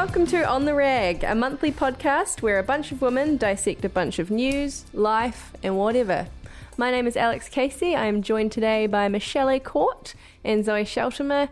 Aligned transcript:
Welcome 0.00 0.26
to 0.26 0.48
On 0.48 0.64
the 0.64 0.74
Rag, 0.74 1.24
a 1.24 1.34
monthly 1.34 1.72
podcast 1.72 2.40
where 2.40 2.60
a 2.60 2.62
bunch 2.62 2.92
of 2.92 3.02
women 3.02 3.36
dissect 3.36 3.84
a 3.84 3.88
bunch 3.88 4.20
of 4.20 4.30
news, 4.30 4.84
life, 4.92 5.52
and 5.60 5.76
whatever. 5.76 6.28
My 6.76 6.92
name 6.92 7.08
is 7.08 7.16
Alex 7.16 7.48
Casey. 7.48 7.96
I 7.96 8.06
am 8.06 8.22
joined 8.22 8.52
today 8.52 8.86
by 8.86 9.08
Michele 9.08 9.48
A'Court 9.48 10.14
and 10.44 10.64
Zoe 10.64 10.84
Sheltimer 10.84 11.48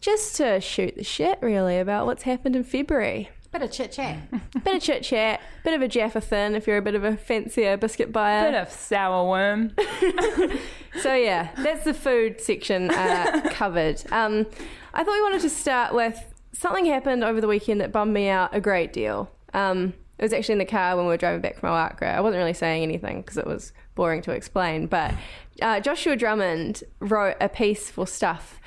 just 0.00 0.34
to 0.36 0.62
shoot 0.62 0.96
the 0.96 1.04
shit, 1.04 1.38
really, 1.42 1.78
about 1.78 2.06
what's 2.06 2.22
happened 2.22 2.56
in 2.56 2.64
February. 2.64 3.28
Bit 3.52 3.62
of 3.62 3.70
chit 3.70 3.92
chat. 3.92 4.16
Bit 4.64 4.76
of 4.76 4.82
chit 4.82 5.02
chat, 5.02 5.42
bit 5.62 5.74
of 5.74 5.82
a 5.82 5.88
Jaffa 5.88 6.22
thin 6.22 6.54
if 6.54 6.66
you're 6.66 6.78
a 6.78 6.82
bit 6.82 6.94
of 6.94 7.04
a 7.04 7.18
fancier 7.18 7.76
biscuit 7.76 8.12
buyer. 8.12 8.50
Bit 8.50 8.62
of 8.62 8.70
sour 8.70 9.28
worm. 9.28 9.72
So 10.98 11.14
yeah, 11.14 11.50
that's 11.56 11.84
the 11.84 11.94
food 11.94 12.40
section 12.40 12.90
uh, 12.90 13.48
covered. 13.50 14.02
Um, 14.10 14.46
I 14.92 15.04
thought 15.04 15.12
we 15.12 15.22
wanted 15.22 15.42
to 15.42 15.50
start 15.50 15.94
with 15.94 16.29
something 16.52 16.86
happened 16.86 17.24
over 17.24 17.40
the 17.40 17.48
weekend 17.48 17.80
that 17.80 17.92
bummed 17.92 18.12
me 18.12 18.28
out 18.28 18.54
a 18.54 18.60
great 18.60 18.92
deal. 18.92 19.30
Um, 19.54 19.94
it 20.18 20.22
was 20.22 20.32
actually 20.32 20.54
in 20.54 20.58
the 20.58 20.66
car 20.66 20.96
when 20.96 21.06
we 21.06 21.10
were 21.10 21.16
driving 21.16 21.40
back 21.40 21.58
from 21.58 21.70
Oakra. 21.70 22.14
I 22.14 22.20
wasn't 22.20 22.40
really 22.40 22.52
saying 22.52 22.82
anything 22.82 23.22
because 23.22 23.38
it 23.38 23.46
was 23.46 23.72
boring 23.94 24.20
to 24.22 24.32
explain. 24.32 24.86
But 24.86 25.14
uh, 25.62 25.80
Joshua 25.80 26.14
Drummond 26.14 26.84
wrote 27.00 27.36
a 27.40 27.48
piece 27.48 27.90
for 27.90 28.06
Stuff 28.06 28.60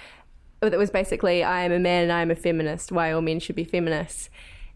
that 0.61 0.77
was 0.77 0.89
basically 0.89 1.43
"I 1.43 1.61
am 1.63 1.71
a 1.71 1.79
man 1.79 2.03
and 2.03 2.11
I 2.11 2.21
am 2.21 2.31
a 2.31 2.35
feminist. 2.35 2.91
Why 2.91 3.11
all 3.11 3.21
men 3.21 3.39
should 3.39 3.55
be 3.55 3.63
feminists." 3.63 4.29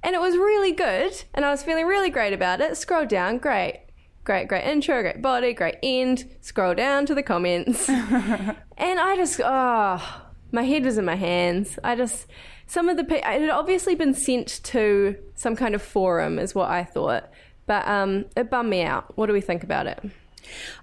And 0.03 0.13
it 0.13 0.21
was 0.21 0.37
really 0.37 0.71
good, 0.71 1.23
and 1.33 1.43
I 1.43 1.49
was 1.49 1.63
feeling 1.63 1.87
really 1.87 2.09
great 2.09 2.33
about 2.33 2.61
it. 2.61 2.77
Scroll 2.77 3.05
down, 3.05 3.39
great. 3.39 3.81
Great, 4.23 4.47
great 4.47 4.65
intro, 4.65 5.01
great 5.01 5.21
body, 5.21 5.53
great 5.53 5.77
end. 5.81 6.29
Scroll 6.41 6.75
down 6.75 7.05
to 7.05 7.15
the 7.15 7.23
comments. 7.23 7.89
and 7.89 8.57
I 8.77 9.15
just, 9.15 9.39
oh, 9.43 10.21
my 10.51 10.63
head 10.63 10.83
was 10.83 10.97
in 10.97 11.05
my 11.05 11.15
hands. 11.15 11.79
I 11.83 11.95
just, 11.95 12.27
some 12.67 12.89
of 12.89 12.97
the, 12.97 13.15
it 13.15 13.23
had 13.23 13.49
obviously 13.49 13.95
been 13.95 14.13
sent 14.13 14.61
to 14.65 15.15
some 15.35 15.55
kind 15.55 15.73
of 15.73 15.81
forum, 15.81 16.37
is 16.37 16.53
what 16.53 16.69
I 16.69 16.83
thought. 16.83 17.29
But 17.65 17.87
um, 17.87 18.25
it 18.35 18.49
bummed 18.49 18.69
me 18.69 18.83
out. 18.83 19.17
What 19.17 19.27
do 19.27 19.33
we 19.33 19.41
think 19.41 19.63
about 19.63 19.87
it? 19.87 19.99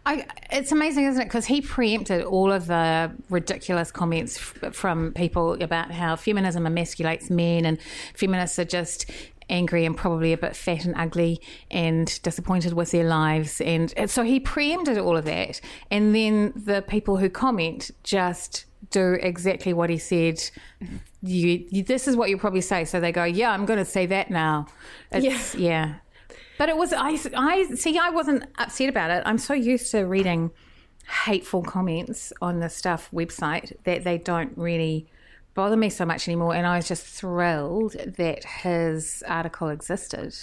I, 0.04 0.26
it's 0.50 0.72
amazing, 0.72 1.04
isn't 1.04 1.22
it? 1.22 1.24
Because 1.26 1.46
he 1.46 1.60
preempted 1.60 2.22
all 2.22 2.52
of 2.52 2.66
the 2.66 3.12
ridiculous 3.30 3.90
comments 3.90 4.36
f- 4.36 4.74
from 4.74 5.12
people 5.12 5.62
about 5.62 5.90
how 5.90 6.16
feminism 6.16 6.66
emasculates 6.66 7.30
men 7.30 7.64
and 7.64 7.78
feminists 8.14 8.58
are 8.58 8.64
just 8.64 9.10
angry 9.48 9.84
and 9.84 9.96
probably 9.96 10.32
a 10.32 10.38
bit 10.38 10.56
fat 10.56 10.84
and 10.84 10.94
ugly 10.96 11.40
and 11.70 12.20
disappointed 12.22 12.72
with 12.72 12.90
their 12.90 13.04
lives. 13.04 13.60
And, 13.60 13.92
and 13.96 14.10
so 14.10 14.22
he 14.22 14.40
preempted 14.40 14.98
all 14.98 15.16
of 15.16 15.24
that. 15.24 15.60
And 15.90 16.14
then 16.14 16.52
the 16.56 16.82
people 16.82 17.16
who 17.18 17.28
comment 17.28 17.90
just 18.02 18.64
do 18.94 19.18
exactly 19.20 19.72
what 19.72 19.90
he 19.90 19.98
said. 19.98 20.42
You, 21.22 21.66
you 21.68 21.82
this 21.82 22.06
is 22.08 22.16
what 22.16 22.30
you 22.30 22.38
probably 22.38 22.60
say. 22.60 22.84
So 22.84 23.00
they 23.00 23.12
go, 23.12 23.24
yeah, 23.24 23.50
I'm 23.50 23.66
going 23.66 23.78
to 23.78 23.84
say 23.84 24.06
that 24.06 24.30
now. 24.30 24.66
It's, 25.10 25.54
yeah. 25.54 25.96
But 26.56 26.68
it 26.68 26.76
was 26.76 26.92
I. 26.92 27.18
I 27.36 27.74
see. 27.74 27.98
I 27.98 28.10
wasn't 28.10 28.44
upset 28.58 28.88
about 28.88 29.10
it. 29.10 29.22
I'm 29.26 29.38
so 29.38 29.54
used 29.54 29.90
to 29.90 30.02
reading 30.02 30.50
hateful 31.24 31.62
comments 31.62 32.32
on 32.40 32.60
the 32.60 32.68
stuff 32.68 33.10
website 33.12 33.72
that 33.84 34.04
they 34.04 34.18
don't 34.18 34.56
really 34.56 35.06
bother 35.54 35.76
me 35.76 35.90
so 35.90 36.04
much 36.04 36.28
anymore. 36.28 36.54
And 36.54 36.66
I 36.66 36.76
was 36.76 36.86
just 36.86 37.04
thrilled 37.04 37.92
that 37.92 38.44
his 38.44 39.22
article 39.26 39.68
existed. 39.68 40.34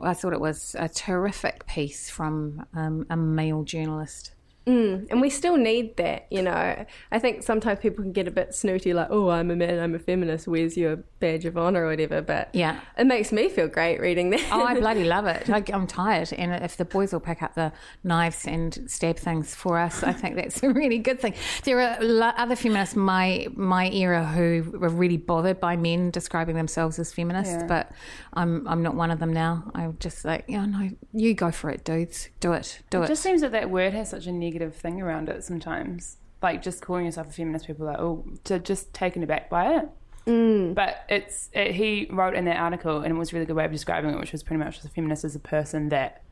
I 0.00 0.14
thought 0.14 0.32
it 0.32 0.40
was 0.40 0.76
a 0.78 0.88
terrific 0.88 1.66
piece 1.66 2.10
from 2.10 2.66
um, 2.74 3.06
a 3.10 3.16
male 3.16 3.64
journalist. 3.64 4.33
Mm, 4.66 5.08
and 5.10 5.20
we 5.20 5.28
still 5.28 5.56
need 5.58 5.96
that, 5.98 6.26
you 6.30 6.40
know. 6.40 6.86
I 7.12 7.18
think 7.18 7.42
sometimes 7.42 7.80
people 7.80 8.02
can 8.02 8.12
get 8.12 8.26
a 8.26 8.30
bit 8.30 8.54
snooty, 8.54 8.94
like, 8.94 9.08
oh, 9.10 9.28
I'm 9.28 9.50
a 9.50 9.56
man, 9.56 9.78
I'm 9.78 9.94
a 9.94 9.98
feminist, 9.98 10.48
where's 10.48 10.74
your 10.76 10.96
badge 11.20 11.44
of 11.44 11.58
honour 11.58 11.84
or 11.84 11.88
whatever. 11.88 12.22
But 12.22 12.48
Yeah. 12.54 12.80
it 12.96 13.06
makes 13.06 13.30
me 13.30 13.50
feel 13.50 13.68
great 13.68 14.00
reading 14.00 14.30
that. 14.30 14.40
Oh, 14.50 14.62
I 14.64 14.78
bloody 14.80 15.04
love 15.04 15.26
it. 15.26 15.50
I, 15.50 15.62
I'm 15.72 15.86
tired. 15.86 16.32
And 16.32 16.64
if 16.64 16.78
the 16.78 16.86
boys 16.86 17.12
will 17.12 17.20
pick 17.20 17.42
up 17.42 17.54
the 17.54 17.72
knives 18.04 18.46
and 18.46 18.90
stab 18.90 19.16
things 19.18 19.54
for 19.54 19.76
us, 19.78 20.02
I 20.02 20.12
think 20.14 20.36
that's 20.36 20.62
a 20.62 20.70
really 20.70 20.98
good 20.98 21.20
thing. 21.20 21.34
There 21.64 21.80
are 21.80 21.98
lo- 22.02 22.32
other 22.36 22.56
feminists 22.56 22.96
my 22.96 23.46
my 23.54 23.90
era 23.90 24.24
who 24.24 24.78
were 24.78 24.88
really 24.88 25.18
bothered 25.18 25.60
by 25.60 25.76
men 25.76 26.10
describing 26.10 26.56
themselves 26.56 26.98
as 26.98 27.12
feminists, 27.12 27.62
but 27.68 27.92
I'm 28.32 28.66
I'm 28.66 28.82
not 28.82 28.94
one 28.94 29.10
of 29.10 29.18
them 29.18 29.32
now. 29.32 29.70
I'm 29.74 29.96
just 30.00 30.24
like, 30.24 30.46
yeah, 30.48 30.64
no, 30.64 30.88
you 31.12 31.34
go 31.34 31.50
for 31.50 31.68
it, 31.70 31.84
dudes. 31.84 32.30
Do 32.40 32.52
it. 32.54 32.80
Do 32.90 33.02
It 33.02 33.04
it. 33.04 33.08
just 33.08 33.22
seems 33.22 33.42
that 33.42 33.52
that 33.52 33.68
word 33.70 33.92
has 33.92 34.08
such 34.10 34.26
a 34.26 34.32
negative 34.32 34.53
thing 34.70 35.00
around 35.02 35.28
it 35.28 35.44
sometimes. 35.44 36.16
Like 36.42 36.62
just 36.62 36.82
calling 36.82 37.06
yourself 37.06 37.28
a 37.28 37.32
feminist, 37.32 37.66
people 37.66 37.86
are 37.88 37.92
like, 37.92 38.00
oh, 38.00 38.24
to 38.44 38.58
just 38.58 38.92
taken 38.92 39.22
aback 39.22 39.48
by 39.48 39.76
it. 39.78 39.88
Mm. 40.26 40.74
But 40.74 41.04
it's 41.08 41.50
it, 41.52 41.72
he 41.74 42.06
wrote 42.10 42.34
in 42.34 42.44
that 42.46 42.58
article, 42.58 43.02
and 43.02 43.14
it 43.14 43.18
was 43.18 43.32
a 43.32 43.34
really 43.36 43.46
good 43.46 43.56
way 43.56 43.64
of 43.64 43.72
describing 43.72 44.10
it, 44.10 44.18
which 44.18 44.32
was 44.32 44.42
pretty 44.42 44.62
much 44.62 44.82
a 44.84 44.88
feminist 44.88 45.24
as 45.24 45.34
a 45.34 45.38
person 45.38 45.88
that 45.90 46.22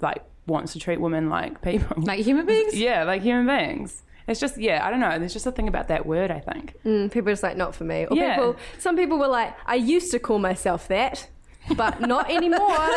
like 0.00 0.22
wants 0.46 0.72
to 0.72 0.78
treat 0.78 1.00
women 1.00 1.28
like 1.30 1.62
people, 1.62 2.02
like 2.02 2.20
human 2.20 2.46
beings? 2.46 2.74
yeah, 2.78 3.04
like 3.04 3.22
human 3.22 3.46
beings. 3.46 4.02
It's 4.26 4.38
just 4.40 4.58
yeah, 4.58 4.84
I 4.86 4.90
don't 4.90 5.00
know. 5.00 5.18
There's 5.18 5.32
just 5.32 5.46
a 5.46 5.52
thing 5.52 5.68
about 5.68 5.88
that 5.88 6.06
word. 6.06 6.30
I 6.30 6.40
think. 6.40 6.74
Mm, 6.84 7.10
people 7.10 7.28
are 7.30 7.32
just 7.32 7.42
like, 7.42 7.56
not 7.56 7.74
for 7.74 7.84
me. 7.84 8.06
Or 8.06 8.16
Yeah. 8.16 8.34
people, 8.36 8.56
some 8.78 8.96
people 8.96 9.18
were 9.18 9.28
like, 9.28 9.54
I 9.66 9.74
used 9.76 10.10
to 10.12 10.18
call 10.18 10.38
myself 10.38 10.86
that, 10.88 11.28
but 11.76 12.00
not 12.00 12.30
anymore. 12.30 12.90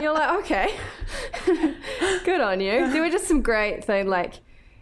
you're 0.00 0.14
like, 0.14 0.38
okay, 0.40 0.74
good 2.24 2.40
on 2.40 2.60
you. 2.60 2.90
There 2.90 3.02
were 3.02 3.10
just 3.10 3.26
some 3.26 3.42
great 3.42 3.84
things 3.84 4.08
like 4.08 4.40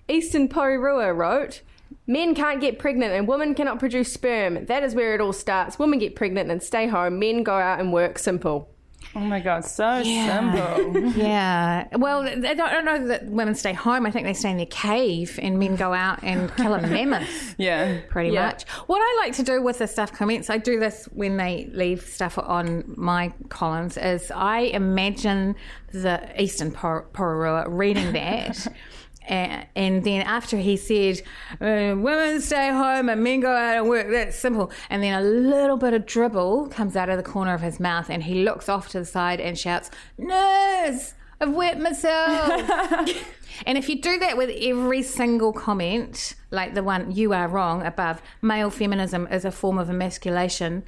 Eastern 0.08 0.48
Porirua 0.48 1.16
wrote. 1.16 1.62
Men 2.06 2.34
can't 2.34 2.60
get 2.60 2.78
pregnant 2.78 3.12
and 3.12 3.28
women 3.28 3.54
cannot 3.54 3.78
produce 3.78 4.12
sperm. 4.12 4.66
That 4.66 4.82
is 4.82 4.94
where 4.94 5.14
it 5.14 5.20
all 5.20 5.32
starts. 5.32 5.78
Women 5.78 5.98
get 5.98 6.16
pregnant 6.16 6.50
and 6.50 6.62
stay 6.62 6.88
home. 6.88 7.18
Men 7.18 7.42
go 7.42 7.54
out 7.54 7.80
and 7.80 7.92
work. 7.92 8.18
Simple. 8.18 8.71
Oh 9.14 9.20
my 9.20 9.40
god, 9.40 9.64
so 9.64 10.02
simple. 10.02 11.12
Yeah. 11.16 11.86
Well, 11.96 12.22
I 12.22 12.54
don't, 12.54 12.84
know 12.84 13.06
that 13.08 13.26
women 13.26 13.54
stay 13.54 13.72
home. 13.72 14.06
I 14.06 14.10
think 14.10 14.26
they 14.26 14.32
stay 14.34 14.50
in 14.50 14.56
their 14.56 14.66
cave 14.66 15.38
and 15.42 15.58
men 15.58 15.76
go 15.76 15.92
out 15.92 16.20
and 16.22 16.54
kill 16.56 16.74
a 16.74 16.80
mammoth. 16.86 17.54
yeah. 17.58 18.00
pretty 18.08 18.30
Yeah. 18.30 18.46
much. 18.46 18.64
What 18.86 18.98
I 19.02 19.22
like 19.24 19.34
to 19.36 19.42
do 19.42 19.62
with 19.62 19.78
the 19.78 19.86
stuff 19.86 20.12
comments, 20.12 20.48
I 20.48 20.58
do 20.58 20.80
this 20.80 21.08
when 21.12 21.36
they 21.36 21.68
leave 21.72 22.02
stuff 22.02 22.38
on 22.38 22.84
my 22.96 23.32
columns, 23.50 23.96
is 23.98 24.30
I 24.34 24.60
imagine 24.60 25.56
the 25.92 26.20
Eastern 26.42 26.70
Por- 26.72 27.06
Porirua 27.12 27.66
reading 27.68 28.12
that. 28.12 28.66
And, 29.28 29.66
and 29.76 30.04
then 30.04 30.22
after 30.22 30.56
he 30.56 30.76
said, 30.76 31.22
uh, 31.60 31.94
women 31.96 32.40
stay 32.40 32.70
home 32.70 33.08
and 33.08 33.22
men 33.22 33.40
go 33.40 33.50
out 33.50 33.76
and 33.76 33.88
work, 33.88 34.08
that's 34.10 34.38
simple. 34.38 34.70
And 34.90 35.02
then 35.02 35.14
a 35.14 35.24
little 35.24 35.76
bit 35.76 35.94
of 35.94 36.06
dribble 36.06 36.68
comes 36.68 36.96
out 36.96 37.08
of 37.08 37.16
the 37.16 37.22
corner 37.22 37.54
of 37.54 37.60
his 37.60 37.78
mouth 37.78 38.10
and 38.10 38.22
he 38.24 38.44
looks 38.44 38.68
off 38.68 38.88
to 38.90 38.98
the 38.98 39.04
side 39.04 39.40
and 39.40 39.58
shouts, 39.58 39.90
Nurse! 40.18 41.14
I've 41.40 41.52
wet 41.54 41.80
myself. 41.80 42.70
and 43.66 43.76
if 43.76 43.88
you 43.88 44.00
do 44.00 44.16
that 44.20 44.36
with 44.36 44.50
every 44.50 45.02
single 45.02 45.52
comment, 45.52 46.36
like 46.52 46.74
the 46.74 46.84
one 46.84 47.10
you 47.10 47.32
are 47.32 47.48
wrong 47.48 47.84
above, 47.84 48.22
male 48.40 48.70
feminism 48.70 49.26
is 49.28 49.44
a 49.44 49.50
form 49.50 49.76
of 49.76 49.90
emasculation. 49.90 50.84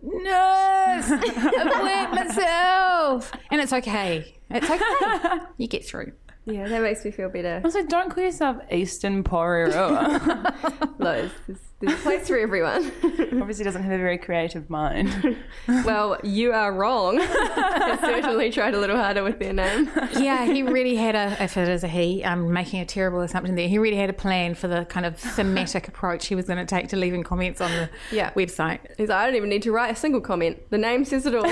Nurse, 0.00 1.10
I've 1.10 1.82
wet 1.82 2.10
myself. 2.12 3.32
And 3.50 3.60
it's 3.60 3.72
okay. 3.72 4.38
It's 4.48 4.70
okay. 4.70 5.44
You 5.58 5.68
get 5.68 5.84
through. 5.84 6.12
Yeah, 6.50 6.66
that 6.66 6.80
makes 6.80 7.04
me 7.04 7.10
feel 7.10 7.28
better. 7.28 7.60
Also, 7.62 7.84
don't 7.84 8.08
call 8.10 8.24
yourself 8.24 8.56
Eastern 8.72 9.22
Porirua. 9.22 10.44
Look, 10.98 10.98
there's, 10.98 11.30
there's, 11.46 11.58
there's 11.80 11.92
a 11.92 12.02
place 12.02 12.26
for 12.28 12.38
everyone. 12.38 12.90
Obviously, 13.40 13.64
doesn't 13.64 13.82
have 13.82 13.92
a 13.92 13.98
very 13.98 14.16
creative 14.16 14.70
mind. 14.70 15.36
well, 15.84 16.18
you 16.24 16.52
are 16.52 16.72
wrong. 16.72 17.18
I 17.20 17.98
certainly 18.00 18.50
tried 18.50 18.72
a 18.74 18.78
little 18.80 18.96
harder 18.96 19.22
with 19.22 19.38
their 19.38 19.52
name. 19.52 19.90
Yeah, 20.18 20.46
he 20.46 20.62
really 20.62 20.96
had 20.96 21.14
a, 21.14 21.36
if 21.42 21.58
it 21.58 21.68
is 21.68 21.84
a 21.84 21.88
he, 21.88 22.24
I'm 22.24 22.50
making 22.50 22.80
a 22.80 22.86
terrible 22.86 23.20
assumption 23.20 23.54
there. 23.54 23.68
He 23.68 23.76
really 23.78 23.98
had 23.98 24.08
a 24.08 24.14
plan 24.14 24.54
for 24.54 24.68
the 24.68 24.86
kind 24.86 25.04
of 25.04 25.18
thematic 25.18 25.86
approach 25.86 26.28
he 26.28 26.34
was 26.34 26.46
going 26.46 26.58
to 26.58 26.64
take 26.66 26.88
to 26.88 26.96
leaving 26.96 27.22
comments 27.24 27.60
on 27.60 27.70
the 27.70 27.90
Yeah. 28.10 28.30
website. 28.32 28.78
He's 28.96 29.10
like, 29.10 29.18
I 29.18 29.26
don't 29.26 29.36
even 29.36 29.50
need 29.50 29.62
to 29.64 29.72
write 29.72 29.92
a 29.92 29.96
single 29.96 30.22
comment. 30.22 30.70
The 30.70 30.78
name 30.78 31.04
says 31.04 31.26
it 31.26 31.34
all. 31.34 31.46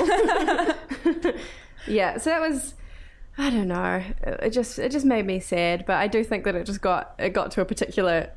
yeah, 1.86 2.16
so 2.18 2.30
that 2.30 2.40
was 2.40 2.74
I 3.38 3.50
don't 3.50 3.68
know. 3.68 4.02
It 4.22 4.50
just 4.50 4.78
it 4.78 4.92
just 4.92 5.04
made 5.04 5.26
me 5.26 5.40
sad, 5.40 5.84
but 5.86 5.96
I 5.96 6.08
do 6.08 6.24
think 6.24 6.44
that 6.44 6.54
it 6.54 6.64
just 6.64 6.80
got 6.80 7.14
it 7.18 7.30
got 7.30 7.50
to 7.52 7.60
a 7.60 7.64
particular 7.64 8.30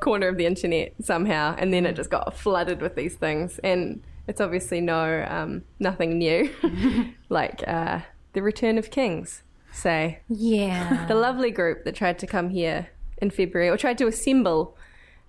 corner 0.00 0.28
of 0.28 0.36
the 0.36 0.46
internet 0.46 0.94
somehow 1.02 1.54
and 1.58 1.72
then 1.72 1.84
it 1.86 1.96
just 1.96 2.08
got 2.10 2.36
flooded 2.36 2.80
with 2.80 2.94
these 2.94 3.16
things 3.16 3.58
and 3.64 4.00
it's 4.28 4.40
obviously 4.40 4.80
no 4.80 5.26
um, 5.28 5.62
nothing 5.78 6.18
new. 6.18 6.50
like 7.28 7.62
uh, 7.66 8.00
the 8.32 8.42
return 8.42 8.78
of 8.78 8.90
kings, 8.90 9.42
say. 9.72 10.20
Yeah. 10.28 11.06
The 11.08 11.14
lovely 11.14 11.50
group 11.50 11.84
that 11.84 11.94
tried 11.94 12.18
to 12.20 12.26
come 12.26 12.50
here 12.50 12.88
in 13.18 13.30
February 13.30 13.68
or 13.68 13.76
tried 13.76 13.98
to 13.98 14.06
assemble 14.06 14.76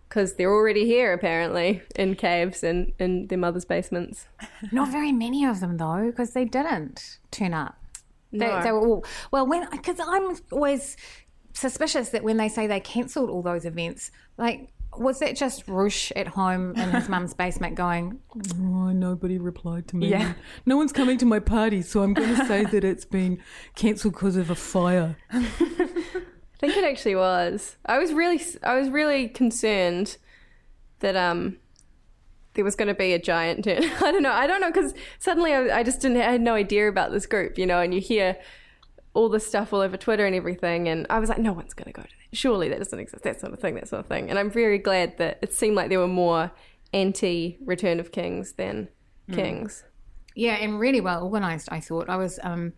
because 0.10 0.36
they're 0.36 0.54
already 0.54 0.86
here 0.86 1.14
apparently 1.14 1.82
in 1.96 2.16
caves 2.16 2.64
and 2.64 2.94
in 2.98 3.28
their 3.28 3.38
mother's 3.38 3.66
basements. 3.66 4.28
Not 4.72 4.90
very 4.90 5.12
many 5.12 5.46
of 5.46 5.60
them 5.60 5.78
though, 5.78 6.08
because 6.08 6.32
they 6.32 6.46
didn't 6.46 7.20
turn 7.30 7.54
up. 7.54 7.78
They, 8.38 8.48
No. 8.48 8.64
they 8.64 8.72
were 8.72 8.88
all 8.88 9.06
well. 9.32 9.46
When 9.48 9.68
because 9.72 10.00
I'm 10.00 10.36
always 10.52 10.98
suspicious 11.54 12.10
that 12.10 12.24
when 12.24 12.38
they 12.38 12.50
say 12.50 12.68
they 12.68 12.80
cancelled 12.80 13.30
all 13.30 13.42
those 13.42 13.66
events, 13.66 14.12
like 14.38 14.70
was 14.98 15.20
that 15.20 15.36
just 15.36 15.68
Roosh 15.68 16.12
at 16.16 16.28
home 16.28 16.76
in 16.76 16.90
his 16.90 17.08
mum's 17.10 17.34
basement 17.34 17.76
going, 17.76 18.20
Oh, 18.56 18.92
nobody 18.92 19.38
replied 19.38 19.88
to 19.90 19.96
me. 19.96 20.08
Yeah. 20.10 20.34
No 20.66 20.78
one's 20.78 20.92
coming 20.92 21.18
to 21.20 21.26
my 21.26 21.40
party, 21.40 21.82
so 21.84 22.02
I'm 22.02 22.14
going 22.14 22.36
to 22.36 22.46
say 22.46 22.64
that 22.64 22.84
it's 22.84 23.06
been 23.06 23.40
cancelled 23.76 24.14
because 24.14 24.38
of 24.38 24.50
a 24.50 24.56
fire. 24.56 25.16
I 25.30 25.46
think 26.60 26.76
it 26.76 26.84
actually 26.84 27.16
was. 27.16 27.78
I 27.86 28.00
was 28.00 28.12
really, 28.14 28.42
I 28.64 28.80
was 28.80 28.90
really 28.90 29.28
concerned 29.28 30.18
that 31.00 31.16
um 31.16 31.58
there 32.58 32.66
was 32.66 32.76
going 32.76 32.90
to 32.90 32.94
be 32.94 33.14
a 33.14 33.20
giant 33.20 33.64
turn. 33.64 33.84
I 34.02 34.12
don't 34.12 34.24
know. 34.24 34.34
I 34.34 34.46
don't 34.46 34.60
know 34.60 34.72
because 34.72 34.94
suddenly 35.20 35.54
I, 35.54 35.80
I 35.80 35.84
just 35.84 36.02
didn't. 36.02 36.18
I 36.18 36.32
had 36.32 36.42
no 36.42 36.56
idea 36.56 36.90
about 36.90 37.12
this 37.12 37.26
group, 37.26 37.58
you 37.58 37.66
know. 37.66 37.80
And 37.80 37.94
you 37.94 38.02
hear 38.02 38.38
all 39.14 39.30
this 39.30 39.48
stuff 39.48 39.72
all 39.72 39.80
over 39.80 39.96
Twitter 39.96 40.26
and 40.26 40.36
everything, 40.36 40.90
and 40.90 41.08
I 41.10 41.20
was 41.20 41.30
like, 41.30 41.40
no 41.40 41.54
one's 41.54 41.74
going 41.74 41.86
to 41.86 41.94
go 41.94 42.02
to 42.02 42.10
that. 42.10 42.38
Surely 42.38 42.68
that 42.68 42.80
doesn't 42.80 43.00
exist. 43.00 43.24
That 43.24 43.40
sort 43.40 43.54
of 43.54 43.60
thing. 43.60 43.76
That 43.76 43.88
sort 43.88 44.02
of 44.02 44.08
thing. 44.08 44.30
And 44.30 44.38
I'm 44.38 44.52
very 44.52 44.78
glad 44.78 45.18
that 45.20 45.40
it 45.42 45.54
seemed 45.54 45.76
like 45.78 45.90
there 45.90 46.00
were 46.00 46.08
more 46.08 46.52
anti 46.92 47.58
Return 47.64 48.02
of 48.02 48.12
Kings 48.12 48.54
than 48.54 48.90
Kings. 49.32 49.86
Yeah, 50.36 50.56
and 50.56 50.80
really 50.80 51.02
well 51.02 51.24
organised, 51.24 51.70
I 51.72 51.80
thought. 51.80 52.10
I 52.10 52.16
was 52.18 52.40
um, 52.44 52.74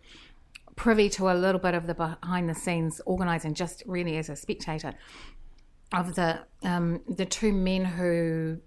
privy 0.76 1.10
to 1.10 1.30
a 1.30 1.34
little 1.34 1.60
bit 1.60 1.74
of 1.74 1.86
the 1.86 1.94
behind 1.94 2.48
the 2.48 2.54
scenes 2.54 3.02
organising, 3.04 3.52
just 3.52 3.82
really 3.84 4.16
as 4.16 4.30
a 4.30 4.36
spectator, 4.36 4.94
of 5.92 6.14
the 6.14 6.40
um, 6.62 7.02
the 7.06 7.26
two 7.26 7.52
men 7.52 7.84
who 7.84 8.58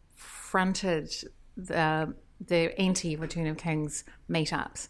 fronted 0.53 1.11
the 1.57 2.13
the 2.39 2.79
anti 2.79 3.15
Return 3.15 3.47
of 3.47 3.57
Kings 3.57 4.03
meetups. 4.29 4.87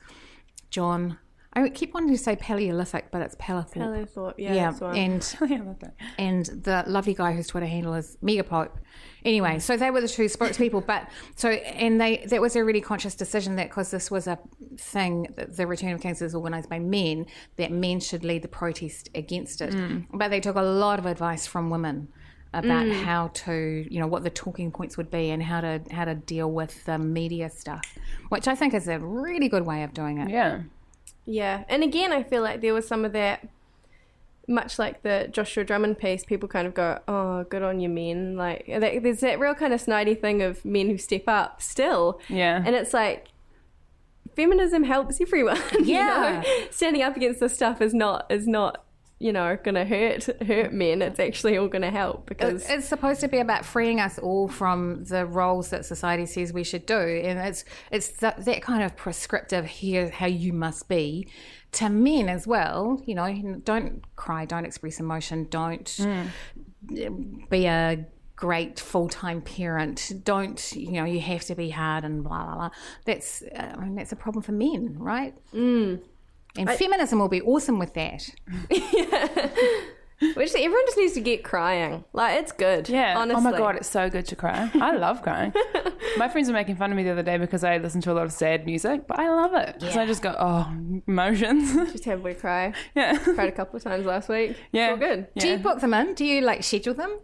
John, 0.69 1.17
I 1.53 1.69
keep 1.69 1.93
wanting 1.93 2.09
to 2.09 2.17
say 2.17 2.35
Paleolithic, 2.35 3.11
but 3.11 3.21
it's 3.21 3.35
Palethorpe. 3.35 3.81
I 3.81 4.33
yeah, 4.37 4.53
yeah, 4.53 4.91
and 4.93 5.35
yeah, 5.47 5.57
I 5.57 5.61
love 5.61 5.79
that. 5.79 5.93
and 6.17 6.45
the 6.47 6.83
lovely 6.85 7.13
guy 7.13 7.31
whose 7.31 7.47
Twitter 7.47 7.65
handle 7.65 7.93
is 7.93 8.17
Megapope. 8.21 8.71
Anyway, 9.23 9.57
so 9.59 9.77
they 9.77 9.89
were 9.89 10.01
the 10.01 10.09
two 10.09 10.25
spokespeople, 10.25 10.85
but 10.85 11.09
so 11.37 11.51
and 11.51 12.01
they 12.01 12.25
that 12.27 12.41
was 12.41 12.57
a 12.57 12.63
really 12.65 12.81
conscious 12.81 13.15
decision 13.15 13.55
that 13.55 13.69
because 13.69 13.89
this 13.89 14.11
was 14.11 14.27
a 14.27 14.37
thing, 14.77 15.27
that 15.37 15.55
the 15.55 15.65
Return 15.65 15.93
of 15.93 16.01
Kings 16.01 16.21
is 16.21 16.35
organised 16.35 16.69
by 16.69 16.79
men, 16.79 17.25
that 17.55 17.71
men 17.71 18.01
should 18.01 18.25
lead 18.25 18.41
the 18.41 18.49
protest 18.49 19.09
against 19.15 19.61
it. 19.61 19.73
But 20.13 20.27
they 20.27 20.41
took 20.41 20.57
a 20.57 20.61
lot 20.61 20.99
of 20.99 21.05
advice 21.05 21.47
from 21.47 21.69
women 21.69 22.09
about 22.53 22.85
mm. 22.85 23.03
how 23.03 23.29
to, 23.33 23.85
you 23.89 23.99
know, 23.99 24.07
what 24.07 24.23
the 24.23 24.29
talking 24.29 24.71
points 24.71 24.97
would 24.97 25.09
be 25.09 25.29
and 25.29 25.41
how 25.41 25.61
to 25.61 25.81
how 25.91 26.05
to 26.05 26.15
deal 26.15 26.51
with 26.51 26.85
the 26.85 26.97
media 26.97 27.49
stuff, 27.49 27.97
which 28.29 28.47
I 28.47 28.55
think 28.55 28.73
is 28.73 28.87
a 28.87 28.99
really 28.99 29.49
good 29.49 29.65
way 29.65 29.83
of 29.83 29.93
doing 29.93 30.19
it. 30.19 30.29
Yeah. 30.29 30.61
Yeah, 31.25 31.63
and 31.69 31.83
again, 31.83 32.11
I 32.11 32.21
feel 32.21 32.41
like 32.41 32.59
there 32.59 32.73
was 32.73 32.85
some 32.85 33.05
of 33.05 33.13
that, 33.13 33.47
much 34.45 34.77
like 34.77 35.03
the 35.03 35.29
Joshua 35.31 35.63
Drummond 35.63 35.97
piece. 35.97 36.25
People 36.25 36.49
kind 36.49 36.67
of 36.67 36.73
go, 36.73 36.99
"Oh, 37.07 37.45
good 37.45 37.63
on 37.63 37.79
you, 37.79 37.87
men!" 37.87 38.35
Like 38.35 38.65
there's 38.67 39.21
that 39.21 39.39
real 39.39 39.55
kind 39.55 39.73
of 39.73 39.81
snidey 39.81 40.19
thing 40.19 40.41
of 40.41 40.65
men 40.65 40.89
who 40.89 40.97
step 40.97 41.23
up 41.27 41.61
still, 41.61 42.19
Yeah. 42.27 42.61
and 42.65 42.75
it's 42.75 42.93
like 42.93 43.27
feminism 44.35 44.83
helps 44.83 45.21
everyone. 45.21 45.61
you 45.79 45.95
Yeah. 45.95 46.43
know? 46.45 46.65
standing 46.71 47.01
up 47.01 47.15
against 47.15 47.39
this 47.39 47.53
stuff 47.53 47.81
is 47.81 47.93
not 47.93 48.29
is 48.29 48.47
not 48.47 48.83
you 49.23 49.31
know 49.31 49.57
going 49.63 49.75
to 49.75 49.85
hurt 49.85 50.25
hurt 50.45 50.73
men. 50.73 51.01
It's 51.01 51.19
actually 51.19 51.57
all 51.57 51.69
going 51.69 51.81
to 51.83 51.89
help 51.89 52.25
because 52.25 52.69
It's, 52.69 52.85
supposed 52.85 53.21
to 53.21 53.29
be 53.29 53.39
about 53.39 53.63
freeing 53.63 54.01
us 54.01 54.19
all 54.19 54.49
from 54.49 55.05
the 55.05 55.25
roles 55.25 55.69
that 55.69 55.85
society 55.85 56.25
says 56.25 56.51
we 56.51 56.65
should 56.65 56.85
do, 56.85 56.99
and 56.99 57.39
it's 57.39 57.63
it's 57.89 58.09
that, 58.17 58.43
that 58.43 58.61
kind 58.61 58.83
of 58.83 58.97
prescriptive 58.97 59.65
here 59.65 60.09
how 60.09 60.25
you 60.25 60.51
must 60.51 60.89
be 60.89 61.27
to 61.71 61.89
men 61.89 62.27
as 62.27 62.45
well. 62.45 63.01
You 63.05 63.15
know, 63.15 63.61
don't 63.63 64.03
cry, 64.17 64.43
don't 64.43 64.65
express 64.65 64.99
emotion, 64.99 65.47
don't 65.49 65.89
be 67.49 67.65
a 67.65 68.05
great 68.35 68.77
full-time 68.77 69.41
parent 69.41 70.11
don't 70.25 70.73
you 70.73 70.91
know 70.91 71.05
you 71.05 71.21
have 71.21 71.45
to 71.45 71.55
be 71.55 71.69
hard 71.69 72.03
and 72.03 72.23
blah 72.23 72.43
blah 72.43 72.55
blah 72.55 72.69
that's 73.05 73.41
I 73.55 73.75
mean, 73.77 73.95
that's 73.95 74.11
a 74.11 74.17
problem 74.17 74.43
for 74.43 74.51
men 74.51 74.95
right 74.97 75.33
mm. 75.53 76.01
And 76.57 76.69
feminism 76.71 77.19
will 77.19 77.29
be 77.29 77.41
awesome 77.41 77.79
with 77.79 77.93
that 77.93 78.29
yeah. 78.69 79.49
which 80.35 80.53
everyone 80.55 80.85
just 80.85 80.97
needs 80.97 81.13
to 81.13 81.21
get 81.21 81.43
crying. 81.43 82.03
Like 82.13 82.39
it's 82.39 82.51
good. 82.51 82.87
Yeah. 82.89 83.17
honestly. 83.17 83.39
Oh 83.39 83.51
my 83.51 83.57
god, 83.57 83.75
it's 83.75 83.89
so 83.89 84.09
good 84.09 84.25
to 84.27 84.35
cry. 84.35 84.69
I 84.73 84.95
love 84.95 85.21
crying. 85.21 85.53
my 86.17 86.29
friends 86.29 86.47
were 86.47 86.53
making 86.53 86.77
fun 86.77 86.91
of 86.91 86.97
me 86.97 87.03
the 87.03 87.11
other 87.11 87.23
day 87.23 87.37
because 87.37 87.63
I 87.63 87.77
listen 87.77 88.01
to 88.01 88.11
a 88.11 88.13
lot 88.13 88.25
of 88.25 88.31
sad 88.31 88.65
music, 88.65 89.07
but 89.07 89.19
I 89.19 89.29
love 89.29 89.53
it 89.53 89.79
because 89.79 89.97
I 89.97 90.05
just 90.05 90.21
go, 90.21 90.35
oh, 90.39 90.71
emotions. 91.07 91.73
Just 91.91 92.05
have 92.05 92.21
we 92.21 92.33
cry. 92.33 92.73
yeah. 92.95 93.17
Cried 93.17 93.49
a 93.49 93.51
couple 93.51 93.77
of 93.77 93.83
times 93.83 94.05
last 94.05 94.29
week. 94.29 94.55
Yeah. 94.71 94.93
it's 94.93 95.01
all 95.01 95.07
good. 95.09 95.27
do 95.37 95.47
you 95.47 95.57
book 95.57 95.79
them 95.81 95.93
in 95.93 96.13
do 96.13 96.25
you 96.25 96.41
like 96.41 96.63
schedule 96.63 96.93
them 96.93 97.19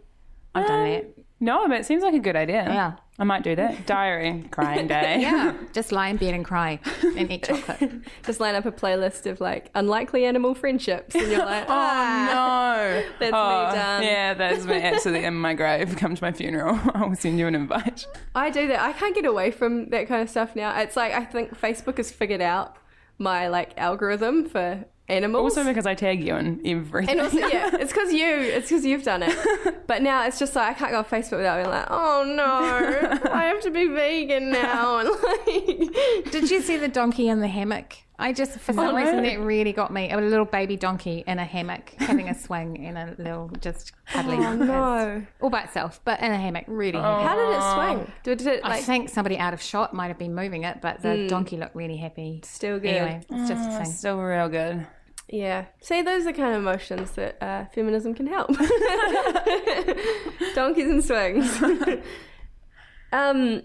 i've 0.54 0.66
done 0.66 0.80
um, 0.80 0.90
that 0.90 1.14
No, 1.40 1.66
but 1.66 1.80
it 1.80 1.86
seems 1.86 2.02
like 2.02 2.14
a 2.14 2.18
good 2.18 2.36
idea. 2.36 2.64
Yeah. 2.64 2.92
I 3.18 3.24
might 3.24 3.42
do 3.42 3.54
that. 3.54 3.86
Diary, 3.86 4.44
crying 4.50 4.86
day. 4.88 5.20
Yeah, 5.20 5.54
just 5.74 5.92
lie 5.92 6.08
in 6.08 6.16
bed 6.16 6.32
and 6.32 6.42
cry 6.42 6.80
and 7.02 7.30
eat 7.30 7.44
chocolate. 7.44 7.92
just 8.24 8.40
line 8.40 8.54
up 8.54 8.64
a 8.64 8.72
playlist 8.72 9.30
of 9.30 9.42
like 9.42 9.70
unlikely 9.74 10.24
animal 10.24 10.54
friendships, 10.54 11.14
and 11.14 11.30
you're 11.30 11.44
like, 11.44 11.68
ah, 11.68 12.26
No. 12.30 13.02
That's 13.18 13.32
me 13.32 13.38
oh, 13.38 13.74
done. 13.74 14.02
Yeah, 14.02 14.32
that's 14.32 14.64
me 14.64 14.80
absolutely 14.80 15.26
in 15.26 15.34
my 15.34 15.52
grave. 15.52 15.96
Come 15.96 16.14
to 16.14 16.24
my 16.24 16.32
funeral. 16.32 16.78
I 16.94 17.04
will 17.04 17.14
send 17.14 17.38
you 17.38 17.46
an 17.46 17.54
invite. 17.54 18.06
I 18.34 18.48
do 18.48 18.66
that. 18.68 18.80
I 18.80 18.92
can't 18.92 19.14
get 19.14 19.26
away 19.26 19.50
from 19.50 19.90
that 19.90 20.08
kind 20.08 20.22
of 20.22 20.30
stuff 20.30 20.56
now. 20.56 20.78
It's 20.78 20.96
like 20.96 21.12
I 21.12 21.26
think 21.26 21.58
Facebook 21.58 21.98
has 21.98 22.10
figured 22.10 22.40
out 22.40 22.76
my 23.18 23.48
like 23.48 23.76
algorithm 23.76 24.48
for 24.48 24.86
animals. 25.10 25.56
Also 25.56 25.68
because 25.68 25.86
I 25.86 25.94
tag 25.94 26.24
you 26.24 26.36
in 26.36 26.60
everything. 26.64 27.10
and 27.10 27.20
also, 27.20 27.38
yeah, 27.38 27.70
it's 27.74 27.92
because 27.92 28.12
you, 28.12 28.26
it's 28.26 28.68
because 28.68 28.84
you've 28.84 29.02
done 29.02 29.22
it. 29.24 29.86
But 29.86 30.02
now 30.02 30.24
it's 30.26 30.38
just 30.38 30.54
like 30.54 30.70
I 30.70 30.78
can't 30.78 30.92
go 30.92 30.98
on 30.98 31.04
Facebook 31.04 31.38
without 31.38 31.56
being 31.56 31.68
like, 31.70 31.86
oh 31.90 32.24
no, 32.24 33.30
I 33.32 33.44
have 33.44 33.60
to 33.62 33.70
be 33.70 33.86
vegan 33.88 34.50
now, 34.50 34.98
and 34.98 35.08
like, 35.22 36.30
Did 36.30 36.50
you 36.50 36.62
see 36.62 36.76
the 36.76 36.88
donkey 36.88 37.28
in 37.28 37.40
the 37.40 37.48
hammock? 37.48 37.96
I 38.20 38.34
just, 38.34 38.60
for 38.60 38.72
oh, 38.72 38.74
some 38.74 38.86
Oh, 38.88 38.96
reason, 38.96 39.16
no. 39.16 39.22
that 39.22 39.40
really 39.40 39.72
got 39.72 39.90
me. 39.90 40.12
A 40.12 40.16
little 40.18 40.44
baby 40.44 40.76
donkey 40.76 41.24
in 41.26 41.38
a 41.38 41.44
hammock, 41.44 41.94
having 41.96 42.28
a 42.28 42.38
swing 42.38 42.84
and 42.84 42.98
a 42.98 43.14
little 43.16 43.48
just 43.62 43.92
cuddling. 44.04 44.44
oh 44.44 44.54
no, 44.56 45.26
All 45.40 45.48
by 45.48 45.62
itself, 45.62 46.00
but 46.04 46.20
in 46.20 46.30
a 46.30 46.36
hammock, 46.36 46.64
really. 46.66 46.98
Oh. 46.98 47.02
happy. 47.02 47.24
how 47.24 47.36
did 47.36 47.56
it 47.56 47.96
swing? 47.96 48.12
Did 48.22 48.46
it 48.46 48.60
I 48.62 48.82
think 48.82 49.08
somebody 49.08 49.38
out 49.38 49.54
of 49.54 49.62
shot 49.62 49.94
might 49.94 50.08
have 50.08 50.18
been 50.18 50.34
moving 50.34 50.64
it, 50.64 50.82
but 50.82 51.00
the 51.00 51.16
hmm. 51.16 51.26
donkey 51.28 51.56
looked 51.56 51.74
really 51.74 51.96
happy. 51.96 52.42
still 52.44 52.78
good? 52.78 52.88
Anyway, 52.88 53.22
it's 53.30 53.48
just 53.48 53.68
a 53.68 53.72
Oh, 53.72 53.76
thing. 53.78 53.92
still 53.92 54.18
real 54.20 54.50
good. 54.50 54.86
Yeah. 55.32 55.66
See, 55.80 56.02
those 56.02 56.26
are 56.26 56.32
kind 56.32 56.54
of 56.54 56.60
emotions 56.60 57.12
that 57.12 57.40
uh, 57.40 57.66
feminism 57.66 58.14
can 58.14 58.26
help. 58.26 58.48
Donkeys 60.54 60.90
and 60.90 61.04
swings. 61.04 61.62
um, 63.12 63.62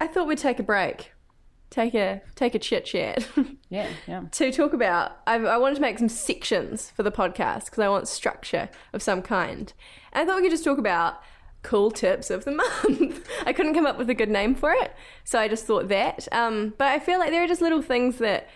I 0.00 0.06
thought 0.06 0.26
we'd 0.26 0.38
take 0.38 0.58
a 0.58 0.62
break 0.62 1.12
take 1.72 1.94
a 1.94 2.20
take 2.36 2.54
a 2.54 2.58
chit 2.58 2.84
chat 2.84 3.26
Yeah, 3.70 3.88
yeah. 4.06 4.22
to 4.32 4.52
talk 4.52 4.74
about. 4.74 5.16
I, 5.26 5.36
I 5.36 5.56
wanted 5.56 5.76
to 5.76 5.80
make 5.80 5.98
some 5.98 6.08
sections 6.08 6.90
for 6.90 7.02
the 7.02 7.10
podcast 7.10 7.64
because 7.64 7.80
I 7.80 7.88
want 7.88 8.06
structure 8.06 8.68
of 8.92 9.02
some 9.02 9.22
kind. 9.22 9.72
And 10.12 10.22
I 10.22 10.26
thought 10.26 10.36
we 10.36 10.42
could 10.42 10.52
just 10.52 10.64
talk 10.64 10.78
about 10.78 11.20
cool 11.62 11.90
tips 11.90 12.30
of 12.30 12.44
the 12.44 12.52
month. 12.52 13.26
I 13.46 13.52
couldn't 13.52 13.74
come 13.74 13.86
up 13.86 13.96
with 13.96 14.10
a 14.10 14.14
good 14.14 14.28
name 14.28 14.54
for 14.54 14.72
it, 14.72 14.94
so 15.24 15.38
I 15.38 15.48
just 15.48 15.64
thought 15.64 15.88
that. 15.88 16.28
Um, 16.30 16.74
but 16.76 16.88
I 16.88 16.98
feel 16.98 17.18
like 17.18 17.30
there 17.30 17.42
are 17.42 17.48
just 17.48 17.62
little 17.62 17.82
things 17.82 18.18
that 18.18 18.48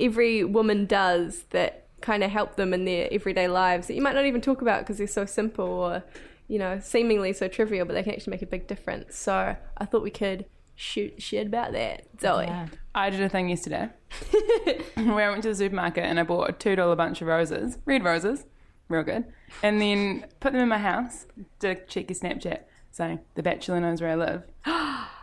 every 0.00 0.44
woman 0.44 0.86
does 0.86 1.44
that 1.50 1.86
kind 2.00 2.22
of 2.22 2.30
help 2.30 2.56
them 2.56 2.72
in 2.72 2.84
their 2.84 3.08
everyday 3.10 3.48
lives 3.48 3.88
that 3.88 3.94
you 3.94 4.02
might 4.02 4.14
not 4.14 4.24
even 4.24 4.40
talk 4.40 4.62
about 4.62 4.80
because 4.80 4.98
they're 4.98 5.06
so 5.06 5.26
simple 5.26 5.66
or 5.66 6.04
you 6.46 6.58
know 6.58 6.80
seemingly 6.80 7.32
so 7.32 7.48
trivial, 7.48 7.84
but 7.84 7.94
they 7.94 8.02
can 8.02 8.12
actually 8.12 8.30
make 8.32 8.42
a 8.42 8.46
big 8.46 8.66
difference. 8.66 9.16
So 9.16 9.56
I 9.76 9.84
thought 9.84 10.02
we 10.02 10.10
could 10.10 10.46
shoot 10.74 11.20
shit 11.20 11.46
about 11.46 11.72
that, 11.72 12.06
Zoe. 12.20 12.44
Yeah. 12.44 12.68
I 12.94 13.10
did 13.10 13.20
a 13.20 13.28
thing 13.28 13.48
yesterday 13.48 13.90
where 14.94 15.28
I 15.28 15.30
went 15.30 15.42
to 15.42 15.50
the 15.50 15.54
supermarket 15.54 16.04
and 16.04 16.18
I 16.18 16.22
bought 16.22 16.50
a 16.50 16.52
two 16.52 16.76
dollar 16.76 16.96
bunch 16.96 17.20
of 17.20 17.28
roses, 17.28 17.78
red 17.84 18.04
roses, 18.04 18.44
real 18.88 19.02
good, 19.02 19.24
and 19.62 19.80
then 19.80 20.26
put 20.40 20.52
them 20.52 20.62
in 20.62 20.68
my 20.68 20.78
house. 20.78 21.26
Did 21.58 21.76
a 21.76 21.80
cheeky 21.86 22.14
Snapchat 22.14 22.60
saying 22.90 23.20
the 23.34 23.42
Bachelor 23.42 23.80
knows 23.80 24.00
where 24.00 24.10
I 24.10 24.14
live. 24.14 24.42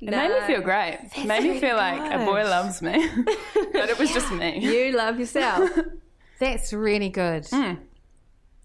It 0.00 0.10
made 0.10 0.30
me 0.30 0.40
feel 0.46 0.62
great. 0.62 0.98
It 1.16 1.26
made 1.26 1.42
me 1.42 1.60
feel 1.60 1.76
like 1.76 2.12
a 2.12 2.24
boy 2.24 2.42
loves 2.44 2.80
me, 2.80 3.06
but 3.72 3.90
it 3.90 3.98
was 3.98 4.12
just 4.12 4.32
me. 4.32 4.58
You 4.60 4.92
love 4.96 5.18
yourself. 5.20 5.70
That's 6.38 6.72
really 6.72 7.10
good. 7.10 7.46
Hmm. 7.46 7.74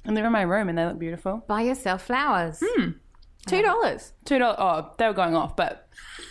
And 0.05 0.15
they're 0.15 0.25
in 0.25 0.31
my 0.31 0.43
room 0.43 0.69
and 0.69 0.77
they 0.77 0.85
look 0.85 0.97
beautiful. 0.99 1.43
Buy 1.47 1.61
yourself 1.61 2.03
flowers. 2.03 2.63
Hmm. 2.65 2.91
Two 3.47 3.61
dollars. 3.61 4.13
Two 4.23 4.39
dollars. 4.39 4.57
Oh, 4.59 4.93
they 4.97 5.07
were 5.07 5.13
going 5.13 5.35
off, 5.35 5.55
but 5.55 5.87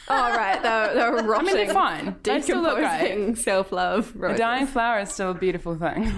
Oh 0.09 0.37
right, 0.37 0.63
they 0.63 0.69
were, 0.69 0.95
they 0.95 1.23
were 1.23 1.35
I 1.37 1.43
mean 1.43 1.55
they're 1.55 1.67
rotting, 1.67 2.07
fine. 2.07 2.17
They 2.23 2.41
still 2.41 2.63
look 2.63 2.77
great. 2.79 3.37
self-love. 3.37 4.17
A 4.23 4.37
dying 4.37 4.67
flower 4.67 5.01
is 5.01 5.13
still 5.13 5.31
a 5.31 5.35
beautiful 5.35 5.77
thing. 5.77 6.13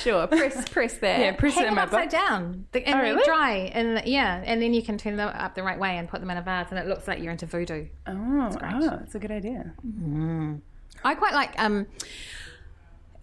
Sure, 0.00 0.26
press 0.26 0.68
press 0.70 0.98
that. 0.98 1.20
yeah, 1.20 1.32
press 1.32 1.56
it 1.56 1.60
in 1.60 1.64
them 1.66 1.74
my 1.76 1.82
upside 1.84 2.10
book. 2.10 2.20
down, 2.20 2.66
The- 2.72 2.86
and 2.86 2.94
Oh, 2.98 3.02
really? 3.02 3.22
dry, 3.24 3.70
and 3.74 4.02
yeah, 4.06 4.42
and 4.44 4.60
then 4.60 4.74
you 4.74 4.82
can 4.82 4.98
turn 4.98 5.16
them 5.16 5.28
up 5.34 5.54
the 5.54 5.62
right 5.62 5.78
way 5.78 5.96
and 5.96 6.08
put 6.08 6.20
them 6.20 6.30
in 6.30 6.36
a 6.36 6.42
vase, 6.42 6.66
and 6.70 6.78
it 6.78 6.86
looks 6.86 7.08
like 7.08 7.20
you're 7.22 7.32
into 7.32 7.46
voodoo. 7.46 7.86
Oh, 8.06 8.50
oh, 8.62 8.80
that's 8.98 9.14
a 9.14 9.18
good 9.18 9.30
idea. 9.30 9.72
I 11.04 11.14
quite 11.14 11.32
like 11.32 11.54
um, 11.58 11.86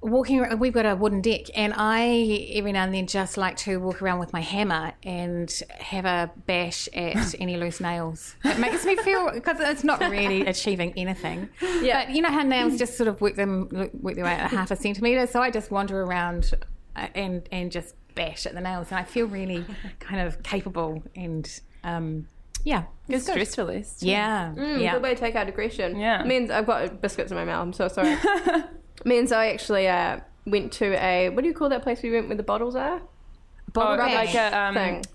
walking. 0.06 0.40
ar- 0.42 0.56
We've 0.56 0.74
got 0.74 0.86
a 0.86 0.96
wooden 0.96 1.22
deck, 1.22 1.42
and 1.56 1.74
I 1.76 2.48
every 2.54 2.72
now 2.72 2.84
and 2.84 2.94
then 2.94 3.08
just 3.08 3.38
like 3.38 3.58
to 3.58 3.78
walk 3.80 4.02
around 4.02 4.20
with 4.20 4.32
my 4.34 4.42
hammer 4.42 4.94
and 5.04 5.52
have 5.80 6.06
a 6.06 6.32
bash 6.46 6.88
at 6.94 7.36
any 7.42 7.58
loose 7.58 7.80
nails. 7.82 8.36
It 8.46 8.60
makes 8.60 8.86
me 8.86 8.96
feel 8.98 9.32
because 9.34 9.60
it's 9.60 9.84
not 9.84 10.00
really 10.02 10.46
achieving 10.46 10.94
anything. 10.98 11.50
Yeah. 11.82 12.06
But 12.06 12.16
you 12.16 12.22
know 12.22 12.30
how 12.32 12.44
nails 12.44 12.78
just 12.78 12.98
sort 12.98 13.08
of 13.08 13.20
work 13.22 13.36
them 13.36 13.70
work 14.02 14.16
their 14.16 14.26
way 14.26 14.34
at 14.34 14.52
a 14.52 14.56
half 14.56 14.72
a 14.72 14.76
centimeter. 14.76 15.28
So 15.28 15.42
I 15.42 15.52
just 15.52 15.72
wander 15.72 16.02
around 16.02 16.52
uh, 16.96 17.08
and 17.16 17.48
and 17.52 17.72
just 17.72 17.96
bash 18.16 18.46
at 18.46 18.54
the 18.54 18.62
nails, 18.62 18.88
and 18.92 19.00
I 19.00 19.04
feel 19.04 19.28
really 19.28 19.66
kind 20.00 20.22
of 20.26 20.42
capable 20.44 21.04
and 21.16 21.48
um, 21.84 22.28
yeah, 22.64 22.84
Good 23.08 23.22
stress 23.22 23.58
release. 23.60 23.98
yeah, 24.02 24.52
Mm, 24.56 24.82
yeah. 24.82 24.94
Good 24.94 25.04
way 25.04 25.14
to 25.14 25.20
take 25.20 25.36
out 25.36 25.48
aggression. 25.48 26.00
Yeah. 26.00 26.22
it 26.22 26.26
Means 26.26 26.50
I've 26.50 26.66
got 26.66 27.00
biscuits 27.02 27.32
in 27.32 27.38
my 27.38 27.46
mouth. 27.46 27.62
I'm 27.62 27.74
so 27.74 27.88
sorry. 27.90 28.18
Means 29.06 29.32
I 29.32 29.48
actually 29.48 29.88
uh, 29.88 30.20
went 30.46 30.74
to 30.74 30.94
a 31.02 31.30
what 31.30 31.44
do 31.44 31.48
you 31.48 31.54
call 31.54 31.70
that 31.70 31.84
place 31.84 32.02
we 32.02 32.12
went 32.12 32.28
where 32.28 32.36
the 32.36 32.44
bottles 32.44 32.76
are? 32.76 33.02
Oh, 33.76 33.96
like 33.98 34.34
a 34.36 34.58
um, 34.58 34.74
Thing. 34.74 35.06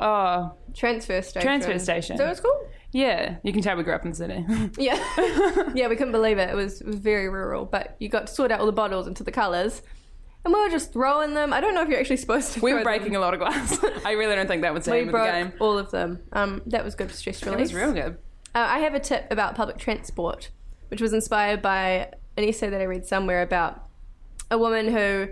oh 0.00 0.52
Transfer 0.72 1.22
station. 1.22 1.42
transfer 1.42 1.78
station. 1.78 2.16
What 2.16 2.28
it's 2.28 2.40
called? 2.40 2.66
yeah. 2.92 3.36
You 3.42 3.52
can 3.52 3.60
tell 3.62 3.76
we 3.76 3.82
grew 3.82 3.94
up 3.94 4.04
in 4.04 4.10
the 4.10 4.16
city. 4.16 4.44
Yeah. 4.78 4.98
yeah, 5.74 5.88
we 5.88 5.96
couldn't 5.96 6.12
believe 6.12 6.38
it. 6.38 6.48
It 6.48 6.56
was, 6.56 6.80
it 6.80 6.86
was 6.86 6.96
very 6.96 7.28
rural, 7.28 7.64
but 7.64 7.96
you 7.98 8.08
got 8.08 8.26
to 8.28 8.32
sort 8.32 8.50
out 8.50 8.60
all 8.60 8.66
the 8.66 8.72
bottles 8.72 9.06
into 9.06 9.22
the 9.22 9.32
colours. 9.32 9.82
And 10.44 10.52
we 10.52 10.60
were 10.60 10.68
just 10.68 10.92
throwing 10.92 11.34
them. 11.34 11.52
I 11.52 11.60
don't 11.60 11.74
know 11.74 11.82
if 11.82 11.88
you're 11.88 11.98
actually 11.98 12.18
supposed 12.18 12.52
to 12.52 12.60
we 12.60 12.74
were 12.74 12.82
breaking 12.82 13.12
them. 13.12 13.22
a 13.22 13.24
lot 13.24 13.34
of 13.34 13.40
glass. 13.40 13.78
I 14.04 14.12
really 14.12 14.34
don't 14.36 14.46
think 14.46 14.62
that 14.62 14.74
was 14.74 14.84
the 14.84 14.92
We 14.92 14.98
aim 14.98 15.08
of 15.08 15.12
the 15.12 15.18
game. 15.24 15.52
all 15.58 15.78
of 15.78 15.90
them. 15.90 16.20
Um, 16.32 16.62
that 16.66 16.84
was 16.84 16.94
good 16.94 17.10
for 17.10 17.16
stress 17.16 17.42
It 17.42 17.56
was 17.58 17.74
real 17.74 17.92
good. 17.92 18.18
Uh, 18.54 18.66
I 18.68 18.78
have 18.80 18.94
a 18.94 19.00
tip 19.00 19.26
about 19.30 19.54
public 19.54 19.78
transport, 19.78 20.50
which 20.88 21.00
was 21.00 21.12
inspired 21.12 21.62
by 21.62 22.12
an 22.36 22.44
essay 22.44 22.68
that 22.68 22.80
I 22.80 22.84
read 22.84 23.06
somewhere 23.06 23.42
about 23.42 23.88
a 24.50 24.58
woman 24.58 24.88
who 24.88 25.28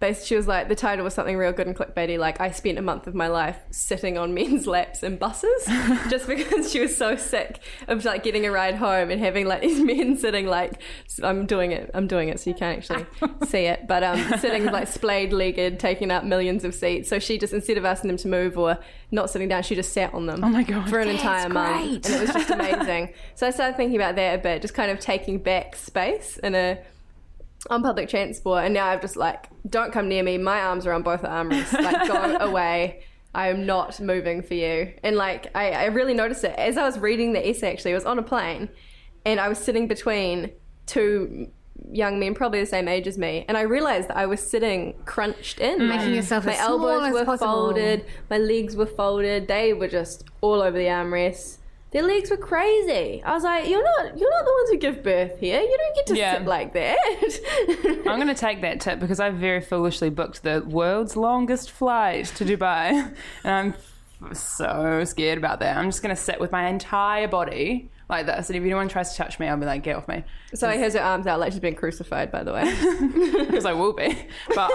basically 0.00 0.26
she 0.26 0.36
was 0.36 0.46
like 0.46 0.68
the 0.68 0.74
title 0.74 1.04
was 1.04 1.14
something 1.14 1.36
real 1.36 1.52
good 1.52 1.66
and 1.66 1.76
clickbaity 1.76 2.18
like 2.18 2.40
I 2.40 2.50
spent 2.50 2.78
a 2.78 2.82
month 2.82 3.06
of 3.06 3.14
my 3.14 3.28
life 3.28 3.58
sitting 3.70 4.18
on 4.18 4.34
men's 4.38 4.66
laps 4.66 5.02
in 5.02 5.16
buses 5.16 5.64
just 6.10 6.26
because 6.26 6.70
she 6.72 6.80
was 6.80 6.96
so 6.96 7.16
sick 7.16 7.60
of 7.88 8.04
like 8.04 8.22
getting 8.22 8.44
a 8.44 8.50
ride 8.50 8.74
home 8.74 9.10
and 9.10 9.20
having 9.20 9.46
like 9.46 9.60
these 9.62 9.80
men 9.80 10.16
sitting 10.16 10.46
like 10.46 10.80
I'm 11.22 11.46
doing 11.46 11.72
it 11.72 11.90
I'm 11.94 12.06
doing 12.06 12.28
it 12.28 12.40
so 12.40 12.50
you 12.50 12.56
can't 12.56 12.78
actually 12.78 13.06
see 13.46 13.66
it 13.66 13.86
but 13.86 14.02
um 14.02 14.18
sitting 14.38 14.64
like 14.66 14.88
splayed 14.88 15.32
legged 15.32 15.78
taking 15.78 16.10
up 16.10 16.24
millions 16.24 16.64
of 16.64 16.74
seats 16.74 17.08
so 17.08 17.18
she 17.18 17.38
just 17.38 17.52
instead 17.52 17.78
of 17.78 17.84
asking 17.84 18.08
them 18.08 18.16
to 18.18 18.28
move 18.28 18.58
or 18.58 18.78
not 19.10 19.30
sitting 19.30 19.48
down 19.48 19.62
she 19.62 19.74
just 19.74 19.92
sat 19.92 20.12
on 20.12 20.26
them 20.26 20.42
Oh 20.42 20.48
my 20.48 20.64
God. 20.64 20.90
for 20.90 20.98
an 20.98 21.08
entire 21.08 21.48
month 21.48 22.04
and 22.06 22.14
it 22.14 22.20
was 22.20 22.30
just 22.32 22.50
amazing. 22.50 23.12
so 23.36 23.46
I 23.46 23.50
started 23.50 23.76
thinking 23.76 23.96
about 23.96 24.16
that 24.16 24.40
a 24.40 24.42
bit, 24.42 24.60
just 24.60 24.74
kind 24.74 24.90
of 24.90 24.98
taking 24.98 25.38
back 25.38 25.76
space 25.76 26.36
in 26.42 26.54
a 26.54 26.78
on 27.70 27.82
public 27.82 28.08
transport. 28.08 28.64
And 28.64 28.74
now 28.74 28.86
I've 28.86 29.00
just 29.00 29.16
like, 29.16 29.48
don't 29.68 29.92
come 29.92 30.08
near 30.08 30.22
me. 30.22 30.38
My 30.38 30.60
arms 30.60 30.86
are 30.86 30.92
on 30.92 31.02
both 31.02 31.22
armrests. 31.22 31.72
Like, 31.72 32.08
go 32.08 32.36
away. 32.46 33.02
I 33.34 33.48
am 33.48 33.66
not 33.66 34.00
moving 34.00 34.42
for 34.42 34.54
you. 34.54 34.92
And 35.02 35.16
like, 35.16 35.50
I, 35.56 35.72
I 35.72 35.84
really 35.86 36.14
noticed 36.14 36.44
it 36.44 36.56
as 36.56 36.76
I 36.76 36.84
was 36.84 36.98
reading 36.98 37.32
the 37.32 37.48
essay. 37.48 37.72
Actually, 37.72 37.92
I 37.92 37.94
was 37.94 38.04
on 38.04 38.18
a 38.18 38.22
plane, 38.22 38.68
and 39.24 39.40
I 39.40 39.48
was 39.48 39.58
sitting 39.58 39.88
between 39.88 40.52
two 40.86 41.48
young 41.90 42.18
men, 42.18 42.34
probably 42.34 42.60
the 42.60 42.66
same 42.66 42.88
age 42.88 43.06
as 43.06 43.18
me, 43.18 43.44
and 43.48 43.56
I 43.58 43.62
realized 43.62 44.08
that 44.08 44.16
I 44.16 44.26
was 44.26 44.40
sitting 44.40 44.94
crunched 45.04 45.58
in, 45.58 45.80
mm. 45.80 45.88
Making 45.88 46.14
yourself 46.14 46.46
my 46.46 46.56
elbows 46.56 47.12
were 47.12 47.24
possible. 47.24 47.52
folded, 47.52 48.06
my 48.30 48.38
legs 48.38 48.76
were 48.76 48.86
folded. 48.86 49.48
They 49.48 49.72
were 49.72 49.88
just 49.88 50.24
all 50.40 50.62
over 50.62 50.78
the 50.78 50.86
armrests. 50.86 51.58
Their 51.94 52.02
legs 52.02 52.28
were 52.28 52.36
crazy. 52.36 53.22
I 53.24 53.32
was 53.32 53.44
like, 53.44 53.68
"You're 53.68 53.82
not, 53.82 54.18
you're 54.18 54.30
not 54.30 54.44
the 54.44 54.52
ones 54.52 54.70
who 54.70 54.76
give 54.78 55.02
birth 55.02 55.38
here. 55.38 55.60
You 55.60 55.78
don't 55.78 55.94
get 55.96 56.06
to 56.08 56.16
Yeah. 56.16 56.38
sit 56.38 56.46
like 56.46 56.72
that." 56.74 56.98
I'm 58.06 58.16
going 58.20 58.26
to 58.34 58.34
take 58.34 58.60
that 58.62 58.80
tip 58.80 58.98
because 59.00 59.20
I 59.20 59.30
very 59.30 59.60
foolishly 59.62 60.10
booked 60.10 60.42
the 60.42 60.62
world's 60.68 61.16
longest 61.16 61.70
flight 61.70 62.26
to 62.36 62.44
Dubai. 62.44 63.14
And 63.44 63.74
I'm 64.22 64.34
so 64.34 65.04
scared 65.04 65.38
about 65.38 65.60
that. 65.60 65.76
I'm 65.76 65.86
just 65.88 66.02
going 66.02 66.14
to 66.14 66.20
sit 66.20 66.40
with 66.40 66.50
my 66.50 66.66
entire 66.68 67.28
body 67.28 67.90
like 68.08 68.26
this. 68.26 68.48
And 68.50 68.56
if 68.56 68.62
anyone 68.62 68.88
tries 68.88 69.12
to 69.12 69.16
touch 69.18 69.38
me, 69.38 69.46
I'll 69.48 69.56
be 69.56 69.64
like, 69.66 69.82
get 69.82 69.96
off 69.96 70.08
me. 70.08 70.24
so 70.54 70.68
he 70.70 70.78
has 70.80 70.94
her 70.94 71.00
arms 71.00 71.26
out 71.26 71.40
like 71.40 71.52
she's 71.52 71.60
been 71.60 71.74
crucified. 71.74 72.30
By 72.32 72.42
the 72.42 72.52
way, 72.52 72.64
Because 73.46 73.64
I 73.66 73.72
will 73.72 73.92
be. 73.92 74.16
But 74.54 74.70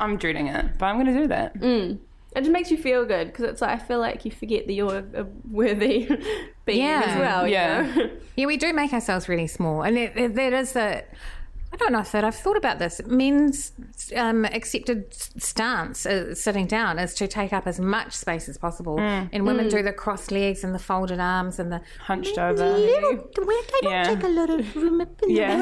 I'm 0.00 0.16
dreading 0.18 0.48
it. 0.48 0.78
But 0.78 0.86
I'm 0.86 0.96
going 1.02 1.14
to 1.14 1.20
do 1.22 1.26
that. 1.28 1.58
Mm. 1.58 1.98
It 2.34 2.40
just 2.40 2.50
makes 2.50 2.70
you 2.70 2.76
feel 2.76 3.04
good 3.04 3.28
because 3.28 3.44
it's 3.46 3.60
like 3.62 3.70
I 3.70 3.78
feel 3.78 3.98
like 4.00 4.24
you 4.24 4.30
forget 4.30 4.66
that 4.66 4.72
you're 4.72 4.98
a 5.14 5.26
worthy 5.50 6.06
being 6.64 6.82
Yeah. 6.84 7.02
as 7.06 7.18
well. 7.18 7.46
you 7.46 7.52
Yeah. 7.54 7.82
know? 7.94 8.10
Yeah, 8.36 8.46
we 8.46 8.56
do 8.56 8.72
make 8.72 8.92
ourselves 8.92 9.28
really 9.28 9.46
small, 9.46 9.82
and 9.82 9.96
it, 9.96 10.16
it, 10.16 10.34
that 10.34 10.52
is 10.52 10.72
the. 10.72 11.04
I 11.72 11.76
don't 11.76 11.90
know 11.92 11.98
if 12.00 12.12
that 12.12 12.22
I've 12.24 12.36
thought 12.36 12.56
about 12.56 12.78
this. 12.78 13.00
Men's 13.06 13.72
um, 14.14 14.44
accepted 14.44 15.12
stance, 15.12 16.06
uh, 16.06 16.32
sitting 16.34 16.66
down, 16.68 17.00
is 17.00 17.14
to 17.14 17.26
take 17.26 17.52
up 17.52 17.66
as 17.66 17.80
much 17.80 18.12
space 18.12 18.48
as 18.48 18.56
possible, 18.58 18.98
and 19.00 19.44
women 19.46 19.68
do 19.68 19.82
the 19.82 19.92
crossed 19.92 20.30
legs 20.30 20.62
and 20.64 20.72
the 20.74 20.78
folded 20.78 21.18
arms 21.20 21.58
and 21.58 21.72
the 21.72 21.80
Hunched 22.00 22.38
over. 22.38 22.64
little. 22.76 23.12
Where 23.44 23.62
they 23.72 23.80
don't 23.82 23.90
Yeah. 23.92 24.04
take 24.14 24.22
a 24.24 24.28
lot 24.28 24.50
of 24.50 24.76
room 24.76 25.00
up 25.00 25.20
in 25.22 25.30
Yeah. 25.30 25.56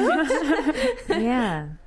the 1.07 1.19
yeah. 1.21 1.67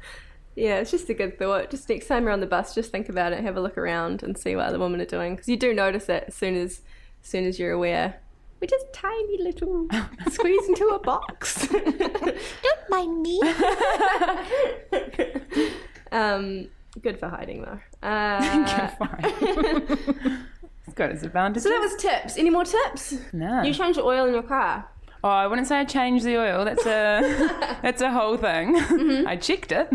Yeah, 0.56 0.78
it's 0.78 0.90
just 0.90 1.08
a 1.10 1.14
good 1.14 1.38
thought. 1.38 1.70
Just 1.70 1.86
next 1.88 2.06
time 2.06 2.24
you're 2.24 2.32
on 2.32 2.40
the 2.40 2.46
bus, 2.46 2.74
just 2.74 2.90
think 2.90 3.10
about 3.10 3.32
it, 3.34 3.40
have 3.44 3.56
a 3.56 3.60
look 3.60 3.76
around, 3.76 4.22
and 4.22 4.36
see 4.38 4.56
what 4.56 4.64
other 4.66 4.78
women 4.78 5.00
are 5.02 5.04
doing 5.06 5.34
because 5.34 5.48
you 5.48 5.56
do 5.58 5.74
notice 5.74 6.08
it 6.08 6.24
as 6.28 6.34
soon 6.34 6.56
as, 6.56 6.80
as 7.22 7.28
soon 7.28 7.44
as 7.44 7.58
you're 7.58 7.72
aware. 7.72 8.20
We're 8.60 8.66
just 8.68 8.90
tiny 8.94 9.42
little 9.42 9.86
squeeze 10.30 10.66
into 10.66 10.86
a 10.86 10.98
box. 10.98 11.68
Don't 11.68 12.88
mind 12.88 13.20
me. 13.20 13.40
um, 16.10 16.68
good 17.02 17.18
for 17.20 17.28
hiding 17.28 17.62
though. 17.62 17.80
Uh, 18.02 18.38
it's 20.86 20.94
got 20.94 21.10
its 21.10 21.22
advantages. 21.22 21.64
so 21.64 21.68
that 21.68 21.80
was 21.80 21.96
tips. 21.96 22.38
Any 22.38 22.48
more 22.48 22.64
tips? 22.64 23.16
no. 23.34 23.62
You 23.62 23.74
change 23.74 23.96
the 23.96 24.02
oil 24.04 24.24
in 24.26 24.32
your 24.32 24.42
car. 24.42 24.88
Oh, 25.24 25.28
I 25.28 25.46
wouldn't 25.46 25.66
say 25.66 25.78
I 25.78 25.84
changed 25.84 26.24
the 26.24 26.36
oil. 26.36 26.64
That's 26.64 26.86
a 26.86 27.78
that's 27.82 28.02
a 28.02 28.10
whole 28.10 28.36
thing. 28.36 28.76
Mm-hmm. 28.76 29.26
I 29.26 29.36
checked 29.36 29.72
it. 29.72 29.88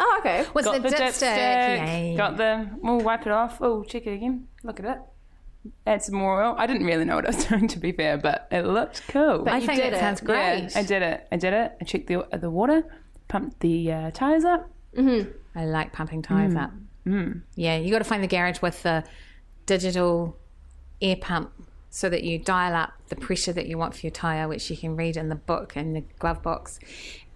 Oh, 0.00 0.16
okay. 0.20 0.46
Was 0.54 0.64
got 0.64 0.82
the, 0.82 0.88
the 0.88 0.96
dipstick? 0.96 1.36
dipstick. 1.36 1.86
Yay. 1.86 2.14
Got 2.16 2.36
the. 2.36 2.68
We'll 2.82 3.00
wipe 3.00 3.26
it 3.26 3.32
off. 3.32 3.58
Oh, 3.60 3.82
check 3.84 4.06
it 4.06 4.12
again. 4.12 4.48
Look 4.62 4.80
at 4.80 4.86
it. 4.86 4.98
Add 5.86 6.02
some 6.02 6.14
more 6.14 6.42
oil. 6.42 6.54
I 6.56 6.66
didn't 6.66 6.86
really 6.86 7.04
know 7.04 7.16
what 7.16 7.24
I 7.24 7.28
was 7.36 7.44
doing, 7.48 7.68
to 7.68 7.78
be 7.78 7.92
fair, 7.92 8.16
but 8.16 8.48
it 8.50 8.62
looked 8.62 9.02
cool. 9.08 9.48
I 9.48 9.58
you 9.58 9.66
think 9.66 9.82
did 9.82 9.92
it. 9.92 9.98
sounds 9.98 10.20
Yeah, 10.22 10.26
great. 10.60 10.76
I 10.76 10.82
did 10.82 11.02
it. 11.02 11.26
I 11.32 11.36
did 11.36 11.52
it. 11.52 11.72
I 11.80 11.84
checked 11.84 12.06
the 12.06 12.26
the 12.38 12.50
water, 12.50 12.84
pumped 13.28 13.60
the 13.60 13.92
uh, 13.92 14.10
tires 14.12 14.44
up. 14.44 14.70
Mm-hmm. 14.96 15.30
I 15.54 15.64
like 15.66 15.92
pumping 15.92 16.22
tires 16.22 16.54
mm. 16.54 16.62
up. 16.62 16.70
Mm. 17.06 17.42
Yeah, 17.56 17.76
you 17.76 17.90
got 17.90 17.98
to 17.98 18.04
find 18.04 18.22
the 18.22 18.28
garage 18.28 18.60
with 18.62 18.82
the 18.82 19.04
digital 19.66 20.36
air 21.00 21.16
pump 21.16 21.52
so 21.90 22.08
that 22.08 22.22
you 22.22 22.38
dial 22.38 22.74
up 22.74 22.92
the 23.08 23.16
pressure 23.16 23.52
that 23.52 23.66
you 23.66 23.78
want 23.78 23.94
for 23.94 24.06
your 24.06 24.12
tire, 24.12 24.46
which 24.46 24.70
you 24.70 24.76
can 24.76 24.96
read 24.96 25.16
in 25.16 25.28
the 25.28 25.34
book 25.34 25.76
in 25.76 25.94
the 25.94 26.02
glove 26.18 26.42
box. 26.42 26.78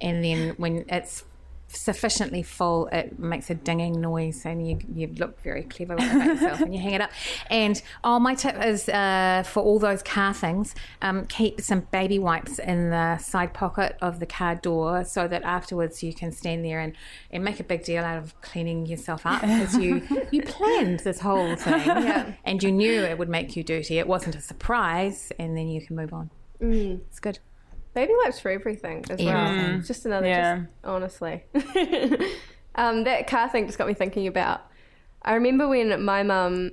And 0.00 0.22
then 0.24 0.50
when 0.56 0.84
it's 0.88 1.24
sufficiently 1.74 2.42
full, 2.42 2.86
it 2.88 3.18
makes 3.18 3.50
a 3.50 3.54
dinging 3.54 4.00
noise, 4.00 4.44
and 4.44 4.66
you 4.66 4.78
you 4.94 5.08
look 5.18 5.40
very 5.42 5.62
clever 5.64 5.94
about 5.94 6.26
yourself 6.26 6.60
when 6.60 6.72
you 6.72 6.80
hang 6.80 6.94
it 6.94 7.00
up. 7.00 7.10
And 7.50 7.80
oh, 8.04 8.18
my 8.18 8.34
tip 8.34 8.62
is 8.64 8.88
uh, 8.88 9.42
for 9.46 9.62
all 9.62 9.78
those 9.78 10.02
car 10.02 10.34
things, 10.34 10.74
um, 11.00 11.26
keep 11.26 11.60
some 11.60 11.80
baby 11.90 12.18
wipes 12.18 12.58
in 12.58 12.90
the 12.90 13.18
side 13.18 13.54
pocket 13.54 13.96
of 14.00 14.20
the 14.20 14.26
car 14.26 14.54
door, 14.54 15.04
so 15.04 15.28
that 15.28 15.42
afterwards 15.42 16.02
you 16.02 16.14
can 16.14 16.32
stand 16.32 16.64
there 16.64 16.80
and, 16.80 16.94
and 17.30 17.44
make 17.44 17.60
a 17.60 17.64
big 17.64 17.84
deal 17.84 18.04
out 18.04 18.18
of 18.18 18.40
cleaning 18.40 18.86
yourself 18.86 19.26
up 19.26 19.40
because 19.40 19.76
you 19.76 20.02
you 20.30 20.42
planned 20.42 21.00
this 21.00 21.20
whole 21.20 21.56
thing, 21.56 22.36
and 22.44 22.62
you 22.62 22.72
knew 22.72 23.02
it 23.02 23.18
would 23.18 23.28
make 23.28 23.56
you 23.56 23.62
dirty. 23.62 23.98
It 23.98 24.06
wasn't 24.06 24.36
a 24.36 24.40
surprise, 24.40 25.32
and 25.38 25.56
then 25.56 25.68
you 25.68 25.84
can 25.84 25.96
move 25.96 26.12
on. 26.12 26.30
It's 26.60 27.18
good. 27.18 27.38
Baby 27.94 28.12
wipes 28.24 28.40
for 28.40 28.50
everything 28.50 29.04
as 29.10 29.18
well. 29.20 29.36
Everything. 29.36 29.74
It's 29.78 29.88
just 29.88 30.06
another, 30.06 30.26
Yeah. 30.26 30.56
just 30.58 30.68
honestly. 30.84 31.44
um, 32.74 33.04
that 33.04 33.26
car 33.26 33.48
thing 33.48 33.66
just 33.66 33.78
got 33.78 33.86
me 33.86 33.94
thinking 33.94 34.26
about. 34.26 34.62
I 35.22 35.34
remember 35.34 35.68
when 35.68 36.02
my 36.04 36.22
mum 36.22 36.72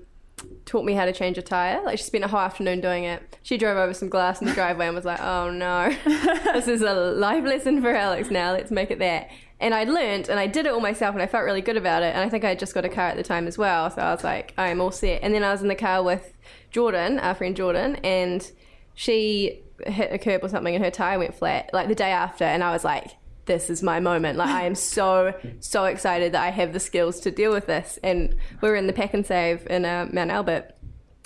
taught 0.66 0.86
me 0.86 0.94
how 0.94 1.06
to 1.06 1.12
change 1.12 1.38
a 1.38 1.42
tire. 1.42 1.82
Like 1.84 1.98
she 1.98 2.04
spent 2.06 2.24
a 2.24 2.28
whole 2.28 2.40
afternoon 2.40 2.80
doing 2.82 3.04
it. 3.04 3.38
She 3.44 3.58
drove 3.58 3.78
over 3.78 3.94
some 3.94 4.10
glass 4.10 4.40
in 4.42 4.48
the 4.48 4.54
driveway 4.54 4.88
and 4.88 4.96
was 4.96 5.06
like, 5.06 5.20
"Oh 5.22 5.50
no, 5.52 5.94
this 6.54 6.68
is 6.68 6.82
a 6.82 6.94
life 6.94 7.44
lesson 7.44 7.82
for 7.82 7.90
Alex. 7.94 8.30
Now 8.32 8.54
let's 8.54 8.72
make 8.72 8.90
it 8.92 9.00
that." 9.00 9.30
And 9.60 9.74
I 9.76 9.84
learned 9.84 10.30
and 10.30 10.40
I 10.40 10.48
did 10.48 10.66
it 10.66 10.72
all 10.72 10.80
myself 10.80 11.14
and 11.14 11.22
I 11.22 11.28
felt 11.28 11.44
really 11.44 11.60
good 11.62 11.76
about 11.76 12.02
it. 12.02 12.16
And 12.16 12.24
I 12.24 12.30
think 12.30 12.46
I 12.46 12.50
had 12.50 12.60
just 12.60 12.74
got 12.74 12.86
a 12.86 12.90
car 12.90 13.08
at 13.08 13.18
the 13.18 13.24
time 13.24 13.46
as 13.46 13.58
well, 13.58 13.92
so 13.92 14.02
I 14.02 14.12
was 14.14 14.24
like, 14.24 14.54
"I 14.58 14.70
am 14.70 14.80
all 14.80 14.92
set." 14.92 15.22
And 15.22 15.34
then 15.34 15.44
I 15.44 15.52
was 15.52 15.62
in 15.62 15.68
the 15.68 15.76
car 15.76 16.02
with 16.02 16.34
Jordan, 16.72 17.20
our 17.20 17.36
friend 17.36 17.56
Jordan, 17.56 17.98
and 17.98 18.50
she 18.96 19.62
hit 19.86 20.12
a 20.12 20.18
curb 20.18 20.44
or 20.44 20.50
something 20.50 20.76
and 20.76 20.84
her 20.84 20.92
tire 20.92 21.20
went 21.20 21.36
flat 21.36 21.70
like 21.74 21.88
the 21.88 21.96
day 21.96 22.12
after 22.12 22.44
and 22.44 22.64
I 22.64 22.72
was 22.72 22.84
like 22.84 23.16
this 23.50 23.72
is 23.72 23.82
my 23.82 24.00
moment. 24.00 24.38
Like 24.38 24.50
I 24.50 24.66
am 24.66 24.76
so 24.76 25.34
so 25.60 25.86
excited 25.86 26.34
that 26.34 26.44
I 26.44 26.52
have 26.52 26.72
the 26.72 26.80
skills 26.80 27.20
to 27.22 27.32
deal 27.32 27.52
with 27.52 27.66
this. 27.66 27.98
And 28.04 28.36
we 28.62 28.70
were 28.70 28.76
in 28.76 28.86
the 28.86 28.94
Pak'nSave 28.94 29.66
in 29.66 29.86
uh, 29.86 30.08
Mount 30.14 30.30
Albert. 30.30 30.76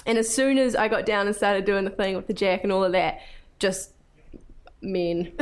And 0.06 0.18
as 0.18 0.34
soon 0.34 0.58
as 0.58 0.74
I 0.74 0.88
got 0.88 1.06
down 1.06 1.28
and 1.28 1.36
started 1.36 1.66
doing 1.66 1.84
the 1.84 1.92
thing 1.92 2.16
with 2.16 2.28
the 2.28 2.34
jack 2.34 2.64
and 2.64 2.72
all 2.72 2.84
of 2.84 2.94
that 2.94 3.20
just 3.60 3.92
men. 4.82 5.34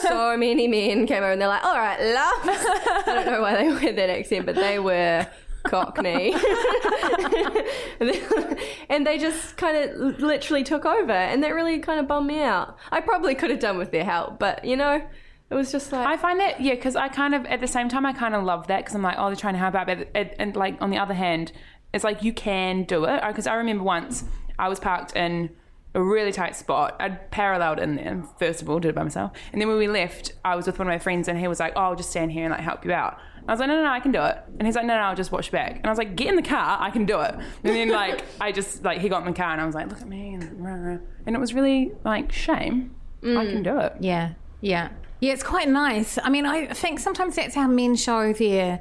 So 0.00 0.36
many 0.36 0.68
men 0.68 1.06
came 1.06 1.18
over 1.18 1.32
and 1.32 1.40
they're 1.40 1.48
like 1.48 1.64
all 1.64 1.76
right 1.76 1.98
love. 2.00 3.06
I 3.06 3.14
don't 3.14 3.26
know 3.26 3.40
why 3.40 3.54
they 3.54 3.86
had 3.86 3.96
that 3.96 4.10
accent 4.10 4.46
but 4.46 4.54
they 4.54 4.78
were 4.78 5.26
cockney 5.64 6.32
and, 8.00 9.06
they, 9.06 9.18
just 9.18 9.56
kind 9.56 9.76
of 9.76 10.20
literally 10.20 10.64
took 10.64 10.84
over 10.84 11.12
and 11.12 11.42
that 11.42 11.54
really 11.54 11.78
kind 11.78 12.00
of 12.00 12.08
bummed 12.08 12.26
me 12.26 12.40
out 12.40 12.76
i 12.90 13.00
probably 13.00 13.34
could 13.34 13.50
have 13.50 13.60
done 13.60 13.76
with 13.76 13.90
their 13.90 14.04
help 14.04 14.38
but 14.38 14.64
you 14.64 14.76
know 14.76 15.02
it 15.50 15.54
was 15.54 15.72
just 15.72 15.90
like 15.90 16.06
I 16.06 16.16
find 16.16 16.38
that 16.38 16.60
yeah, 16.60 16.74
because 16.76 16.94
I 16.94 17.08
kind 17.08 17.34
of 17.34 17.44
at 17.46 17.60
the 17.60 17.66
same 17.66 17.88
time 17.88 18.06
I 18.06 18.12
kind 18.12 18.34
of 18.34 18.44
love 18.44 18.68
that 18.68 18.78
because 18.78 18.94
I'm 18.94 19.02
like, 19.02 19.16
oh, 19.18 19.26
they're 19.26 19.36
trying 19.36 19.54
to 19.54 19.58
help 19.58 19.74
out, 19.74 19.86
but 19.86 20.08
it, 20.14 20.36
and 20.38 20.54
like 20.54 20.80
on 20.80 20.90
the 20.90 20.98
other 20.98 21.14
hand, 21.14 21.52
it's 21.92 22.04
like 22.04 22.22
you 22.22 22.32
can 22.32 22.84
do 22.84 23.04
it 23.04 23.20
because 23.26 23.48
I 23.48 23.54
remember 23.54 23.82
once 23.82 24.24
I 24.58 24.68
was 24.68 24.78
parked 24.78 25.16
in 25.16 25.50
a 25.92 26.00
really 26.00 26.30
tight 26.30 26.54
spot. 26.54 26.94
I'd 27.00 27.32
paralleled 27.32 27.80
in 27.80 27.96
there 27.96 28.22
first 28.38 28.62
of 28.62 28.70
all, 28.70 28.78
did 28.78 28.90
it 28.90 28.94
by 28.94 29.02
myself, 29.02 29.32
and 29.52 29.60
then 29.60 29.68
when 29.68 29.78
we 29.78 29.88
left, 29.88 30.34
I 30.44 30.54
was 30.54 30.66
with 30.66 30.78
one 30.78 30.86
of 30.86 30.92
my 30.92 31.00
friends 31.00 31.26
and 31.26 31.36
he 31.36 31.48
was 31.48 31.58
like, 31.58 31.72
oh, 31.74 31.80
I'll 31.80 31.96
just 31.96 32.10
stand 32.10 32.30
here 32.30 32.44
and 32.44 32.52
like 32.52 32.60
help 32.60 32.84
you 32.84 32.92
out. 32.92 33.18
I 33.48 33.52
was 33.52 33.60
like, 33.60 33.68
no, 33.68 33.76
no, 33.76 33.82
no, 33.84 33.90
I 33.90 34.00
can 34.00 34.12
do 34.12 34.22
it. 34.22 34.38
And 34.58 34.66
he's 34.66 34.76
like, 34.76 34.84
no, 34.86 34.94
no, 34.94 35.00
I'll 35.02 35.16
just 35.16 35.32
watch 35.32 35.50
back. 35.50 35.76
And 35.76 35.86
I 35.86 35.88
was 35.90 35.98
like, 35.98 36.14
get 36.16 36.28
in 36.28 36.36
the 36.36 36.42
car, 36.42 36.78
I 36.80 36.90
can 36.90 37.04
do 37.06 37.20
it. 37.20 37.34
And 37.34 37.74
then 37.76 37.88
like 37.90 38.22
I 38.40 38.52
just 38.52 38.82
like 38.84 39.00
he 39.00 39.08
got 39.08 39.20
in 39.26 39.32
the 39.32 39.36
car 39.36 39.50
and 39.52 39.60
I 39.60 39.66
was 39.66 39.74
like, 39.74 39.88
look 39.88 40.00
at 40.00 40.08
me, 40.08 40.34
and, 40.34 40.64
rah, 40.64 40.72
rah. 40.74 40.98
and 41.26 41.34
it 41.36 41.38
was 41.38 41.52
really 41.54 41.92
like 42.04 42.32
shame. 42.32 42.94
I 43.22 43.44
can 43.46 43.62
do 43.62 43.78
it. 43.78 43.94
Yeah, 44.00 44.32
yeah, 44.60 44.88
yeah. 45.20 45.32
It's 45.32 45.42
quite 45.42 45.68
nice. 45.68 46.18
I 46.22 46.30
mean, 46.30 46.46
I 46.46 46.66
think 46.68 46.98
sometimes 47.00 47.36
that's 47.36 47.54
how 47.54 47.66
men 47.68 47.96
show 47.96 48.32
their. 48.32 48.80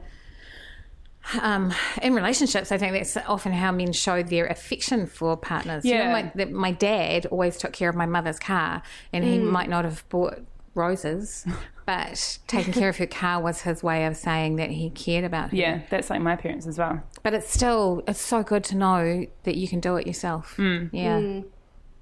Um, 1.42 1.74
in 2.01 2.13
relationships, 2.16 2.72
I 2.72 2.78
think 2.78 2.94
that's 2.94 3.16
often 3.28 3.51
how 3.51 3.72
men 3.72 3.92
show 3.94 4.24
their 4.24 4.48
affection 4.48 5.06
for 5.06 5.36
partners. 5.38 5.86
You 5.86 5.96
know, 5.96 6.01
Yeah. 6.06 6.12
my, 6.12 6.32
the, 6.34 6.46
my 6.48 6.72
dad 6.72 7.25
always 7.28 7.58
took 7.58 7.74
care 7.74 7.89
of 7.89 7.96
my 7.96 8.05
mother's 8.07 8.40
car, 8.40 8.81
and 9.14 9.24
he 9.24 9.38
might 9.38 9.70
not 9.70 9.83
have 9.86 10.07
bought 10.10 10.40
roses, 10.74 11.46
but 11.90 12.38
taking 12.46 12.72
care 12.72 12.90
of 12.90 12.98
her 12.98 13.08
car 13.08 13.42
was 13.42 13.62
his 13.62 13.82
way 13.82 14.06
of 14.06 14.16
saying 14.16 14.58
that 14.58 14.70
he 14.70 14.92
cared 14.92 15.24
about 15.25 15.50
her. 15.50 15.56
Yeah, 15.56 15.82
that's 15.90 16.12
like 16.12 16.22
my 16.22 16.36
parents 16.36 16.68
as 16.68 16.78
well. 16.78 17.02
But 17.24 17.34
it's 17.34 17.52
still, 17.52 18.04
it's 18.08 18.22
so 18.22 18.44
good 18.44 18.64
to 18.66 18.78
know 18.78 19.25
that 19.44 19.56
you 19.56 19.68
can 19.68 19.80
do 19.80 19.96
it 19.96 20.06
yourself. 20.06 20.56
Mm. 20.58 20.90
Yeah. 20.94 21.20
Mm. 21.20 21.46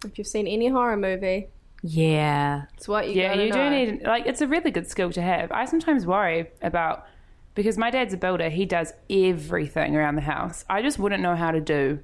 if 0.03 0.17
you've 0.17 0.27
seen 0.27 0.45
any 0.45 0.67
horror 0.67 0.97
movie 0.97 1.47
Yeah. 1.83 2.63
it's 2.75 2.87
what 2.87 3.07
you 3.07 3.13
Yeah, 3.21 3.29
gotta 3.29 3.45
you 3.45 3.51
do 3.53 3.69
need 3.69 4.03
like 4.03 4.25
it's 4.25 4.41
a 4.41 4.47
really 4.47 4.71
good 4.71 4.89
skill 4.89 5.09
to 5.11 5.21
have. 5.21 5.51
I 5.53 5.63
sometimes 5.63 6.05
worry 6.05 6.49
about 6.61 7.05
because 7.55 7.77
my 7.77 7.89
dad's 7.89 8.13
a 8.13 8.17
builder. 8.17 8.49
He 8.49 8.65
does 8.65 8.91
everything 9.09 9.95
around 9.95 10.15
the 10.15 10.21
house. 10.35 10.65
I 10.69 10.81
just 10.81 10.99
wouldn't 10.99 11.23
know 11.23 11.35
how 11.35 11.51
to 11.51 11.61
do 11.61 11.99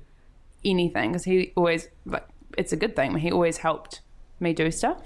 anything 0.63 1.11
because 1.11 1.25
he 1.25 1.51
always 1.57 1.89
like 2.05 2.25
it's 2.57 2.71
a 2.71 2.77
good 2.77 2.95
thing. 2.95 3.17
He 3.17 3.29
always 3.31 3.57
helped 3.57 3.99
me 4.39 4.53
do 4.53 4.71
stuff. 4.71 5.01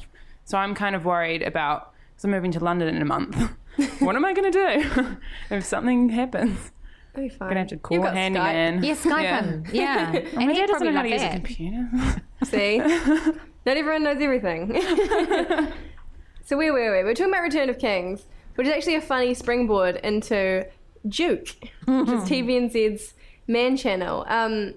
So 0.46 0.58
I'm 0.60 0.76
kind 0.76 0.96
of 0.96 1.06
worried 1.06 1.42
about 1.42 1.92
because 2.18 2.26
I'm 2.26 2.32
moving 2.32 2.52
to 2.54 2.60
London 2.64 2.96
in 2.96 3.00
a 3.00 3.06
month. 3.06 3.36
what 4.00 4.16
am 4.16 4.26
I 4.26 4.34
going 4.34 4.52
to 4.52 4.82
do 4.82 5.18
if 5.56 5.64
something 5.64 6.10
happens? 6.10 6.72
Be 7.16 7.30
fine. 7.30 7.38
I'm 7.42 7.48
gonna 7.50 7.60
have 7.62 7.70
to 7.70 7.78
call 7.78 7.98
a 7.98 8.10
Skype. 8.10 8.14
handyman. 8.14 8.84
Yeah, 8.84 8.94
Skype 8.96 9.22
Yeah. 9.24 9.42
him. 9.44 9.64
Yeah. 9.72 10.12
and 10.16 10.34
My 10.36 10.42
he'd 10.54 10.54
dad 10.60 10.68
doesn't 10.68 10.88
probably 10.88 10.92
know 10.92 10.98
how 10.98 11.04
to 11.04 11.10
love 11.10 11.12
use 11.12 11.24
a 11.24 11.30
computer. 11.30 12.22
See? 12.46 12.78
Not 13.66 13.78
everyone 13.78 14.04
knows 14.04 14.18
everything. 14.22 15.72
so 16.46 16.58
where 16.58 16.74
were 16.74 16.98
we? 16.98 17.04
We're 17.04 17.14
talking 17.14 17.34
about 17.34 17.42
Return 17.44 17.70
of 17.70 17.78
Kings, 17.80 18.26
which 18.56 18.68
is 18.68 18.74
actually 18.74 18.96
a 18.96 19.02
funny 19.02 19.34
springboard 19.34 19.98
into 19.98 20.66
Duke, 21.08 21.48
which 21.86 22.10
is 22.10 22.24
TVNZ's 22.30 23.14
man 23.48 23.78
channel. 23.78 24.26
Um, 24.28 24.76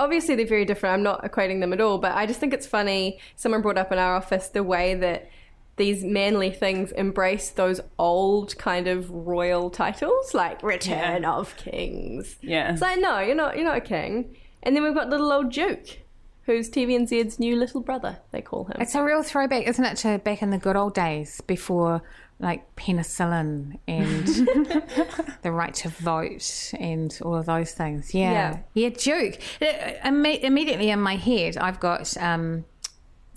obviously, 0.00 0.34
they're 0.34 0.46
very 0.46 0.64
different. 0.64 0.94
I'm 0.94 1.02
not 1.02 1.22
equating 1.24 1.60
them 1.60 1.72
at 1.72 1.80
all, 1.80 1.98
but 1.98 2.12
I 2.12 2.26
just 2.26 2.40
think 2.40 2.52
it's 2.52 2.66
funny. 2.66 3.18
Someone 3.36 3.62
brought 3.62 3.78
up 3.78 3.92
in 3.92 3.98
our 3.98 4.14
office 4.16 4.48
the 4.48 4.62
way 4.64 4.94
that 4.96 5.30
these 5.78 6.04
manly 6.04 6.50
things 6.50 6.92
embrace 6.92 7.50
those 7.50 7.80
old 7.98 8.58
kind 8.58 8.86
of 8.86 9.10
royal 9.10 9.70
titles, 9.70 10.34
like 10.34 10.62
Return 10.62 11.24
of 11.24 11.56
Kings. 11.56 12.36
Yeah. 12.42 12.72
It's 12.72 12.82
like, 12.82 13.00
no, 13.00 13.20
you're 13.20 13.34
not. 13.34 13.56
You're 13.56 13.64
not 13.64 13.78
a 13.78 13.82
king. 13.82 14.36
And 14.62 14.76
then 14.76 14.82
we've 14.82 14.94
got 14.94 15.08
little 15.08 15.32
old 15.32 15.52
Duke, 15.52 16.00
who's 16.44 16.68
TVNZ's 16.68 17.38
new 17.38 17.56
little 17.56 17.80
brother. 17.80 18.18
They 18.32 18.42
call 18.42 18.64
him. 18.64 18.76
It's 18.80 18.94
a 18.94 19.02
real 19.02 19.22
throwback, 19.22 19.66
isn't 19.66 19.84
it, 19.84 19.96
to 19.98 20.18
back 20.18 20.42
in 20.42 20.50
the 20.50 20.58
good 20.58 20.76
old 20.76 20.94
days 20.94 21.40
before 21.42 22.02
like 22.40 22.76
penicillin 22.76 23.78
and 23.88 24.26
the 25.42 25.50
right 25.50 25.74
to 25.74 25.88
vote 25.88 26.72
and 26.78 27.18
all 27.24 27.34
of 27.34 27.46
those 27.46 27.72
things. 27.72 28.14
Yeah. 28.14 28.58
Yeah, 28.74 28.90
Duke. 28.90 29.38
Uh, 29.60 29.64
imme- 30.04 30.40
immediately 30.42 30.90
in 30.90 31.00
my 31.00 31.16
head, 31.16 31.56
I've 31.56 31.80
got. 31.80 32.16
Um, 32.16 32.64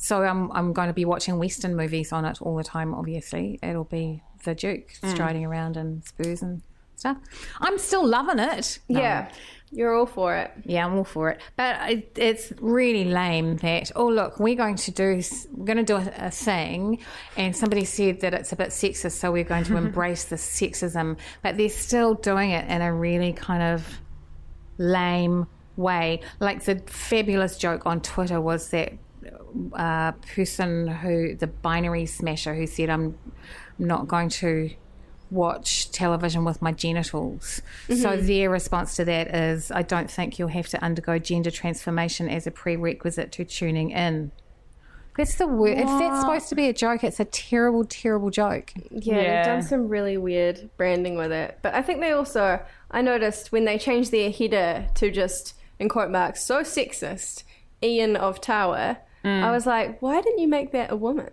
so 0.02 0.24
I'm 0.24 0.52
I'm 0.52 0.74
going 0.74 0.88
to 0.88 0.96
be 0.96 1.06
watching 1.06 1.38
Western 1.38 1.76
movies 1.76 2.12
on 2.12 2.26
it 2.26 2.42
all 2.42 2.56
the 2.56 2.64
time. 2.64 2.96
Obviously, 2.96 3.60
it'll 3.62 3.84
be 3.84 4.24
the 4.44 4.56
Duke 4.56 4.94
mm. 5.04 5.12
striding 5.12 5.46
around 5.46 5.78
in 5.78 6.02
Spurs 6.02 6.42
and 6.42 6.64
stuff. 6.96 7.18
I'm 7.60 7.78
still 7.78 8.08
loving 8.08 8.40
it. 8.40 8.80
No. 8.90 9.00
yeah, 9.00 9.32
you're 9.70 9.94
all 9.94 10.08
for 10.08 10.36
it. 10.36 10.52
Yeah, 10.66 10.88
I'm 10.88 10.96
all 10.96 11.04
for 11.04 11.30
it. 11.30 11.40
But 11.56 11.88
it, 11.88 12.18
it's 12.18 12.52
really 12.60 13.06
lame 13.06 13.58
that, 13.58 13.92
oh, 13.96 14.08
look, 14.08 14.40
we're 14.40 14.56
going 14.56 14.76
to 14.78 14.92
do, 14.92 15.22
we're 15.52 15.66
going 15.66 15.78
to 15.78 15.84
do 15.84 15.98
a, 15.98 16.14
a 16.18 16.32
thing, 16.32 16.98
and 17.38 17.56
somebody 17.56 17.86
said 17.86 18.22
that 18.22 18.34
it's 18.34 18.52
a 18.52 18.56
bit 18.56 18.70
sexist, 18.70 19.12
so 19.12 19.32
we're 19.32 19.44
going 19.44 19.66
to 19.66 19.78
embrace 19.86 20.24
the 20.24 20.36
sexism. 20.36 21.16
But 21.44 21.58
they're 21.58 21.70
still 21.70 22.16
doing 22.16 22.50
it 22.50 22.68
in 22.68 22.82
a 22.82 22.92
really 22.92 23.34
kind 23.34 23.62
of 23.62 24.00
lame 24.80 25.46
way. 25.78 26.22
Like 26.40 26.64
the 26.64 26.80
fabulous 26.88 27.56
joke 27.60 27.86
on 27.86 28.02
Twitter 28.02 28.42
was 28.42 28.70
that 28.70 28.94
uh, 29.74 30.12
person 30.36 30.88
who, 30.88 31.36
the 31.36 31.48
binary 31.48 32.06
smasher, 32.06 32.56
who 32.56 32.68
said, 32.68 32.90
I'm 32.90 33.18
not 33.78 34.08
going 34.08 34.30
to 34.30 34.72
watch 35.30 35.90
television 35.92 36.44
with 36.44 36.62
my 36.62 36.72
genitals. 36.74 37.62
So 37.88 38.18
their 38.18 38.50
response 38.50 38.96
to 38.98 39.06
that 39.06 39.34
is, 39.34 39.72
I 39.72 39.82
don't 39.82 40.12
think 40.12 40.38
you'll 40.38 40.50
have 40.50 40.68
to 40.70 40.84
undergo 40.84 41.20
gender 41.20 41.52
transformation 41.52 42.28
as 42.28 42.46
a 42.48 42.52
prerequisite 42.52 43.32
to 43.34 43.46
tuning 43.46 43.92
in. 43.92 44.32
That's 45.18 45.36
the 45.36 45.48
word. 45.48 45.78
If 45.78 45.86
that's 45.88 46.22
supposed 46.22 46.50
to 46.50 46.56
be 46.56 46.68
a 46.68 46.74
joke, 46.74 47.04
it's 47.04 47.20
a 47.20 47.26
terrible, 47.26 47.86
terrible 47.86 48.30
joke. 48.30 48.72
Yeah, 48.90 49.16
Yeah. 49.16 49.36
they've 49.36 49.46
done 49.46 49.62
some 49.62 49.88
really 49.90 50.18
weird 50.18 50.70
branding 50.78 51.16
with 51.16 51.32
it. 51.32 51.60
But 51.62 51.76
I 51.76 51.82
think 51.82 52.00
they 52.02 52.12
also, 52.12 52.62
I 52.90 53.02
noticed 53.02 53.52
when 53.52 53.66
they 53.66 53.78
changed 53.78 54.12
their 54.12 54.32
header 54.32 54.88
to 54.96 55.12
just, 55.12 55.54
in 55.80 55.90
quote 55.90 56.10
marks, 56.12 56.44
so 56.44 56.62
sexist, 56.62 57.44
Ian 57.84 58.16
of 58.16 58.40
Tower, 58.42 58.98
I 59.24 59.52
was 59.52 59.66
like, 59.66 60.02
why 60.02 60.22
didn't 60.22 60.40
you 60.40 60.48
make 60.48 60.72
that 60.72 60.92
a 60.92 60.96
woman? 60.96 61.30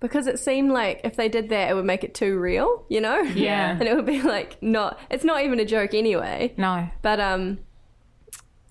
Because 0.00 0.26
it 0.26 0.38
seemed 0.38 0.70
like 0.72 1.00
if 1.04 1.16
they 1.16 1.28
did 1.28 1.48
that, 1.48 1.70
it 1.70 1.74
would 1.74 1.84
make 1.84 2.04
it 2.04 2.14
too 2.14 2.38
real, 2.38 2.84
you 2.88 3.00
know? 3.00 3.20
Yeah. 3.20 3.70
and 3.78 3.82
it 3.82 3.94
would 3.96 4.06
be 4.06 4.22
like, 4.22 4.60
not, 4.62 4.98
it's 5.10 5.24
not 5.24 5.42
even 5.44 5.58
a 5.60 5.64
joke 5.64 5.92
anyway. 5.94 6.54
No. 6.56 6.88
But 7.02 7.18
um, 7.20 7.58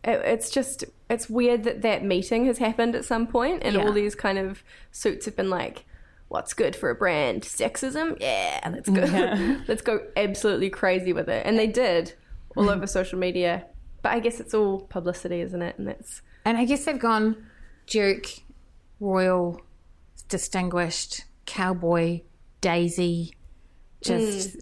it, 0.03 0.21
it's 0.25 0.49
just 0.49 0.85
it's 1.09 1.29
weird 1.29 1.63
that 1.63 1.81
that 1.83 2.03
meeting 2.03 2.45
has 2.47 2.57
happened 2.57 2.95
at 2.95 3.05
some 3.05 3.27
point, 3.27 3.63
and 3.63 3.75
Yeah. 3.75 3.83
all 3.83 3.91
these 3.93 4.15
kind 4.15 4.37
of 4.37 4.63
suits 4.91 5.25
have 5.25 5.35
been 5.35 5.49
like. 5.49 5.85
What's 6.29 6.53
good 6.53 6.75
for 6.75 6.89
a 6.89 6.95
brand? 6.95 7.43
Sexism? 7.43 8.17
Yeah, 8.19 8.59
let's 8.69 8.89
go. 8.89 9.61
let's 9.69 9.81
go 9.81 10.01
absolutely 10.17 10.69
crazy 10.69 11.13
with 11.13 11.29
it. 11.29 11.45
And 11.45 11.57
they 11.57 11.67
did 11.67 12.15
all 12.57 12.69
over 12.69 12.85
social 12.99 13.17
media. 13.17 13.63
But 14.01 14.11
I 14.11 14.19
guess 14.19 14.41
it's 14.41 14.53
all 14.53 14.81
publicity, 14.81 15.39
isn't 15.39 15.61
it? 15.61 15.77
And 15.77 15.87
that's 15.87 16.21
And 16.43 16.57
I 16.57 16.65
guess 16.65 16.83
they've 16.83 16.99
gone 16.99 17.47
Duke, 17.85 18.25
Royal, 18.99 19.61
Distinguished, 20.27 21.25
Cowboy, 21.45 22.21
Daisy, 22.61 23.33
just 24.01 24.57
mm. 24.57 24.61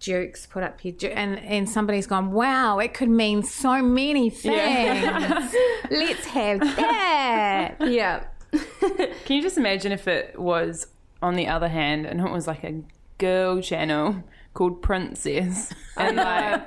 Dukes 0.00 0.46
put 0.46 0.62
up 0.62 0.80
here. 0.80 0.94
And, 1.14 1.38
and 1.40 1.68
somebody's 1.68 2.06
gone, 2.06 2.32
wow, 2.32 2.78
it 2.78 2.94
could 2.94 3.10
mean 3.10 3.42
so 3.42 3.82
many 3.82 4.30
things. 4.30 5.54
Let's 5.90 6.26
have 6.26 6.60
that. 6.60 7.76
yeah. 7.80 8.24
Can 8.80 9.36
you 9.36 9.42
just 9.42 9.58
imagine 9.58 9.92
if 9.92 10.08
it 10.08 10.38
was 10.38 10.86
on 11.22 11.34
the 11.34 11.46
other 11.46 11.68
hand 11.68 12.06
and 12.06 12.20
it 12.20 12.30
was 12.30 12.46
like 12.46 12.64
a 12.64 12.82
girl 13.18 13.60
channel 13.60 14.24
called 14.54 14.82
Princess? 14.82 15.72
And 15.96 16.16
like 16.16 16.66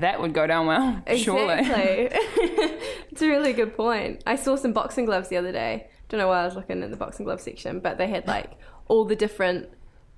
that 0.00 0.20
would 0.20 0.34
go 0.34 0.44
down 0.48 0.66
well, 0.66 1.00
surely. 1.16 1.60
Exactly. 1.60 2.08
it's 3.12 3.22
a 3.22 3.28
really 3.28 3.52
good 3.52 3.76
point. 3.76 4.22
I 4.26 4.34
saw 4.34 4.56
some 4.56 4.72
boxing 4.72 5.04
gloves 5.04 5.28
the 5.28 5.36
other 5.36 5.52
day. 5.52 5.86
Don't 6.08 6.18
know 6.18 6.26
why 6.26 6.40
I 6.40 6.44
was 6.46 6.56
looking 6.56 6.82
in 6.82 6.90
the 6.90 6.96
boxing 6.96 7.26
glove 7.26 7.40
section, 7.40 7.78
but 7.78 7.96
they 7.96 8.08
had 8.08 8.26
like 8.26 8.58
all 8.88 9.04
the 9.04 9.14
different 9.14 9.68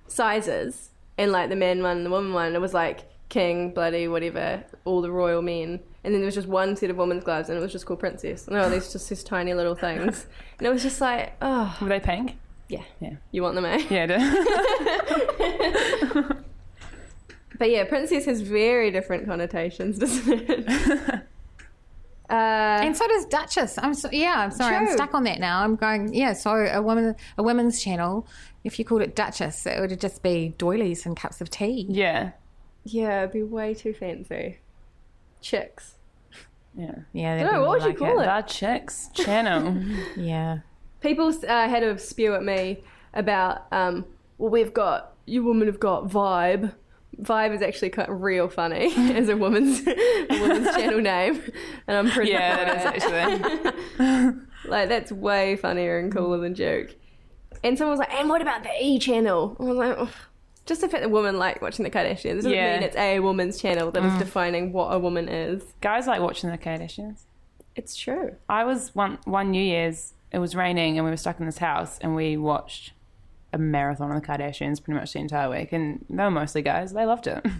sizes 0.07 0.91
and 1.19 1.31
like 1.31 1.51
the 1.51 1.57
men 1.57 1.83
one 1.83 1.99
and 1.99 2.07
the 2.07 2.11
woman 2.11 2.33
one. 2.33 2.55
It 2.55 2.61
was 2.63 2.73
like 2.73 3.01
king, 3.29 3.75
bloody, 3.75 4.09
whatever, 4.09 4.65
all 4.87 5.03
the 5.03 5.11
royal 5.11 5.43
men. 5.43 5.81
And 6.05 6.15
then 6.15 6.23
there 6.23 6.27
was 6.27 6.35
just 6.35 6.49
one 6.49 6.75
set 6.75 6.89
of 6.89 6.97
women's 6.97 7.25
gloves 7.25 7.51
and 7.51 7.59
it 7.59 7.61
was 7.61 7.73
just 7.73 7.85
called 7.85 8.01
princess. 8.01 8.49
No, 8.49 8.71
these 8.71 8.91
just 8.93 9.11
these 9.11 9.23
tiny 9.23 9.53
little 9.53 9.75
things. 9.75 10.27
And 10.59 10.67
it 10.67 10.71
was 10.71 10.83
just 10.83 11.03
like, 11.03 11.35
oh, 11.43 11.77
Were 11.83 11.89
they 11.89 12.01
pink? 12.01 12.39
yeah. 12.69 12.85
Yeah. 13.01 13.17
You 13.31 13.43
want 13.43 13.57
them, 13.57 13.67
eh? 13.67 13.83
Yeah, 13.91 14.07
it 14.09 14.11
is. 16.23 16.37
But 17.59 17.71
yeah, 17.71 17.85
princess 17.85 18.25
has 18.27 18.40
very 18.40 18.90
different 18.90 19.27
connotations, 19.27 19.99
doesn't 20.01 20.49
it? 20.49 20.68
uh, 22.31 22.33
And 22.33 22.97
so 22.97 23.07
does 23.09 23.27
Duchess. 23.27 23.79
I'm 23.79 23.94
so, 23.94 24.09
yeah, 24.12 24.35
I'm 24.38 24.51
sorry, 24.51 24.77
I'm 24.77 24.88
stuck 24.88 25.14
on 25.14 25.25
that 25.25 25.40
now. 25.40 25.62
I'm 25.62 25.77
going, 25.77 26.12
yeah, 26.14 26.33
so 26.35 26.51
a 26.53 26.81
woman, 26.83 27.16
a 27.37 27.42
women's 27.42 27.83
channel, 27.83 28.27
if 28.64 28.79
you 28.79 28.85
called 28.85 29.03
it 29.03 29.14
Duchess, 29.16 29.66
it 29.66 29.81
would 29.81 29.99
just 30.01 30.23
be 30.23 30.55
doilies 30.59 31.05
and 31.07 31.16
cups 31.16 31.40
of 31.40 31.51
tea. 31.51 31.87
yeah. 31.88 32.31
yeah, 32.85 33.21
it'd 33.21 33.33
be 33.33 33.42
way 33.42 33.75
too 33.75 33.92
fancy. 33.94 34.59
Chicks. 35.40 35.94
Yeah. 36.77 36.94
Yeah, 37.12 37.37
No, 37.38 37.44
that'd 37.44 37.55
be 37.55 37.59
what 37.66 37.81
would 37.81 37.88
you 37.92 37.94
call 37.99 38.21
it. 38.21 38.23
it? 38.23 38.27
The 38.27 38.42
Chicks 38.42 39.09
channel. 39.14 39.83
Yeah. 40.16 40.59
People 41.01 41.29
uh, 41.29 41.68
had 41.68 41.83
a 41.83 41.97
spew 41.99 42.35
at 42.35 42.42
me 42.44 42.83
about, 43.14 43.66
um, 43.73 44.05
well, 44.38 44.51
we've 44.51 44.75
got, 44.75 45.14
you 45.27 45.44
women 45.44 45.66
have 45.68 45.79
got 45.81 46.09
vibe. 46.09 46.73
Vibe 47.21 47.55
is 47.55 47.62
actually 47.62 47.90
kind 47.90 48.09
of 48.09 48.21
real 48.21 48.49
funny 48.49 48.92
as 48.97 49.29
a 49.29 49.37
woman's 49.37 49.81
a 49.87 50.27
woman's 50.40 50.75
channel 50.75 51.01
name, 51.01 51.42
and 51.87 51.97
I'm 51.97 52.11
pretty 52.11 52.31
yeah, 52.31 52.57
for 52.57 52.64
that 52.64 52.97
is 52.97 53.05
actually. 53.05 54.33
like 54.71 54.88
that's 54.88 55.11
way 55.11 55.57
funnier 55.57 55.99
and 55.99 56.12
cooler 56.12 56.38
than 56.38 56.55
joke. 56.55 56.94
And 57.64 57.77
someone 57.77 57.92
was 57.92 57.99
like, 57.99 58.14
"And 58.14 58.29
what 58.29 58.40
about 58.40 58.62
the 58.62 58.71
E 58.81 58.99
channel?" 58.99 59.57
I 59.59 59.62
was 59.64 59.77
like, 59.77 59.97
"Ugh." 59.99 60.09
"Just 60.66 60.81
the 60.81 60.88
fact 60.88 61.03
that 61.03 61.11
women 61.11 61.38
like 61.38 61.61
watching 61.61 61.83
the 61.83 61.90
Kardashians 61.90 62.37
doesn't 62.37 62.53
Yeah. 62.53 62.75
mean 62.75 62.83
it's 62.85 62.97
a 62.97 63.18
woman's 63.21 63.61
channel 63.61 63.90
that 63.90 64.05
is 64.05 64.12
mm. 64.12 64.18
defining 64.18 64.73
what 64.73 64.94
a 64.94 64.99
woman 64.99 65.29
is." 65.29 65.62
Guys 65.81 66.07
like 66.07 66.21
watching 66.21 66.51
the 66.51 66.59
Kardashians. 66.59 67.23
It's 67.75 67.97
true. 67.97 68.37
I 68.49 68.64
was 68.64 68.94
one 68.94 69.18
one 69.25 69.51
New 69.51 69.62
Year's. 69.62 70.14
It 70.31 70.38
was 70.38 70.55
raining 70.55 70.99
and 70.99 71.05
we 71.05 71.11
were 71.11 71.16
stuck 71.16 71.40
in 71.40 71.47
this 71.47 71.59
house 71.59 71.99
and 72.01 72.14
we 72.14 72.37
watched 72.37 72.92
a 73.53 73.59
marathon 73.59 74.11
of 74.11 74.21
the 74.21 74.27
Kardashians 74.27 74.83
pretty 74.83 74.99
much 74.99 75.13
the 75.13 75.21
entire 75.21 75.51
week. 75.51 75.73
And 75.73 76.05
they 76.09 76.23
were 76.23 76.31
mostly 76.31 76.63
guys. 76.63 76.93
They 76.93 77.05
loved 77.05 77.27
it. 77.27 77.45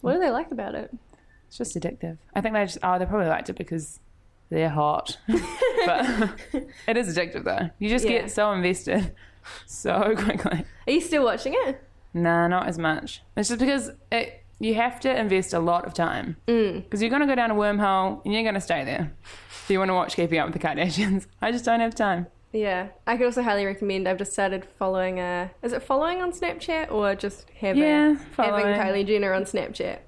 What 0.00 0.12
do 0.12 0.18
they 0.18 0.28
like 0.28 0.50
about 0.50 0.74
it? 0.74 0.94
It's 1.48 1.56
just 1.56 1.74
addictive. 1.76 2.18
I 2.34 2.42
think 2.42 2.52
they 2.52 2.62
just 2.66 2.76
oh 2.82 2.98
they 2.98 3.06
probably 3.06 3.26
liked 3.28 3.48
it 3.48 3.56
because 3.56 4.00
they're 4.50 4.68
hot. 4.68 5.16
but 5.26 6.38
it 6.86 6.98
is 6.98 7.16
addictive 7.16 7.44
though. 7.44 7.70
You 7.78 7.88
just 7.88 8.04
Yeah. 8.04 8.20
get 8.20 8.30
so 8.30 8.52
invested 8.52 9.14
so 9.64 10.14
quickly. 10.14 10.66
Are 10.86 10.92
you 10.92 11.00
still 11.00 11.24
watching 11.24 11.54
it? 11.56 11.82
Nah, 12.12 12.48
not 12.48 12.68
as 12.68 12.76
much. 12.76 13.22
It's 13.34 13.48
just 13.48 13.60
because 13.60 13.92
it 14.12 14.44
you 14.60 14.74
have 14.74 15.00
to 15.00 15.18
invest 15.18 15.54
a 15.54 15.58
lot 15.58 15.86
of 15.86 15.94
time 15.94 16.36
mm. 16.46 16.84
because 16.84 17.00
you're 17.00 17.10
going 17.10 17.22
to 17.22 17.26
go 17.26 17.34
down 17.34 17.50
a 17.50 17.54
wormhole 17.54 18.22
and 18.26 18.34
you're 18.34 18.42
going 18.42 18.54
to 18.54 18.60
stay 18.60 18.84
there. 18.84 19.10
If 19.48 19.70
you 19.70 19.78
want 19.78 19.88
to 19.88 19.94
watch 19.94 20.16
Keeping 20.16 20.38
Up 20.38 20.52
with 20.52 20.60
the 20.60 20.68
Kardashians, 20.68 21.26
I 21.40 21.50
just 21.50 21.64
don't 21.64 21.80
have 21.80 21.94
time. 21.94 22.26
Yeah, 22.54 22.88
I 23.06 23.16
could 23.16 23.26
also 23.26 23.42
highly 23.42 23.66
recommend. 23.66 24.08
I've 24.08 24.16
just 24.18 24.32
started 24.32 24.64
following. 24.78 25.18
Uh, 25.18 25.48
is 25.62 25.72
it 25.72 25.82
following 25.82 26.22
on 26.22 26.30
Snapchat 26.32 26.90
or 26.92 27.14
just 27.16 27.50
having 27.58 27.82
Yeah, 27.82 28.14
having. 28.36 28.64
Kylie 28.66 29.04
Jenner 29.06 29.32
on 29.32 29.42
Snapchat? 29.42 29.98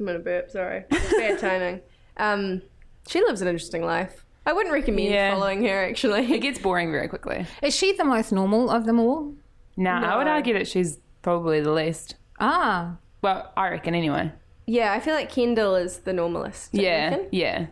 I'm 0.00 0.06
gonna 0.06 0.18
burp. 0.18 0.50
Sorry, 0.50 0.84
bad 0.90 1.38
timing. 1.40 1.80
Um, 2.16 2.62
she 3.06 3.20
lives 3.20 3.42
an 3.42 3.48
interesting 3.48 3.84
life. 3.84 4.24
I 4.46 4.54
wouldn't 4.54 4.72
recommend 4.72 5.10
Yeah. 5.12 5.34
following 5.34 5.62
her. 5.66 5.84
Actually, 5.84 6.32
it 6.32 6.38
gets 6.40 6.58
boring 6.58 6.90
very 6.90 7.06
quickly. 7.06 7.46
Is 7.62 7.76
she 7.76 7.92
the 7.96 8.04
most 8.04 8.32
normal 8.32 8.70
of 8.70 8.86
them 8.86 8.98
all? 8.98 9.34
Nah, 9.76 10.10
I 10.14 10.16
would 10.16 10.26
argue 10.26 10.54
that 10.54 10.66
she's 10.66 10.98
probably 11.20 11.60
the 11.60 11.70
least. 11.72 12.16
Ah. 12.40 12.96
Well, 13.20 13.52
I 13.56 13.68
reckon 13.68 13.94
anyway. 13.94 14.32
yeah, 14.66 14.92
I 14.94 15.00
feel 15.00 15.14
like 15.14 15.30
Kendall 15.30 15.76
is 15.76 15.98
the 15.98 16.12
normalist. 16.12 16.70
Yeah, 16.72 17.10
reckon? 17.10 17.28
yeah. 17.30 17.66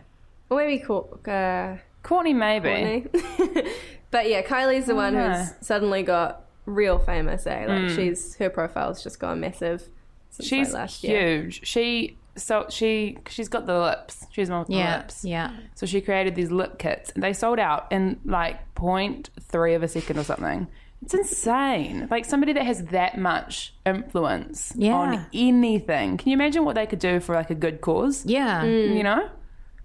or 0.51 0.57
maybe 0.57 0.79
Cor- 0.83 1.19
uh, 1.27 1.77
Kourtney 2.03 2.35
maybe. 2.35 3.07
Kourtney. 3.09 3.71
but 4.11 4.29
yeah, 4.29 4.41
Kylie's 4.41 4.85
the 4.85 4.95
one 4.95 5.13
know. 5.13 5.31
who's 5.33 5.53
suddenly 5.65 6.03
got 6.03 6.43
real 6.65 6.99
famous. 6.99 7.45
Eh? 7.47 7.65
Like 7.67 7.89
Hmm. 7.89 7.95
she's 7.95 8.35
her 8.35 8.49
profile's 8.49 9.03
just 9.03 9.19
gone 9.19 9.39
massive. 9.39 9.87
Since 10.29 10.47
She's 10.47 10.67
like 10.73 10.81
last 10.81 11.03
year. 11.03 11.41
huge. 11.41 11.65
She 11.67 12.17
so 12.37 12.65
she 12.69 13.17
she's 13.27 13.49
got 13.49 13.65
the 13.65 13.77
lips. 13.79 14.25
She's 14.31 14.49
multiple 14.49 14.77
Yeah. 14.79 14.97
lips. 14.97 15.25
Yeah. 15.25 15.51
So 15.75 15.85
she 15.85 15.99
created 16.01 16.35
these 16.35 16.51
lip 16.51 16.79
kits. 16.79 17.11
They 17.15 17.33
sold 17.33 17.59
out 17.59 17.91
in 17.91 18.19
like 18.23 18.57
0.3 18.75 19.75
of 19.75 19.83
a 19.83 19.87
second 19.87 20.17
or 20.17 20.23
something. 20.23 20.67
It's 21.03 21.13
insane. 21.15 22.07
Like 22.11 22.25
somebody 22.25 22.53
that 22.53 22.65
has 22.65 22.85
that 22.85 23.17
much 23.17 23.73
influence 23.85 24.71
Yeah. 24.75 24.93
on 24.93 25.25
anything. 25.33 26.17
Can 26.17 26.29
you 26.29 26.33
imagine 26.35 26.63
what 26.63 26.75
they 26.75 26.85
could 26.85 26.99
do 26.99 27.19
for 27.19 27.33
like 27.35 27.49
a 27.49 27.55
good 27.55 27.81
cause? 27.81 28.23
Yeah. 28.25 28.63
You 28.63 29.03
know? 29.03 29.29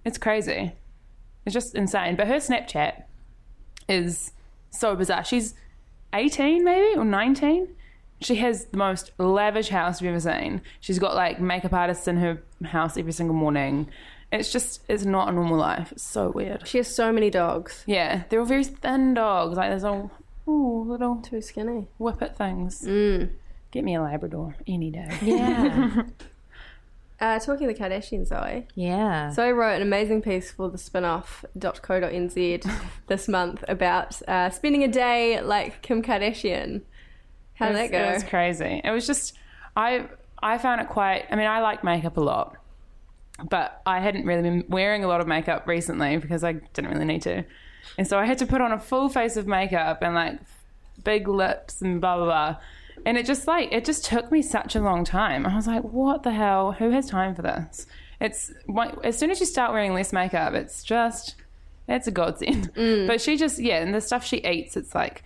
It's 0.05 0.17
crazy. 0.19 0.73
It's 1.47 1.53
just 1.53 1.75
insane. 1.75 2.17
But 2.17 2.27
her 2.27 2.35
Snapchat 2.35 3.03
is 3.87 4.33
so 4.69 4.97
bizarre. 4.97 5.23
She's 5.23 5.53
18 6.13 6.61
maybe 6.61 6.97
or 6.97 7.05
19. 7.05 7.69
She 8.19 8.35
has 8.35 8.65
the 8.65 8.75
most 8.75 9.13
lavish 9.17 9.69
house 9.69 10.01
you've 10.01 10.09
ever 10.09 10.19
seen. 10.19 10.61
She's 10.81 10.99
got 10.99 11.15
like 11.15 11.39
makeup 11.39 11.71
artists 11.71 12.05
in 12.05 12.17
her 12.17 12.43
house 12.65 12.97
every 12.97 13.13
single 13.13 13.33
morning. 13.33 13.87
It's 14.29 14.51
just, 14.51 14.81
it's 14.89 15.05
not 15.05 15.29
a 15.29 15.31
normal 15.31 15.57
life. 15.57 15.93
It's 15.93 16.03
so 16.03 16.31
weird. 16.31 16.67
She 16.67 16.79
has 16.79 16.93
so 16.93 17.13
many 17.13 17.29
dogs. 17.29 17.81
Yeah, 17.87 18.23
they're 18.27 18.41
all 18.41 18.45
very 18.45 18.65
thin 18.65 19.13
dogs. 19.13 19.55
Like 19.55 19.69
there's 19.69 19.85
all 19.85 20.11
ooh, 20.49 20.83
little 20.85 21.15
Too 21.21 21.39
skinny. 21.39 21.87
whippet 21.97 22.35
things. 22.35 22.81
Mm. 22.81 23.29
Get 23.71 23.85
me 23.85 23.95
a 23.95 24.01
Labrador 24.01 24.57
any 24.67 24.91
day. 24.91 25.17
Yeah. 25.21 26.03
Uh, 27.19 27.39
talking 27.39 27.67
the 27.67 27.73
Kardashians, 27.73 28.27
Zoe. 28.27 28.67
yeah. 28.75 29.31
So 29.31 29.43
I 29.43 29.51
wrote 29.51 29.75
an 29.77 29.81
amazing 29.81 30.21
piece 30.21 30.51
for 30.51 30.69
the 30.69 30.77
spinoff.co.nz 30.77 32.71
this 33.07 33.27
month 33.27 33.63
about 33.67 34.21
uh, 34.27 34.51
spending 34.51 34.83
a 34.83 34.87
day 34.87 35.41
like 35.41 35.81
Kim 35.81 36.03
Kardashian. 36.03 36.81
How 37.55 37.67
did 37.69 37.77
that 37.77 37.91
go? 37.91 38.03
It 38.03 38.13
was 38.13 38.23
crazy. 38.23 38.81
It 38.83 38.91
was 38.91 39.07
just 39.07 39.33
I 39.75 40.07
I 40.41 40.59
found 40.59 40.81
it 40.81 40.89
quite. 40.89 41.25
I 41.31 41.35
mean, 41.35 41.47
I 41.47 41.61
like 41.61 41.83
makeup 41.83 42.17
a 42.17 42.21
lot, 42.21 42.55
but 43.49 43.81
I 43.85 43.99
hadn't 43.99 44.25
really 44.25 44.43
been 44.43 44.65
wearing 44.69 45.03
a 45.03 45.07
lot 45.07 45.21
of 45.21 45.27
makeup 45.27 45.67
recently 45.67 46.17
because 46.17 46.43
I 46.43 46.53
didn't 46.53 46.91
really 46.91 47.05
need 47.05 47.23
to, 47.23 47.43
and 47.97 48.07
so 48.07 48.19
I 48.19 48.25
had 48.25 48.37
to 48.39 48.45
put 48.45 48.61
on 48.61 48.71
a 48.71 48.79
full 48.79 49.09
face 49.09 49.37
of 49.37 49.47
makeup 49.47 50.03
and 50.03 50.13
like 50.13 50.39
big 51.03 51.27
lips 51.27 51.81
and 51.81 51.99
blah 51.99 52.17
blah 52.17 52.25
blah. 52.25 52.57
And 53.07 53.17
it 53.17 53.25
just 53.25 53.47
like 53.47 53.71
it 53.71 53.85
just 53.85 54.03
took 54.03 54.33
me 54.33 54.41
such 54.41 54.75
a 54.75 54.81
long 54.81 55.05
time. 55.05 55.45
I 55.45 55.55
was 55.55 55.65
like, 55.65 55.83
what 55.83 56.23
the 56.23 56.31
hell? 56.33 56.73
Who 56.73 56.89
has 56.89 57.09
time 57.09 57.35
for 57.35 57.41
this? 57.41 57.87
It's 58.19 58.51
as 59.01 59.17
soon 59.17 59.31
as 59.31 59.39
you 59.39 59.45
start 59.45 59.71
wearing 59.71 59.93
less 59.93 60.11
makeup, 60.11 60.53
it's 60.53 60.83
just 60.83 61.35
it's 61.87 62.05
a 62.07 62.11
godsend. 62.11 62.73
Mm. 62.73 63.07
But 63.07 63.21
she 63.21 63.37
just 63.37 63.59
yeah, 63.59 63.81
and 63.81 63.95
the 63.95 64.01
stuff 64.01 64.25
she 64.25 64.45
eats, 64.45 64.75
it's 64.75 64.93
like 64.93 65.23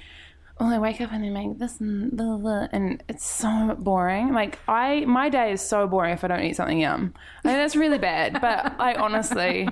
oh, 0.60 0.70
I 0.70 0.78
wake 0.78 1.02
up 1.02 1.12
and 1.12 1.26
I 1.26 1.30
make 1.30 1.58
this 1.58 1.80
and 1.80 2.16
blah, 2.16 2.38
blah, 2.38 2.38
blah, 2.38 2.68
and 2.72 3.04
it's 3.10 3.26
so 3.26 3.76
boring. 3.80 4.32
Like 4.32 4.60
I, 4.68 5.06
my 5.06 5.28
day 5.28 5.54
is 5.54 5.62
so 5.62 5.88
boring 5.88 6.14
if 6.14 6.24
I 6.24 6.28
don't 6.28 6.44
eat 6.44 6.56
something 6.56 6.80
yum. 6.80 7.16
I 7.44 7.48
mean, 7.48 7.58
that's 7.58 7.76
really 7.76 7.98
bad. 7.98 8.40
But 8.40 8.80
I 8.80 8.94
honestly, 8.94 9.68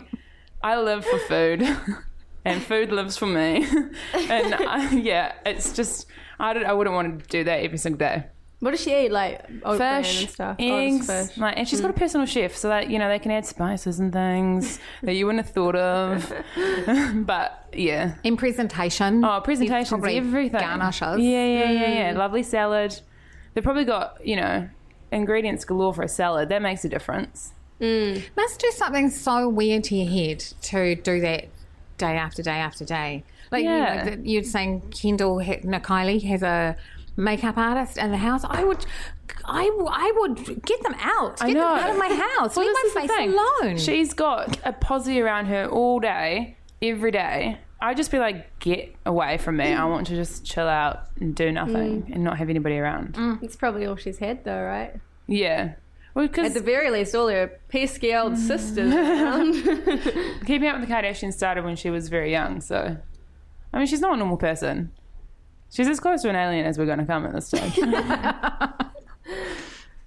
I 0.63 0.79
live 0.81 1.05
for 1.05 1.19
food, 1.19 1.61
and 2.45 2.63
food 2.63 2.91
lives 2.91 3.17
for 3.17 3.25
me. 3.25 3.65
and 4.13 4.55
I, 4.55 4.91
yeah, 4.95 5.33
it's 5.45 5.73
just 5.73 6.07
I 6.39 6.53
don't, 6.53 6.65
I 6.65 6.73
wouldn't 6.73 6.95
want 6.95 7.19
to 7.19 7.27
do 7.27 7.43
that 7.43 7.63
every 7.63 7.77
single 7.77 7.97
day. 7.97 8.25
What 8.59 8.71
does 8.71 8.81
she 8.81 9.05
eat? 9.05 9.11
Like 9.11 9.41
oatmeal 9.63 9.77
fish, 9.77 10.21
and 10.21 10.29
stuff. 10.29 10.57
Oh, 10.59 10.99
fish. 10.99 11.37
like, 11.37 11.57
and 11.57 11.67
she's 11.67 11.79
got 11.79 11.91
a 11.91 11.93
mm. 11.93 11.97
personal 11.97 12.25
chef, 12.25 12.57
so 12.57 12.67
that 12.67 12.89
you 12.89 12.99
know 12.99 13.07
they 13.07 13.19
can 13.19 13.31
add 13.31 13.45
spices 13.45 13.99
and 13.99 14.11
things 14.11 14.79
that 15.03 15.13
you 15.13 15.25
wouldn't 15.25 15.45
have 15.45 15.53
thought 15.53 15.75
of. 15.75 16.33
but 17.25 17.69
yeah, 17.73 18.15
In 18.23 18.35
presentation. 18.35 19.23
oh, 19.23 19.39
presentations, 19.41 20.03
everything, 20.03 20.59
Garnishes. 20.59 21.19
Yeah, 21.19 21.45
yeah, 21.45 21.71
yeah, 21.71 21.71
yeah. 21.71 22.13
Mm. 22.13 22.17
Lovely 22.17 22.43
salad. 22.43 22.99
They've 23.53 23.63
probably 23.63 23.85
got 23.85 24.25
you 24.25 24.35
know 24.35 24.69
ingredients 25.11 25.63
galore 25.63 25.93
for 25.93 26.03
a 26.03 26.09
salad. 26.09 26.49
That 26.49 26.61
makes 26.61 26.83
a 26.83 26.89
difference. 26.89 27.53
Mm. 27.79 28.21
Must 28.35 28.59
do 28.59 28.71
something 28.71 29.09
so 29.09 29.47
weird 29.47 29.85
to 29.85 29.95
your 29.95 30.09
head 30.09 30.39
to 30.63 30.95
do 30.95 31.21
that 31.21 31.47
day 31.99 32.17
after 32.17 32.41
day 32.41 32.57
after 32.57 32.83
day. 32.83 33.23
Like 33.51 33.63
Yeah. 33.63 34.05
you 34.05 34.15
know, 34.15 34.21
you're 34.23 34.43
saying, 34.43 34.81
Kendall 34.89 35.43
ha- 35.43 35.61
no, 35.63 35.79
Kylie 35.79 36.23
has 36.23 36.41
a 36.41 36.75
makeup 37.15 37.57
artist 37.57 37.97
in 37.97 38.09
the 38.11 38.17
house. 38.17 38.43
I 38.43 38.63
would, 38.63 38.85
I, 39.45 39.69
I 39.87 40.11
would 40.17 40.65
get 40.65 40.81
them 40.81 40.95
out. 40.99 41.37
I 41.41 41.53
know. 41.53 41.59
them 41.59 41.83
out 41.83 41.89
of 41.91 41.97
my 41.97 42.07
house. 42.07 42.55
Well, 42.55 42.65
Leave 42.65 42.95
my 42.95 43.07
face 43.07 43.33
alone. 43.61 43.77
She's 43.77 44.13
got 44.13 44.57
a 44.65 44.73
posse 44.73 45.19
around 45.21 45.45
her 45.45 45.67
all 45.67 45.99
day, 45.99 46.57
every 46.81 47.11
day. 47.11 47.59
I'd 47.81 47.95
just 47.95 48.11
be 48.11 48.19
like, 48.19 48.59
get 48.59 48.93
away 49.05 49.37
from 49.37 49.57
me. 49.57 49.73
I 49.73 49.85
want 49.85 50.07
to 50.07 50.15
just 50.15 50.45
chill 50.45 50.67
out 50.67 51.07
and 51.19 51.33
do 51.33 51.51
nothing 51.51 52.03
mm. 52.03 52.13
and 52.13 52.23
not 52.23 52.37
have 52.37 52.49
anybody 52.49 52.77
around. 52.77 53.13
Mm. 53.13 53.41
It's 53.43 53.55
probably 53.55 53.85
all 53.85 53.95
she's 53.95 54.17
had, 54.17 54.43
though, 54.43 54.61
right? 54.61 54.95
Yeah. 55.27 55.75
Well, 56.27 56.45
At 56.45 56.53
the 56.53 56.59
very 56.59 56.89
least, 56.91 57.15
all 57.15 57.29
her 57.29 57.47
pesky 57.69 58.13
old 58.13 58.37
sisters 58.37 58.93
around. 58.93 59.53
keeping 60.45 60.67
up 60.67 60.79
with 60.79 60.89
the 60.89 60.93
Kardashians 60.93 61.33
started 61.33 61.63
when 61.63 61.77
she 61.77 61.89
was 61.89 62.09
very 62.09 62.29
young. 62.31 62.59
So, 62.59 62.97
I 63.73 63.77
mean, 63.77 63.87
she's 63.87 64.01
not 64.01 64.13
a 64.13 64.17
normal 64.17 64.35
person. 64.37 64.91
She's 65.71 65.87
as 65.87 65.99
close 65.99 66.21
to 66.23 66.29
an 66.29 66.35
alien 66.35 66.65
as 66.65 66.77
we're 66.77 66.85
going 66.87 66.99
to 66.99 67.05
come 67.05 67.25
at 67.25 67.33
this 67.33 67.47
stage. 67.47 67.79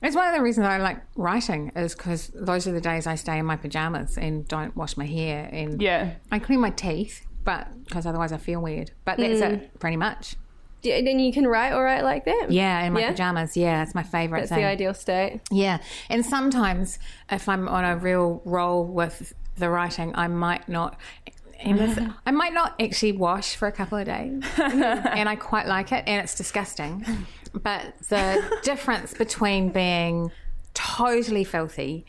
It's 0.04 0.16
one 0.16 0.26
of 0.26 0.34
the 0.34 0.42
reasons 0.42 0.66
I 0.66 0.78
like 0.78 1.00
writing 1.14 1.70
is 1.76 1.94
because 1.94 2.32
those 2.34 2.66
are 2.66 2.72
the 2.72 2.80
days 2.80 3.06
I 3.06 3.14
stay 3.14 3.38
in 3.38 3.46
my 3.46 3.54
pajamas 3.54 4.18
and 4.18 4.46
don't 4.48 4.76
wash 4.76 4.96
my 4.96 5.06
hair 5.06 5.48
and 5.52 5.80
yeah. 5.80 6.14
I 6.32 6.40
clean 6.40 6.60
my 6.60 6.70
teeth, 6.70 7.24
but 7.44 7.68
because 7.84 8.04
otherwise 8.04 8.32
I 8.32 8.38
feel 8.38 8.60
weird. 8.60 8.90
But 9.04 9.18
that's 9.18 9.40
Mm. 9.40 9.52
it, 9.52 9.78
pretty 9.78 9.96
much. 9.96 10.34
Then 10.82 11.18
you 11.18 11.32
can 11.32 11.46
write 11.46 11.72
or 11.72 11.84
write 11.84 12.02
like 12.02 12.24
that. 12.24 12.48
Yeah, 12.50 12.82
in 12.82 12.92
my 12.92 13.00
Yeah? 13.00 13.10
pajamas. 13.10 13.56
Yeah, 13.56 13.82
it's 13.82 13.94
my 13.94 14.02
favorite 14.02 14.40
thing. 14.40 14.42
That's 14.42 14.50
thing. 14.50 14.60
the 14.60 14.66
ideal 14.66 14.94
state. 14.94 15.40
Yeah, 15.50 15.78
and 16.08 16.24
sometimes 16.24 16.98
if 17.30 17.48
I'm 17.48 17.68
on 17.68 17.84
a 17.84 17.96
real 17.96 18.42
roll 18.44 18.84
with 18.84 19.32
the 19.56 19.70
writing, 19.70 20.12
I 20.14 20.28
might 20.28 20.68
not. 20.68 20.98
I 21.64 22.32
might 22.32 22.52
not 22.52 22.74
actually 22.80 23.12
wash 23.12 23.54
for 23.54 23.68
a 23.68 23.72
couple 23.72 23.96
of 23.96 24.06
days, 24.06 24.42
and 24.58 25.28
I 25.28 25.36
quite 25.36 25.66
like 25.68 25.92
it, 25.92 26.02
and 26.08 26.20
it's 26.22 26.34
disgusting. 26.34 27.06
But 27.52 27.94
the 28.08 28.42
difference 28.64 29.14
between 29.14 29.68
being 29.68 30.32
totally 30.74 31.44
filthy 31.44 32.04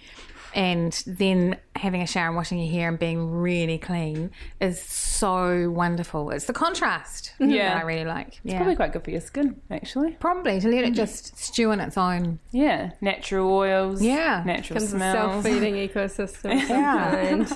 and 0.54 1.04
then 1.08 1.58
having 1.76 2.02
a 2.02 2.08
shower 2.08 2.28
and 2.28 2.36
washing 2.36 2.60
your 2.60 2.72
hair 2.72 2.90
and 2.90 3.00
being 3.00 3.32
really 3.32 3.78
clean 3.78 4.32
is 4.62 4.82
so 4.82 5.70
wonderful. 5.70 6.30
It's 6.32 6.46
the 6.46 6.54
contrast 6.54 7.34
Yeah. 7.40 7.74
that 7.74 7.78
I 7.78 7.86
really 7.86 8.06
like. 8.06 8.40
Yeah. 8.44 8.58
Probably 8.58 8.76
quite 8.76 8.94
good 8.94 9.04
for 9.04 9.12
your 9.12 9.22
skin, 9.22 9.60
actually. 9.72 10.12
Probably 10.20 10.60
to 10.60 10.68
let 10.68 10.84
it 10.84 10.94
mm. 10.94 10.96
just 10.96 11.38
stew 11.38 11.72
on 11.72 11.80
its 11.80 11.98
own. 11.98 12.40
Yeah. 12.52 12.92
Natural 13.02 13.52
oils. 13.52 14.02
Yeah. 14.02 14.44
Natural 14.46 14.76
Becomes 14.76 14.94
a 14.94 14.96
smells. 14.96 15.44
self-feeding 15.44 15.76
ecosystem. 15.90 16.70
Yeah. 16.70 17.48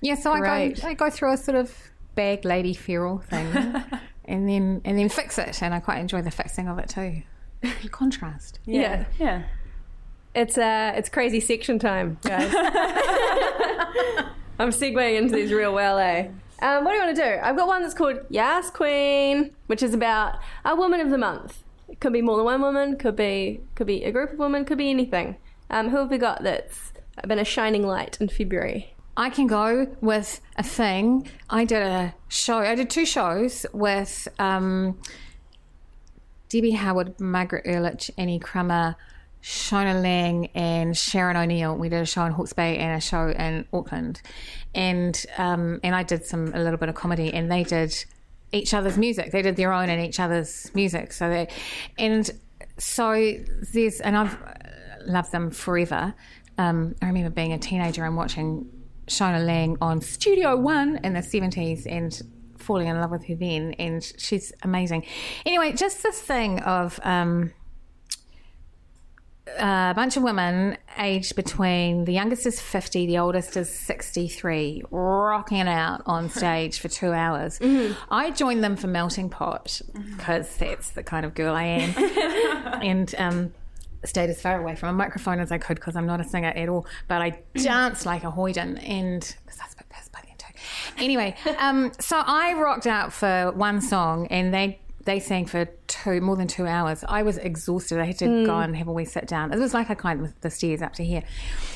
Yeah, 0.00 0.14
so 0.14 0.32
I 0.32 0.38
Great. 0.38 0.80
go 0.80 0.88
I 0.88 0.94
go 0.94 1.10
through 1.10 1.32
a 1.32 1.36
sort 1.36 1.56
of 1.56 1.76
bag 2.14 2.44
lady 2.44 2.72
feral 2.72 3.18
thing, 3.18 3.46
and 4.24 4.48
then 4.48 4.80
and 4.84 4.98
then 4.98 5.08
fix 5.08 5.38
it, 5.38 5.60
and 5.62 5.74
I 5.74 5.80
quite 5.80 5.98
enjoy 5.98 6.22
the 6.22 6.30
fixing 6.30 6.68
of 6.68 6.78
it 6.78 6.88
too. 6.88 7.22
Contrast. 7.90 8.60
Yeah. 8.64 9.06
Yeah. 9.18 9.42
It's 10.38 10.56
uh, 10.56 10.92
it's 10.94 11.08
crazy 11.08 11.40
section 11.40 11.80
time, 11.80 12.16
guys. 12.22 12.54
I'm 14.60 14.70
segueing 14.70 15.18
into 15.18 15.34
these 15.34 15.52
real 15.52 15.74
well, 15.74 15.98
eh? 15.98 16.28
Um, 16.62 16.84
what 16.84 16.92
do 16.92 16.96
you 16.96 17.04
want 17.04 17.16
to 17.16 17.22
do? 17.22 17.40
I've 17.42 17.56
got 17.56 17.66
one 17.66 17.82
that's 17.82 17.92
called 17.92 18.20
Yas 18.30 18.70
Queen, 18.70 19.50
which 19.66 19.82
is 19.82 19.94
about 19.94 20.36
a 20.64 20.76
woman 20.76 21.00
of 21.00 21.10
the 21.10 21.18
month. 21.18 21.64
It 21.88 21.98
could 21.98 22.12
be 22.12 22.22
more 22.22 22.36
than 22.36 22.44
one 22.44 22.60
woman, 22.60 22.96
could 22.96 23.16
be 23.16 23.62
could 23.74 23.88
be 23.88 24.04
a 24.04 24.12
group 24.12 24.32
of 24.32 24.38
women, 24.38 24.64
could 24.64 24.78
be 24.78 24.90
anything. 24.90 25.38
Um, 25.70 25.88
who 25.88 25.96
have 25.96 26.08
we 26.08 26.18
got 26.18 26.44
that's 26.44 26.92
been 27.26 27.40
a 27.40 27.44
shining 27.44 27.84
light 27.84 28.16
in 28.20 28.28
February? 28.28 28.94
I 29.16 29.30
can 29.30 29.48
go 29.48 29.88
with 30.00 30.40
a 30.54 30.62
thing. 30.62 31.28
I 31.50 31.64
did 31.64 31.82
a 31.82 32.14
show. 32.28 32.58
I 32.58 32.76
did 32.76 32.90
two 32.90 33.06
shows 33.06 33.66
with 33.72 34.28
um, 34.38 35.00
Debbie 36.48 36.74
Harwood, 36.74 37.18
Margaret 37.18 37.64
Urlich, 37.64 38.12
Annie 38.16 38.38
Crummer, 38.38 38.94
Shona 39.42 40.02
Laing, 40.02 40.46
and 40.54 40.96
Sharon 40.96 41.36
O'Neill. 41.36 41.76
We 41.76 41.88
did 41.88 42.00
a 42.00 42.06
show 42.06 42.24
in 42.24 42.32
Hawke's 42.32 42.52
Bay 42.52 42.78
and 42.78 42.96
a 42.96 43.00
show 43.00 43.28
in 43.28 43.66
Auckland, 43.72 44.20
and 44.74 45.24
um, 45.36 45.80
and 45.82 45.94
I 45.94 46.02
did 46.02 46.24
some 46.24 46.52
a 46.54 46.58
little 46.58 46.78
bit 46.78 46.88
of 46.88 46.94
comedy, 46.94 47.32
and 47.32 47.50
they 47.50 47.64
did 47.64 48.04
each 48.52 48.74
other's 48.74 48.96
music. 48.96 49.32
They 49.32 49.42
did 49.42 49.56
their 49.56 49.72
own 49.72 49.88
and 49.88 50.00
each 50.00 50.20
other's 50.20 50.70
music. 50.74 51.12
So 51.12 51.28
they, 51.28 51.48
and 51.98 52.30
so 52.78 53.12
there's, 53.72 54.00
and 54.00 54.16
I've 54.16 54.36
loved 55.06 55.32
them 55.32 55.50
forever. 55.50 56.14
Um, 56.56 56.94
I 57.02 57.06
remember 57.06 57.30
being 57.30 57.52
a 57.52 57.58
teenager 57.58 58.04
and 58.04 58.16
watching 58.16 58.68
Shona 59.06 59.44
Laing 59.44 59.76
on 59.80 60.00
Studio 60.00 60.56
One 60.56 60.98
in 61.04 61.14
the 61.14 61.20
70s 61.20 61.86
and 61.86 62.20
falling 62.58 62.88
in 62.88 63.00
love 63.00 63.10
with 63.10 63.26
her 63.26 63.34
then. 63.34 63.74
And 63.78 64.02
she's 64.18 64.52
amazing. 64.62 65.06
Anyway, 65.46 65.72
just 65.72 66.02
this 66.02 66.20
thing 66.20 66.60
of 66.60 66.98
um, 67.02 67.52
a 69.58 69.92
bunch 69.94 70.16
of 70.16 70.22
women 70.22 70.76
aged 70.98 71.36
between 71.36 72.04
the 72.04 72.12
youngest 72.12 72.46
is 72.46 72.60
50, 72.60 73.06
the 73.06 73.18
oldest 73.18 73.56
is 73.56 73.70
63, 73.70 74.84
rocking 74.90 75.58
it 75.58 75.68
out 75.68 76.02
on 76.06 76.30
stage 76.38 76.80
for 76.80 76.88
two 76.88 77.12
hours. 77.12 77.58
I 78.10 78.30
joined 78.30 78.62
them 78.64 78.76
for 78.76 78.86
Melting 78.86 79.30
Pot 79.30 79.80
because 80.16 80.56
that's 80.56 80.90
the 80.90 81.02
kind 81.02 81.26
of 81.26 81.34
girl 81.34 81.54
I 81.54 81.64
am. 81.64 82.82
and 82.82 83.14
um, 83.18 83.52
stayed 84.04 84.30
as 84.30 84.40
far 84.40 84.60
away 84.60 84.76
from 84.76 84.90
a 84.90 84.92
microphone 84.92 85.40
as 85.40 85.52
I 85.52 85.58
could 85.58 85.76
because 85.76 85.96
I'm 85.96 86.06
not 86.06 86.20
a 86.20 86.24
singer 86.24 86.52
at 86.54 86.68
all. 86.68 86.86
But 87.06 87.22
I 87.22 87.40
danced 87.54 88.06
like 88.06 88.24
a 88.24 88.30
hoyden 88.30 88.78
and 88.88 89.20
because 89.44 89.60
I 89.60 89.64
was 89.64 89.74
a 89.74 89.76
bit 89.78 89.88
pissed 89.90 90.12
by 90.12 90.20
the 90.22 90.30
end 90.30 90.38
too. 90.38 91.02
Anyway, 91.02 91.36
um, 91.58 91.92
so 91.98 92.22
I 92.24 92.54
rocked 92.54 92.86
out 92.86 93.12
for 93.12 93.52
one 93.52 93.80
song 93.80 94.26
and 94.28 94.52
they 94.52 94.80
they 95.08 95.18
sang 95.18 95.46
for 95.46 95.64
two 95.86 96.20
more 96.20 96.36
than 96.36 96.46
two 96.46 96.66
hours. 96.66 97.02
I 97.08 97.22
was 97.22 97.38
exhausted. 97.38 97.98
I 97.98 98.04
had 98.04 98.18
to 98.18 98.26
hmm. 98.26 98.44
go 98.44 98.58
and 98.58 98.76
have 98.76 98.88
a 98.88 98.92
wee 98.92 99.06
sit 99.06 99.26
down. 99.26 99.54
It 99.54 99.58
was 99.58 99.72
like 99.72 99.88
I 99.88 99.94
climbed 99.94 100.22
the- 100.22 100.34
the 100.42 100.50
stairs 100.50 100.82
up 100.82 100.92
to 100.94 101.04
here. 101.04 101.22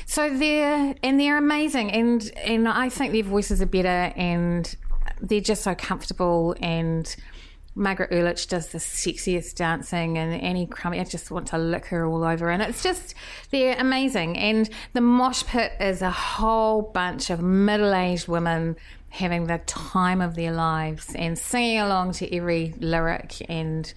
So 0.04 0.28
they're 0.28 0.94
and 1.02 1.18
they're 1.18 1.38
amazing 1.38 1.90
and 1.90 2.30
and 2.36 2.68
I 2.68 2.90
think 2.90 3.12
their 3.14 3.22
voices 3.22 3.62
are 3.62 3.66
better 3.66 4.12
and 4.16 4.76
they're 5.22 5.40
just 5.40 5.62
so 5.62 5.74
comfortable 5.74 6.54
and 6.60 7.16
Margaret 7.74 8.10
Urlich 8.10 8.50
does 8.50 8.68
the 8.68 8.76
sexiest 8.76 9.54
dancing, 9.54 10.18
and 10.18 10.38
Annie 10.42 10.66
Crummer, 10.66 10.96
I 10.96 11.04
just 11.04 11.30
want 11.30 11.46
to 11.48 11.58
lick 11.58 11.86
her 11.86 12.04
all 12.04 12.22
over. 12.22 12.50
And 12.50 12.60
it's 12.60 12.82
just, 12.82 13.14
they're 13.48 13.78
amazing. 13.78 14.36
And 14.36 14.68
the 14.92 15.00
mosh 15.00 15.42
pit 15.44 15.72
is 15.80 16.02
a 16.02 16.10
whole 16.10 16.82
bunch 16.82 17.30
of 17.30 17.40
middle 17.40 17.94
aged 17.94 18.28
women 18.28 18.76
having 19.12 19.46
the 19.46 19.58
time 19.66 20.22
of 20.22 20.34
their 20.36 20.52
lives 20.52 21.14
and 21.14 21.38
singing 21.38 21.78
along 21.78 22.12
to 22.12 22.34
every 22.34 22.74
lyric. 22.80 23.42
And 23.46 23.92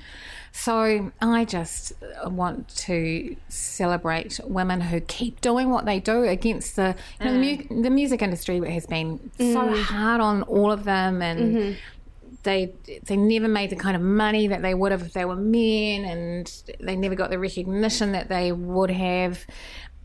so 0.51 1.09
I 1.21 1.45
just 1.45 1.93
want 2.25 2.67
to 2.75 3.37
celebrate 3.47 4.41
women 4.43 4.81
who 4.81 4.99
keep 4.99 5.39
doing 5.39 5.69
what 5.69 5.85
they 5.85 6.01
do 6.01 6.23
against 6.23 6.75
the, 6.75 6.95
you 7.21 7.25
know, 7.25 7.31
the, 7.31 7.39
mu- 7.39 7.63
mm. 7.63 7.83
the 7.83 7.89
music 7.89 8.21
industry 8.21 8.59
which 8.59 8.71
has 8.71 8.85
been 8.87 9.31
so 9.37 9.69
mm. 9.69 9.81
hard 9.83 10.19
on 10.19 10.43
all 10.43 10.69
of 10.69 10.83
them. 10.83 11.21
And 11.21 11.55
mm-hmm. 11.55 11.79
they 12.43 12.73
they 13.05 13.15
never 13.15 13.47
made 13.47 13.69
the 13.69 13.77
kind 13.77 13.95
of 13.95 14.01
money 14.01 14.47
that 14.47 14.61
they 14.61 14.73
would 14.73 14.91
have 14.91 15.01
if 15.01 15.13
they 15.13 15.23
were 15.23 15.37
men, 15.37 16.03
and 16.03 16.63
they 16.81 16.97
never 16.97 17.15
got 17.15 17.29
the 17.29 17.39
recognition 17.39 18.11
that 18.11 18.27
they 18.27 18.51
would 18.51 18.91
have. 18.91 19.45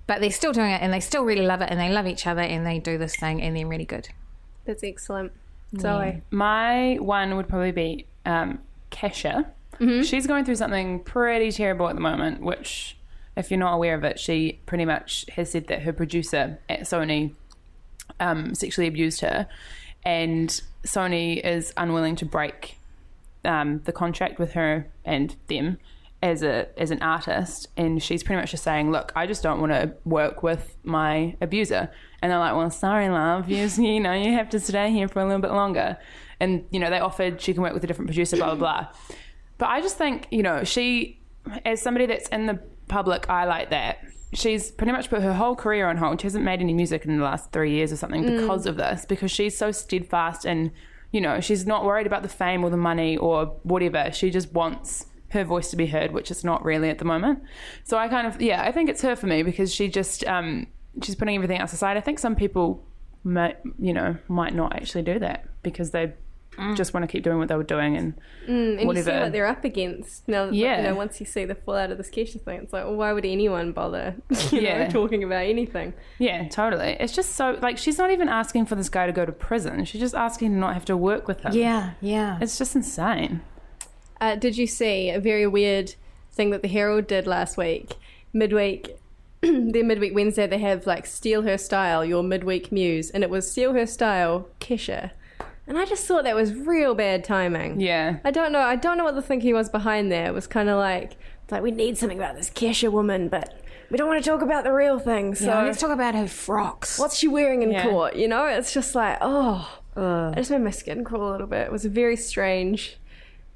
But 0.06 0.20
they're 0.20 0.30
still 0.30 0.52
doing 0.52 0.70
it, 0.70 0.82
and 0.82 0.92
they 0.92 1.00
still 1.00 1.24
really 1.24 1.46
love 1.46 1.62
it, 1.62 1.68
and 1.68 1.80
they 1.80 1.90
love 1.90 2.06
each 2.06 2.28
other, 2.28 2.42
and 2.42 2.64
they 2.64 2.78
do 2.78 2.96
this 2.96 3.16
thing, 3.16 3.42
and 3.42 3.56
they're 3.56 3.66
really 3.66 3.84
good. 3.84 4.08
That's 4.70 4.84
excellent. 4.84 5.32
Zoe. 5.80 6.22
My 6.30 6.94
one 7.00 7.36
would 7.36 7.48
probably 7.48 7.72
be 7.72 8.06
um, 8.24 8.60
Kesha. 8.92 9.46
She's 10.04 10.28
going 10.28 10.44
through 10.44 10.54
something 10.54 11.00
pretty 11.00 11.50
terrible 11.50 11.88
at 11.88 11.96
the 11.96 12.00
moment, 12.00 12.40
which, 12.40 12.96
if 13.36 13.50
you're 13.50 13.58
not 13.58 13.74
aware 13.74 13.96
of 13.96 14.04
it, 14.04 14.20
she 14.20 14.60
pretty 14.66 14.84
much 14.84 15.26
has 15.32 15.50
said 15.50 15.66
that 15.66 15.82
her 15.82 15.92
producer 15.92 16.60
at 16.68 16.82
Sony 16.82 17.34
um, 18.20 18.54
sexually 18.54 18.86
abused 18.86 19.22
her, 19.22 19.48
and 20.04 20.62
Sony 20.84 21.44
is 21.44 21.72
unwilling 21.76 22.14
to 22.14 22.24
break 22.24 22.78
um, 23.44 23.80
the 23.86 23.92
contract 23.92 24.38
with 24.38 24.52
her 24.52 24.86
and 25.04 25.34
them 25.48 25.78
as 26.22 26.42
a 26.42 26.68
as 26.78 26.90
an 26.90 27.02
artist, 27.02 27.68
and 27.76 28.02
she's 28.02 28.22
pretty 28.22 28.40
much 28.40 28.50
just 28.50 28.64
saying, 28.64 28.90
"Look, 28.90 29.12
I 29.16 29.26
just 29.26 29.42
don't 29.42 29.60
want 29.60 29.72
to 29.72 29.94
work 30.04 30.42
with 30.42 30.76
my 30.84 31.36
abuser." 31.40 31.90
And 32.22 32.30
they're 32.30 32.38
like, 32.38 32.54
"Well, 32.54 32.70
sorry, 32.70 33.08
love, 33.08 33.48
you 33.48 33.66
you 33.82 34.00
know 34.00 34.12
you 34.12 34.32
have 34.32 34.50
to 34.50 34.60
stay 34.60 34.90
here 34.90 35.08
for 35.08 35.20
a 35.20 35.24
little 35.24 35.40
bit 35.40 35.52
longer." 35.52 35.96
And 36.38 36.64
you 36.70 36.80
know 36.80 36.90
they 36.90 37.00
offered 37.00 37.40
she 37.40 37.52
can 37.52 37.62
work 37.62 37.74
with 37.74 37.84
a 37.84 37.86
different 37.86 38.08
producer, 38.08 38.36
blah 38.36 38.54
blah 38.54 38.56
blah. 38.56 38.88
But 39.58 39.68
I 39.68 39.80
just 39.80 39.96
think 39.96 40.26
you 40.30 40.42
know 40.42 40.64
she 40.64 41.20
as 41.64 41.80
somebody 41.80 42.06
that's 42.06 42.28
in 42.28 42.46
the 42.46 42.60
public 42.88 43.28
eye 43.30 43.44
like 43.44 43.70
that, 43.70 43.98
she's 44.34 44.70
pretty 44.70 44.92
much 44.92 45.10
put 45.10 45.22
her 45.22 45.32
whole 45.32 45.56
career 45.56 45.88
on 45.88 45.96
hold. 45.96 46.20
She 46.20 46.26
hasn't 46.26 46.44
made 46.44 46.60
any 46.60 46.74
music 46.74 47.04
in 47.04 47.16
the 47.16 47.24
last 47.24 47.52
three 47.52 47.72
years 47.72 47.92
or 47.92 47.96
something 47.96 48.24
mm. 48.24 48.40
because 48.40 48.66
of 48.66 48.76
this, 48.76 49.04
because 49.06 49.30
she's 49.30 49.56
so 49.56 49.72
steadfast 49.72 50.44
and, 50.44 50.70
you 51.12 51.20
know, 51.20 51.40
she's 51.40 51.66
not 51.66 51.84
worried 51.84 52.06
about 52.06 52.22
the 52.22 52.28
fame 52.28 52.64
or 52.64 52.70
the 52.70 52.76
money 52.76 53.16
or 53.16 53.46
whatever. 53.62 54.10
She 54.12 54.30
just 54.30 54.52
wants 54.52 55.06
her 55.30 55.44
voice 55.44 55.70
to 55.70 55.76
be 55.76 55.86
heard, 55.86 56.12
which 56.12 56.30
it's 56.30 56.44
not 56.44 56.64
really 56.64 56.88
at 56.90 56.98
the 56.98 57.04
moment. 57.04 57.40
So 57.84 57.96
I 57.98 58.08
kind 58.08 58.26
of, 58.26 58.40
yeah, 58.42 58.62
I 58.62 58.72
think 58.72 58.88
it's 58.90 59.02
her 59.02 59.14
for 59.16 59.26
me 59.26 59.42
because 59.42 59.72
she 59.74 59.88
just, 59.88 60.24
um, 60.26 60.66
she's 61.02 61.14
putting 61.14 61.34
everything 61.36 61.58
else 61.58 61.72
aside. 61.72 61.96
I 61.96 62.00
think 62.00 62.18
some 62.18 62.34
people, 62.36 62.84
might, 63.22 63.58
you 63.78 63.92
know, 63.92 64.16
might 64.28 64.54
not 64.54 64.74
actually 64.74 65.02
do 65.02 65.18
that 65.18 65.44
because 65.62 65.90
they 65.90 66.12
just 66.74 66.92
want 66.92 67.04
to 67.04 67.06
keep 67.06 67.22
doing 67.22 67.38
what 67.38 67.48
they 67.48 67.54
were 67.56 67.62
doing 67.62 67.96
and 67.96 68.14
Mm, 68.48 68.80
and 68.80 68.96
you 68.96 69.02
see 69.02 69.10
what 69.10 69.32
they're 69.32 69.46
up 69.46 69.64
against. 69.64 70.26
Now, 70.26 70.46
that, 70.46 70.54
Yeah. 70.54 70.78
you 70.78 70.82
know, 70.88 70.94
once 70.94 71.20
you 71.20 71.26
see 71.26 71.44
the 71.44 71.54
fallout 71.54 71.90
of 71.90 71.98
this 71.98 72.10
Kesha 72.10 72.40
thing, 72.40 72.60
it's 72.62 72.72
like, 72.72 72.84
well, 72.84 72.96
why 72.96 73.12
would 73.12 73.24
anyone 73.24 73.72
bother, 73.72 74.14
you 74.50 74.60
Yeah. 74.62 74.84
know, 74.84 74.90
talking 74.90 75.22
about 75.22 75.44
anything? 75.44 75.92
Yeah, 76.18 76.48
totally. 76.48 76.96
It's 76.98 77.14
just 77.14 77.36
so 77.36 77.58
like 77.62 77.78
she's 77.78 77.96
not 77.98 78.10
even 78.10 78.28
asking 78.28 78.66
for 78.66 78.74
this 78.74 78.88
guy 78.88 79.06
to 79.06 79.12
go 79.12 79.24
to 79.24 79.32
prison. 79.32 79.84
She's 79.84 80.00
just 80.00 80.14
asking 80.14 80.52
to 80.52 80.56
not 80.58 80.74
have 80.74 80.84
to 80.86 80.96
work 80.96 81.28
with 81.28 81.42
him. 81.42 81.52
Yeah, 81.52 81.90
yeah. 82.00 82.38
It's 82.40 82.58
just 82.58 82.74
insane. 82.74 83.42
Uh, 84.20 84.34
did 84.36 84.56
you 84.58 84.66
see 84.66 85.10
a 85.10 85.20
very 85.20 85.46
weird 85.46 85.94
thing 86.32 86.50
that 86.50 86.62
the 86.62 86.68
Herald 86.68 87.06
did 87.06 87.26
last 87.26 87.56
week? 87.56 87.94
Midweek, 88.32 88.96
their 89.40 89.84
midweek 89.84 90.14
Wednesday, 90.14 90.46
they 90.46 90.58
have 90.58 90.86
like 90.86 91.06
Steal 91.06 91.42
Her 91.42 91.56
Style, 91.58 92.04
your 92.04 92.22
midweek 92.22 92.70
muse, 92.70 93.10
and 93.10 93.22
it 93.24 93.30
was 93.30 93.50
Steal 93.50 93.72
Her 93.72 93.86
Style, 93.86 94.46
Kesha. 94.60 95.10
And 95.66 95.78
I 95.78 95.84
just 95.84 96.04
thought 96.06 96.24
that 96.24 96.34
was 96.34 96.52
real 96.52 96.94
bad 96.94 97.22
timing. 97.24 97.80
Yeah. 97.80 98.18
I 98.24 98.30
don't 98.32 98.50
know. 98.52 98.58
I 98.60 98.74
don't 98.76 98.98
know 98.98 99.04
what 99.04 99.14
the 99.14 99.22
thinking 99.22 99.54
was 99.54 99.68
behind 99.68 100.10
there. 100.10 100.26
It 100.26 100.34
was 100.34 100.46
kind 100.48 100.68
of 100.68 100.78
like, 100.78 101.16
like 101.50 101.62
we 101.62 101.70
need 101.70 101.96
something 101.96 102.18
about 102.18 102.34
this 102.36 102.50
Kesha 102.50 102.90
woman, 102.90 103.28
but 103.28 103.54
we 103.88 103.96
don't 103.96 104.08
want 104.08 104.22
to 104.22 104.28
talk 104.28 104.42
about 104.42 104.64
the 104.64 104.72
real 104.72 104.98
thing. 104.98 105.34
So 105.36 105.46
Yeah, 105.46 105.62
let's 105.62 105.80
talk 105.80 105.90
about 105.90 106.14
her 106.16 106.26
frocks. 106.26 106.98
what's 106.98 107.16
she 107.16 107.28
wearing 107.28 107.62
in 107.62 107.70
Yeah. 107.70 107.84
court? 107.84 108.16
You 108.16 108.26
know, 108.28 108.46
it's 108.46 108.72
just 108.74 108.94
like, 108.96 109.18
oh, 109.20 109.78
it 109.96 110.36
just 110.36 110.50
made 110.50 110.60
my 110.62 110.70
skin 110.70 111.04
crawl 111.04 111.30
a 111.30 111.32
little 111.32 111.46
bit. 111.46 111.66
It 111.66 111.72
was 111.72 111.84
a 111.84 111.88
very 111.88 112.16
strange 112.16 112.96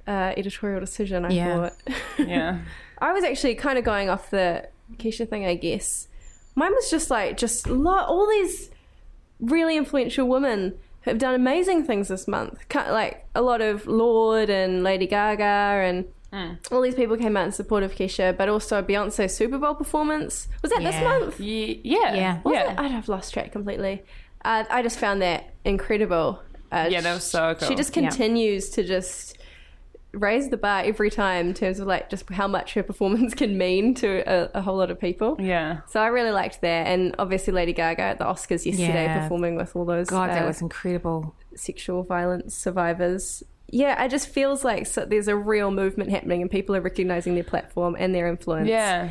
uh, 0.07 0.33
editorial 0.37 0.81
decision. 0.81 1.25
I 1.25 1.31
Yeah. 1.31 1.55
thought. 1.55 1.73
Yeah. 2.19 2.59
I 2.99 3.13
was 3.13 3.25
actually 3.25 3.55
kind 3.57 3.79
of 3.79 3.85
going 3.85 4.09
off 4.09 4.31
the 4.31 4.69
Kesha 4.97 5.29
thing, 5.29 5.45
I 5.47 5.55
guess. 5.55 6.09
Mine 6.55 6.73
was 6.73 6.91
just 6.91 7.11
like, 7.11 7.37
just 7.37 7.69
lo- 7.69 8.05
all 8.05 8.29
these 8.29 8.71
really 9.41 9.77
influential 9.77 10.29
women 10.29 10.75
have 11.03 11.19
done 11.19 11.35
amazing 11.35 11.85
things 11.85 12.09
this 12.09 12.27
month. 12.29 12.65
Like 12.75 13.27
a 13.35 13.43
lot 13.43 13.61
of 13.61 13.87
Lorde 13.87 14.49
and 14.51 14.83
Lady 14.83 15.07
Gaga 15.07 15.43
and 15.45 16.05
all 16.73 16.81
these 16.81 16.95
people 16.95 17.17
came 17.17 17.37
out 17.37 17.47
in 17.47 17.53
support 17.53 17.83
of 17.83 17.95
Kesha, 17.95 18.37
but 18.37 18.49
also 18.49 18.83
Beyonce's 18.83 19.37
Super 19.37 19.59
Bowl 19.59 19.75
performance. 19.75 20.49
Was 20.63 20.71
that 20.73 20.83
this 20.83 21.01
month? 21.03 21.39
Ye- 21.41 21.81
yeah. 21.85 22.15
Yeah. 22.15 22.39
Was 22.45 22.55
Yeah. 22.55 22.73
it? 22.73 22.79
I'd 22.79 22.91
have 22.91 23.09
lost 23.09 23.33
track 23.35 23.53
completely. 23.53 24.03
Uh, 24.45 24.65
I 24.71 24.83
just 24.83 24.99
found 24.99 25.23
that 25.23 25.53
incredible. 25.65 26.41
Uh, 26.73 26.89
Yeah, 26.91 27.01
that 27.03 27.15
was 27.15 27.25
so 27.25 27.55
cool. 27.55 27.69
She 27.69 27.75
just 27.75 27.95
Yeah. 27.97 28.09
continues 28.09 28.71
to 28.71 28.83
just 28.83 29.39
raise 30.15 30.49
the 30.51 30.57
bar 30.57 30.83
every 30.85 31.11
time 31.11 31.49
in 31.49 31.55
terms 31.55 31.81
of 31.81 31.87
like 31.87 32.09
just 32.11 32.29
how 32.31 32.47
much 32.49 32.75
her 32.75 32.83
performance 32.83 33.35
can 33.35 33.59
mean 33.59 33.95
to 33.97 34.23
a, 34.27 34.51
a 34.59 34.63
whole 34.63 34.77
lot 34.77 34.91
of 34.91 35.01
people. 35.01 35.37
Yeah. 35.39 35.81
So 35.89 36.01
I 36.01 36.07
really 36.07 36.31
liked 36.31 36.61
that, 36.63 36.87
and 36.87 37.15
obviously 37.19 37.53
Lady 37.53 37.73
Gaga 37.73 38.03
at 38.03 38.19
the 38.19 38.25
Oscars 38.25 38.65
yesterday 38.65 39.05
Yeah. 39.05 39.23
performing 39.23 39.57
with 39.57 39.75
all 39.77 39.85
those 39.85 40.09
God, 40.09 40.31
that 40.31 40.43
uh, 40.43 40.47
was 40.47 40.61
incredible. 40.63 41.35
sexual 41.55 42.03
violence 42.03 42.55
survivors. 42.55 43.43
Yeah, 43.71 44.03
it 44.05 44.11
just 44.11 44.29
feels 44.29 44.65
like 44.65 44.87
so 44.87 45.05
there's 45.05 45.27
a 45.29 45.37
real 45.37 45.71
movement 45.71 46.11
happening, 46.11 46.43
and 46.43 46.51
people 46.51 46.77
are 46.77 46.81
recognizing 46.81 47.35
their 47.35 47.45
platform 47.45 47.97
and 47.99 48.15
their 48.15 48.29
influence 48.29 48.69
Yeah. 48.69 49.11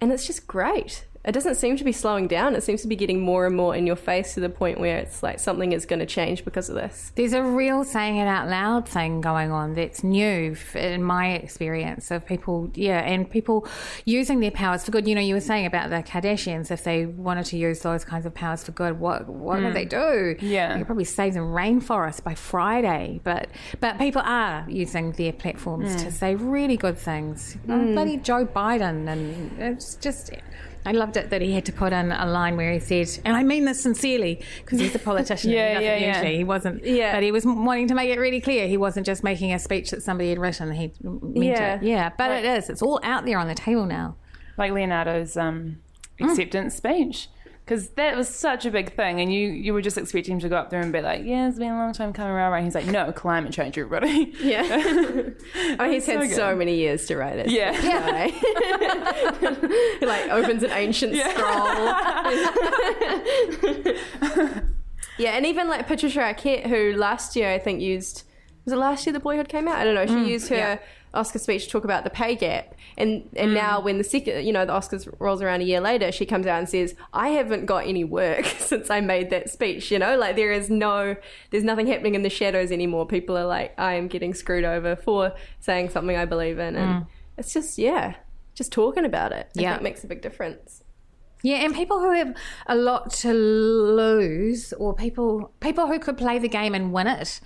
and 0.00 0.12
it's 0.12 0.26
just 0.26 0.46
great. 0.46 1.06
It 1.24 1.32
doesn't 1.32 1.54
seem 1.54 1.76
to 1.76 1.84
be 1.84 1.92
slowing 1.92 2.26
down. 2.26 2.56
It 2.56 2.64
seems 2.64 2.82
to 2.82 2.88
be 2.88 2.96
getting 2.96 3.20
more 3.20 3.46
and 3.46 3.54
more 3.54 3.76
in 3.76 3.86
your 3.86 3.94
face 3.94 4.34
to 4.34 4.40
the 4.40 4.48
point 4.48 4.80
where 4.80 4.98
it's 4.98 5.22
like 5.22 5.38
something 5.38 5.70
is 5.70 5.86
going 5.86 6.00
to 6.00 6.06
change 6.06 6.44
because 6.44 6.68
of 6.68 6.74
this. 6.74 7.12
There's 7.14 7.32
a 7.32 7.44
real 7.44 7.84
saying 7.84 8.16
it 8.16 8.26
out 8.26 8.48
loud 8.48 8.88
thing 8.88 9.20
going 9.20 9.52
on 9.52 9.74
that's 9.74 10.02
new 10.02 10.56
in 10.74 11.04
my 11.04 11.34
experience 11.34 12.10
of 12.10 12.26
people, 12.26 12.70
yeah, 12.74 13.00
and 13.00 13.30
people 13.30 13.68
using 14.04 14.40
their 14.40 14.50
powers 14.50 14.84
for 14.84 14.90
good. 14.90 15.06
You 15.06 15.14
know, 15.14 15.20
you 15.20 15.34
were 15.34 15.40
saying 15.40 15.64
about 15.64 15.90
the 15.90 16.02
Kardashians, 16.02 16.72
if 16.72 16.82
they 16.82 17.06
wanted 17.06 17.46
to 17.46 17.56
use 17.56 17.80
those 17.80 18.04
kinds 18.04 18.26
of 18.26 18.34
powers 18.34 18.64
for 18.64 18.72
good, 18.72 18.98
what 18.98 19.28
what 19.28 19.60
do 19.60 19.68
hmm. 19.68 19.74
they 19.74 19.84
do? 19.84 20.36
Yeah. 20.40 20.76
could 20.76 20.86
probably 20.86 21.04
save 21.04 21.34
the 21.34 21.40
rainforest 21.40 22.24
by 22.24 22.34
Friday. 22.34 23.20
But 23.22 23.48
but 23.78 23.96
people 23.98 24.22
are 24.24 24.66
using 24.68 25.12
their 25.12 25.32
platforms 25.32 25.94
to 25.96 26.04
hmm. 26.04 26.10
say 26.10 26.34
really 26.34 26.76
good 26.76 26.98
things. 26.98 27.56
You 27.68 27.76
know, 27.76 27.92
Bloody 27.92 28.16
Joe 28.16 28.44
Biden, 28.44 29.08
and 29.08 29.56
it's 29.60 29.94
just. 29.94 30.30
I 30.84 30.92
loved 30.92 31.16
it 31.16 31.30
that 31.30 31.40
he 31.42 31.52
had 31.52 31.64
to 31.66 31.72
put 31.72 31.92
in 31.92 32.10
a 32.10 32.26
line 32.26 32.56
where 32.56 32.72
he 32.72 32.80
said, 32.80 33.22
and 33.24 33.36
I 33.36 33.42
mean 33.44 33.64
this 33.66 33.80
sincerely, 33.80 34.40
because 34.58 34.80
he's 34.80 34.94
a 34.94 34.98
politician. 34.98 35.50
Yeah, 35.52 35.78
yeah, 35.78 35.96
yeah. 35.96 36.14
usually. 36.16 36.36
He 36.38 36.44
wasn't. 36.44 36.84
Yeah. 36.84 37.12
But 37.14 37.22
he 37.22 37.30
was 37.30 37.44
wanting 37.46 37.88
to 37.88 37.94
make 37.94 38.10
it 38.10 38.18
really 38.18 38.40
clear 38.40 38.66
he 38.66 38.76
wasn't 38.76 39.06
just 39.06 39.22
making 39.22 39.52
a 39.52 39.58
speech 39.58 39.90
that 39.92 40.02
somebody 40.02 40.30
had 40.30 40.38
written. 40.38 40.72
He 40.72 40.90
meant 41.02 41.34
Yeah. 41.36 41.74
it. 41.76 41.82
Yeah. 41.82 42.10
But 42.18 42.30
it 42.32 42.44
is. 42.44 42.68
It's 42.68 42.82
all 42.82 42.98
out 43.02 43.24
there 43.26 43.38
on 43.38 43.46
the 43.48 43.54
table 43.54 43.86
now. 43.86 44.16
Like 44.58 44.72
Leonardo's 44.72 45.36
um, 45.36 45.78
Mm. 46.20 46.30
acceptance 46.30 46.74
speech. 46.76 47.28
Because 47.64 47.90
that 47.90 48.16
was 48.16 48.28
such 48.28 48.66
a 48.66 48.72
big 48.72 48.92
thing, 48.94 49.20
and 49.20 49.32
you, 49.32 49.48
you 49.48 49.72
were 49.72 49.82
just 49.82 49.96
expecting 49.96 50.34
him 50.34 50.40
to 50.40 50.48
go 50.48 50.56
up 50.56 50.70
there 50.70 50.80
and 50.80 50.92
be 50.92 51.00
like, 51.00 51.24
"Yeah, 51.24 51.48
it's 51.48 51.58
been 51.58 51.70
a 51.70 51.76
long 51.76 51.92
time 51.92 52.12
coming 52.12 52.32
around." 52.32 52.50
Right? 52.50 52.64
He's 52.64 52.74
like, 52.74 52.86
"No, 52.86 53.12
climate 53.12 53.52
change, 53.52 53.78
everybody." 53.78 54.32
Yeah. 54.42 54.62
oh, 55.78 55.88
he's 55.88 56.04
had 56.06 56.28
so 56.28 56.36
so, 56.36 56.56
many 56.56 56.74
years 56.74 57.06
to 57.06 57.16
write 57.16 57.38
it. 57.38 57.48
Yeah. 57.48 57.72
he 57.72 57.88
like 60.06 60.28
opens 60.30 60.64
an 60.64 60.72
ancient 60.72 61.14
scroll. 61.16 61.94
yeah, 65.18 65.36
and 65.36 65.46
even 65.46 65.68
like 65.68 65.86
Patricia 65.86 66.18
Arquette, 66.18 66.66
who 66.66 66.94
last 66.96 67.36
year 67.36 67.52
I 67.52 67.58
think 67.58 67.80
used 67.80 68.24
was 68.64 68.72
it 68.72 68.76
last 68.76 69.06
year 69.06 69.12
the 69.12 69.20
Boyhood 69.20 69.48
came 69.48 69.68
out? 69.68 69.76
I 69.76 69.84
don't 69.84 69.94
know. 69.94 70.06
She 70.06 70.14
mm, 70.14 70.26
used 70.26 70.48
her 70.48 70.80
Oscar 71.14 71.38
speech 71.38 71.64
to 71.64 71.70
talk 71.70 71.84
about 71.84 72.04
the 72.04 72.10
pay 72.10 72.34
gap, 72.34 72.74
and 72.96 73.28
and 73.36 73.50
mm. 73.50 73.54
now 73.54 73.80
when 73.80 73.98
the 73.98 74.04
second 74.04 74.44
you 74.46 74.52
know 74.52 74.64
the 74.64 74.72
Oscars 74.72 75.12
rolls 75.18 75.42
around 75.42 75.60
a 75.60 75.64
year 75.64 75.80
later, 75.80 76.10
she 76.10 76.24
comes 76.24 76.46
out 76.46 76.58
and 76.58 76.68
says, 76.68 76.94
"I 77.12 77.30
haven't 77.30 77.66
got 77.66 77.86
any 77.86 78.04
work 78.04 78.44
since 78.58 78.90
I 78.90 79.00
made 79.00 79.30
that 79.30 79.50
speech." 79.50 79.90
You 79.90 79.98
know, 79.98 80.16
like 80.16 80.36
there 80.36 80.52
is 80.52 80.70
no, 80.70 81.16
there's 81.50 81.64
nothing 81.64 81.86
happening 81.86 82.14
in 82.14 82.22
the 82.22 82.30
shadows 82.30 82.72
anymore. 82.72 83.06
People 83.06 83.36
are 83.36 83.46
like, 83.46 83.78
"I 83.78 83.94
am 83.94 84.08
getting 84.08 84.34
screwed 84.34 84.64
over 84.64 84.96
for 84.96 85.32
saying 85.60 85.90
something 85.90 86.16
I 86.16 86.24
believe 86.24 86.58
in," 86.58 86.76
and 86.76 87.04
mm. 87.04 87.06
it's 87.36 87.52
just 87.52 87.78
yeah, 87.78 88.14
just 88.54 88.72
talking 88.72 89.04
about 89.04 89.32
it. 89.32 89.48
I 89.56 89.60
Yeah. 89.60 89.72
think 89.72 89.82
makes 89.82 90.04
a 90.04 90.06
big 90.06 90.22
difference. 90.22 90.81
Yeah, 91.42 91.56
and 91.56 91.74
people 91.74 91.98
who 91.98 92.12
have 92.12 92.34
a 92.66 92.76
lot 92.76 93.10
to 93.14 93.32
lose, 93.32 94.72
or 94.74 94.94
people 94.94 95.52
people 95.60 95.86
who 95.86 95.98
could 95.98 96.16
play 96.16 96.38
the 96.38 96.48
game 96.48 96.74
and 96.74 96.92
win 96.92 97.06
it, 97.08 97.40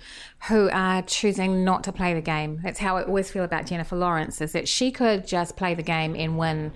who 0.47 0.69
are 0.69 1.01
choosing 1.01 1.63
not 1.65 1.83
to 1.85 1.91
play 1.91 2.13
the 2.13 2.21
game. 2.21 2.59
That's 2.63 2.79
how 2.79 2.97
I 2.97 3.03
always 3.03 3.31
feel 3.31 3.43
about 3.43 3.65
Jennifer 3.65 3.95
Lawrence: 3.95 4.39
is 4.41 4.51
that 4.51 4.67
she 4.67 4.91
could 4.91 5.27
just 5.27 5.55
play 5.57 5.73
the 5.73 5.83
game 5.83 6.15
and 6.15 6.37
win, 6.37 6.73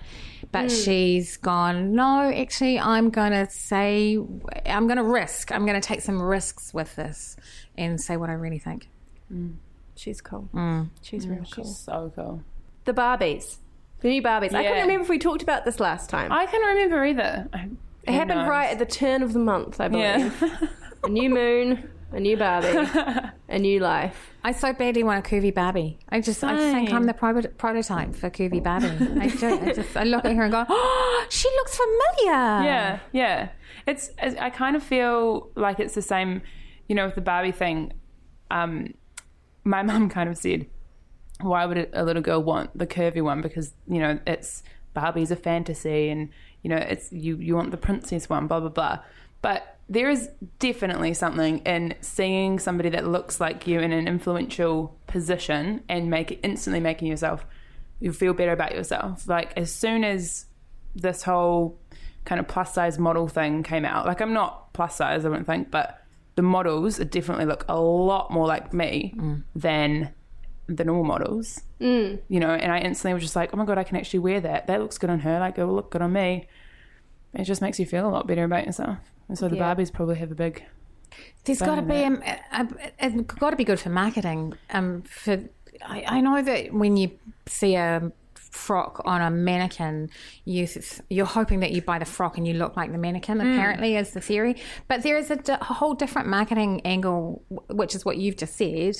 but 0.51 0.63
hmm. 0.63 0.67
she's 0.69 1.37
gone. 1.37 1.93
No, 1.93 2.31
actually, 2.31 2.79
I'm 2.79 3.09
going 3.09 3.31
to 3.33 3.47
say, 3.51 4.17
I'm 4.65 4.87
going 4.87 4.97
to 4.97 5.03
risk. 5.03 5.51
I'm 5.51 5.65
going 5.65 5.79
to 5.79 5.87
take 5.87 6.01
some 6.01 6.21
risks 6.21 6.73
with 6.73 6.95
this 6.95 7.35
and 7.77 8.01
say 8.01 8.17
what 8.17 8.29
I 8.29 8.33
really 8.33 8.59
think. 8.59 8.89
Hmm. 9.27 9.51
She's 9.95 10.21
cool. 10.21 10.49
Hmm. 10.51 10.83
She's 11.03 11.27
Mm, 11.27 11.29
real 11.31 11.45
cool. 11.51 11.65
so 11.65 12.11
cool. 12.15 12.41
The 12.85 12.93
Barbies, 12.93 13.57
the 14.01 14.09
new 14.09 14.21
Barbies. 14.21 14.53
I 14.53 14.61
Yeah. 14.61 14.69
couldn't 14.69 14.81
remember 14.87 15.03
if 15.03 15.09
we 15.09 15.19
talked 15.19 15.43
about 15.43 15.65
this 15.65 15.79
last 15.79 16.09
time. 16.09 16.31
I 16.31 16.45
can't 16.45 16.65
remember 16.65 17.05
either. 17.05 17.47
it 18.03 18.11
happened 18.13 18.47
right 18.47 18.69
at 18.71 18.79
the 18.79 18.85
turn 18.85 19.21
of 19.23 19.33
the 19.33 19.39
month, 19.39 19.79
I 19.79 19.87
believe. 19.87 20.41
Yeah. 20.41 20.67
a 21.03 21.09
new 21.09 21.29
moon, 21.29 21.89
a 22.11 22.19
new 22.19 22.35
Barbie, 22.37 22.67
a 23.49 23.59
new 23.59 23.79
life. 23.79 24.27
I 24.43 24.51
so 24.53 24.73
badly 24.73 25.03
want 25.03 25.25
a 25.25 25.29
curvy 25.29 25.53
Barbie. 25.53 25.99
I 26.09 26.19
just, 26.19 26.43
I 26.43 26.57
think 26.57 26.91
I'm 26.91 27.03
the 27.03 27.13
pro- 27.13 27.41
prototype 27.43 28.15
for 28.15 28.29
curvy 28.31 28.61
Barbie. 28.63 28.87
I 29.19 29.27
do. 29.27 29.59
I 29.61 29.73
just, 29.73 29.95
I 29.95 30.03
look 30.03 30.25
at 30.25 30.35
her 30.35 30.43
and 30.43 30.51
go, 30.51 30.65
oh, 30.67 31.25
she 31.29 31.47
looks 31.49 31.77
familiar. 31.77 32.65
Yeah, 32.65 32.99
yeah. 33.11 33.49
It's. 33.87 34.11
I 34.19 34.49
kind 34.49 34.75
of 34.75 34.83
feel 34.83 35.49
like 35.55 35.79
it's 35.79 35.93
the 35.95 36.01
same. 36.01 36.41
You 36.87 36.95
know, 36.95 37.05
with 37.05 37.15
the 37.15 37.21
Barbie 37.21 37.51
thing. 37.51 37.93
Um, 38.49 38.93
my 39.63 39.81
mum 39.89 40.09
kind 40.09 40.27
of 40.29 40.37
said, 40.37 40.65
"Why 41.41 41.65
would 41.65 41.89
a 41.93 42.03
little 42.03 42.21
girl 42.21 42.41
want 42.41 42.77
the 42.77 42.87
curvy 42.87 43.21
one? 43.21 43.41
Because 43.41 43.73
you 43.87 43.99
know, 43.99 44.19
it's 44.25 44.63
Barbie's 44.93 45.31
a 45.31 45.35
fantasy, 45.35 46.09
and 46.09 46.29
you 46.61 46.69
know, 46.69 46.77
it's 46.77 47.11
you. 47.11 47.37
You 47.37 47.55
want 47.55 47.71
the 47.71 47.77
princess 47.77 48.29
one, 48.29 48.47
blah 48.47 48.59
blah 48.59 48.69
blah." 48.69 48.99
But 49.41 49.77
there 49.89 50.09
is 50.09 50.29
definitely 50.59 51.13
something 51.13 51.59
in 51.59 51.95
seeing 52.01 52.59
somebody 52.59 52.89
that 52.89 53.07
looks 53.07 53.39
like 53.39 53.67
you 53.67 53.79
in 53.79 53.91
an 53.91 54.07
influential 54.07 54.95
position 55.07 55.83
and 55.89 56.09
make 56.09 56.39
instantly 56.43 56.79
making 56.79 57.07
yourself 57.07 57.45
you 57.99 58.13
feel 58.13 58.33
better 58.33 58.51
about 58.51 58.73
yourself. 58.73 59.27
Like 59.27 59.53
as 59.57 59.71
soon 59.71 60.03
as 60.03 60.45
this 60.95 61.23
whole 61.23 61.79
kind 62.25 62.39
of 62.39 62.47
plus 62.47 62.73
size 62.73 62.99
model 62.99 63.27
thing 63.27 63.63
came 63.63 63.85
out. 63.85 64.05
Like 64.05 64.21
I'm 64.21 64.33
not 64.33 64.73
plus 64.73 64.95
size, 64.95 65.25
I 65.25 65.29
don't 65.29 65.45
think, 65.45 65.71
but 65.71 66.03
the 66.35 66.41
models 66.41 66.97
definitely 66.97 67.45
look 67.45 67.65
a 67.67 67.79
lot 67.79 68.31
more 68.31 68.47
like 68.47 68.73
me 68.73 69.13
mm. 69.15 69.43
than 69.55 70.13
the 70.77 70.83
normal 70.83 71.03
models. 71.05 71.61
Mm. 71.79 72.19
You 72.27 72.39
know, 72.39 72.49
and 72.51 72.71
I 72.71 72.79
instantly 72.79 73.13
was 73.13 73.23
just 73.23 73.35
like, 73.35 73.51
oh 73.53 73.57
my 73.57 73.65
god, 73.65 73.77
I 73.77 73.83
can 73.83 73.97
actually 73.97 74.19
wear 74.19 74.39
that. 74.41 74.67
That 74.67 74.81
looks 74.81 74.97
good 74.97 75.09
on 75.09 75.19
her. 75.19 75.39
Like 75.39 75.57
it 75.57 75.65
will 75.65 75.75
look 75.75 75.91
good 75.91 76.01
on 76.01 76.13
me. 76.13 76.47
It 77.33 77.45
just 77.45 77.61
makes 77.61 77.79
you 77.79 77.85
feel 77.85 78.07
a 78.07 78.11
lot 78.11 78.27
better 78.27 78.43
about 78.43 78.65
yourself. 78.65 78.97
And 79.27 79.37
so 79.37 79.47
the 79.47 79.55
Yeah. 79.55 79.73
Barbies 79.73 79.91
probably 79.91 80.15
have 80.15 80.31
a 80.31 80.35
big. 80.35 80.63
There's 81.45 81.59
got 81.59 81.75
to 81.75 81.81
be 81.81 82.03
um, 82.03 82.21
a, 82.25 82.67
a, 83.01 83.07
a, 83.07 83.09
got 83.23 83.51
to 83.51 83.55
be 83.55 83.63
good 83.63 83.79
for 83.79 83.89
marketing. 83.89 84.53
Um, 84.69 85.01
for 85.03 85.39
I, 85.85 86.03
I 86.07 86.21
know 86.21 86.41
that 86.41 86.73
when 86.73 86.97
you 86.97 87.11
see 87.47 87.75
a 87.75 88.11
frock 88.51 89.01
on 89.05 89.21
a 89.21 89.31
mannequin, 89.31 90.09
you 90.45 90.67
you're 91.09 91.25
hoping 91.25 91.61
that 91.61 91.71
you 91.71 91.81
buy 91.81 91.97
the 91.99 92.05
frock 92.05 92.37
and 92.37 92.47
you 92.47 92.53
look 92.53 92.75
like 92.77 92.91
the 92.91 92.97
mannequin. 92.97 93.39
Mm. 93.39 93.53
Apparently, 93.55 93.95
is 93.95 94.11
the 94.11 94.21
theory. 94.21 94.57
But 94.87 95.03
there 95.03 95.17
is 95.17 95.31
a, 95.31 95.39
whole 95.63 95.93
different 95.93 96.27
marketing 96.27 96.81
angle, 96.85 97.43
w- 97.49 97.75
which 97.77 97.95
is 97.95 98.05
what 98.05 98.17
you've 98.17 98.37
just 98.37 98.55
said. 98.55 98.95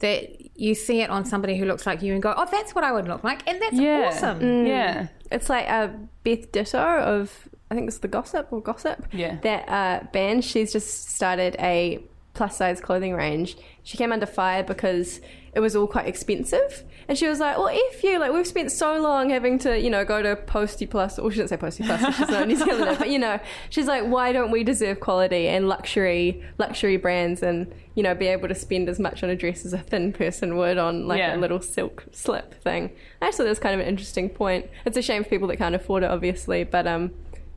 That 0.00 0.58
you 0.60 0.74
see 0.74 1.00
it 1.00 1.10
on 1.10 1.24
somebody 1.24 1.56
who 1.56 1.64
looks 1.64 1.86
like 1.86 2.02
you 2.02 2.12
and 2.12 2.22
go, 2.22 2.34
"Oh, 2.36 2.46
that's 2.50 2.74
what 2.74 2.84
I 2.84 2.92
would 2.92 3.08
look 3.08 3.24
like," 3.24 3.48
and 3.48 3.60
that's 3.62 3.78
Yeah. 3.78 4.06
awesome. 4.08 4.40
Mm. 4.40 4.66
Yeah. 4.68 5.06
It's 5.30 5.48
like 5.48 5.66
a 5.68 5.98
Beth 6.24 6.52
Ditto 6.52 6.78
of 6.78 7.48
I 7.70 7.74
think 7.74 7.88
it's 7.88 7.98
the 7.98 8.08
Gossip 8.08 8.48
or 8.52 8.60
Gossip. 8.60 9.06
Yeah. 9.12 9.38
That 9.42 9.68
uh, 9.68 10.06
band. 10.12 10.44
She's 10.44 10.72
just 10.72 11.10
started 11.10 11.56
a 11.58 12.00
plus 12.36 12.56
size 12.56 12.80
clothing 12.80 13.14
range. 13.14 13.56
She 13.82 13.96
came 13.96 14.12
under 14.12 14.26
fire 14.26 14.62
because 14.62 15.20
it 15.54 15.60
was 15.60 15.74
all 15.74 15.86
quite 15.86 16.06
expensive, 16.06 16.84
and 17.08 17.16
she 17.16 17.26
was 17.26 17.40
like, 17.40 17.56
"Well, 17.56 17.70
if 17.72 18.04
you 18.04 18.18
like, 18.18 18.32
we've 18.32 18.46
spent 18.46 18.70
so 18.70 19.00
long 19.00 19.30
having 19.30 19.58
to, 19.60 19.80
you 19.80 19.88
know, 19.88 20.04
go 20.04 20.20
to 20.22 20.36
Postie 20.36 20.86
Plus, 20.86 21.18
or 21.18 21.30
she 21.30 21.38
didn't 21.38 21.48
say 21.48 21.56
Postie 21.56 21.84
Plus, 21.84 22.14
she's 22.16 22.28
not 22.28 22.46
New 22.46 22.56
Zealander, 22.56 22.96
but 22.98 23.08
you 23.08 23.18
know, 23.18 23.40
she's 23.70 23.86
like, 23.86 24.04
why 24.04 24.32
don't 24.32 24.50
we 24.50 24.62
deserve 24.64 25.00
quality 25.00 25.48
and 25.48 25.66
luxury, 25.68 26.42
luxury 26.58 26.98
brands, 26.98 27.42
and 27.42 27.72
you 27.94 28.02
know, 28.02 28.14
be 28.14 28.26
able 28.26 28.48
to 28.48 28.54
spend 28.54 28.90
as 28.90 29.00
much 29.00 29.22
on 29.22 29.30
a 29.30 29.36
dress 29.36 29.64
as 29.64 29.72
a 29.72 29.78
thin 29.78 30.12
person 30.12 30.56
would 30.58 30.76
on 30.76 31.08
like 31.08 31.18
Yeah. 31.18 31.34
a 31.34 31.38
little 31.38 31.62
silk 31.62 32.04
slip 32.12 32.60
thing. 32.62 32.90
I 33.22 33.28
just 33.28 33.38
thought 33.38 33.44
that 33.44 33.50
was 33.50 33.58
kind 33.58 33.74
of 33.74 33.80
an 33.80 33.86
interesting 33.86 34.28
point. 34.28 34.66
It's 34.84 34.98
a 34.98 35.02
shame 35.02 35.24
for 35.24 35.30
people 35.30 35.48
that 35.48 35.56
can't 35.56 35.74
afford 35.74 36.02
it, 36.02 36.10
obviously, 36.10 36.64
but 36.64 36.86
um, 36.86 37.12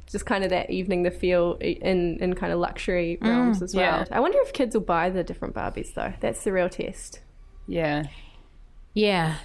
just 0.09 0.25
kind 0.25 0.43
of 0.43 0.49
that 0.49 0.69
evening 0.69 1.03
the 1.03 1.11
feel 1.11 1.57
in 1.61 2.17
in 2.19 2.33
kind 2.33 2.51
of 2.51 2.59
luxury 2.59 3.17
mm, 3.21 3.27
realms 3.27 3.61
as 3.61 3.75
well. 3.75 3.99
yeah. 3.99 4.05
I 4.11 4.19
wonder 4.19 4.39
if 4.41 4.53
kids 4.53 4.75
will 4.75 4.81
buy 4.81 5.09
the 5.09 5.23
different 5.23 5.53
Barbies 5.53 5.93
though. 5.93 6.13
That's 6.19 6.43
the 6.43 6.51
real 6.51 6.69
test. 6.69 7.21
Yeah. 7.67 8.03
Yeah. 8.93 9.35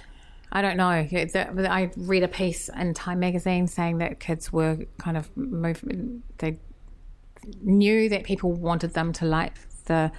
I 0.51 0.61
don't 0.61 0.77
know. 0.77 0.87
I 0.87 1.91
read 1.97 2.23
a 2.23 2.27
piece 2.27 2.69
in 2.69 2.93
Time 2.93 3.19
magazine 3.19 3.67
saying 3.67 3.97
that 3.97 4.19
kids 4.19 4.53
were 4.53 4.85
kind 4.97 5.17
of 5.17 5.35
moving. 5.35 6.23
They 6.37 6.57
knew 7.61 8.09
that 8.09 8.23
people 8.23 8.53
wanted 8.53 8.93
them 8.93 9.11
to 9.13 9.25
like 9.25 9.53
the 9.85 10.11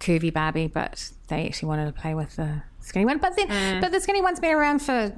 curvy 0.00 0.32
Barbie, 0.32 0.66
but 0.66 1.10
they 1.28 1.46
actually 1.46 1.68
wanted 1.68 1.86
to 1.86 1.92
play 1.92 2.14
with 2.14 2.36
the 2.36 2.62
skinny 2.80 3.04
one. 3.04 3.18
But 3.18 3.36
then, 3.36 3.48
mm. 3.48 3.80
but 3.80 3.92
the 3.92 4.00
skinny 4.00 4.20
one's 4.20 4.40
been 4.40 4.54
around 4.54 4.80
for 4.80 5.14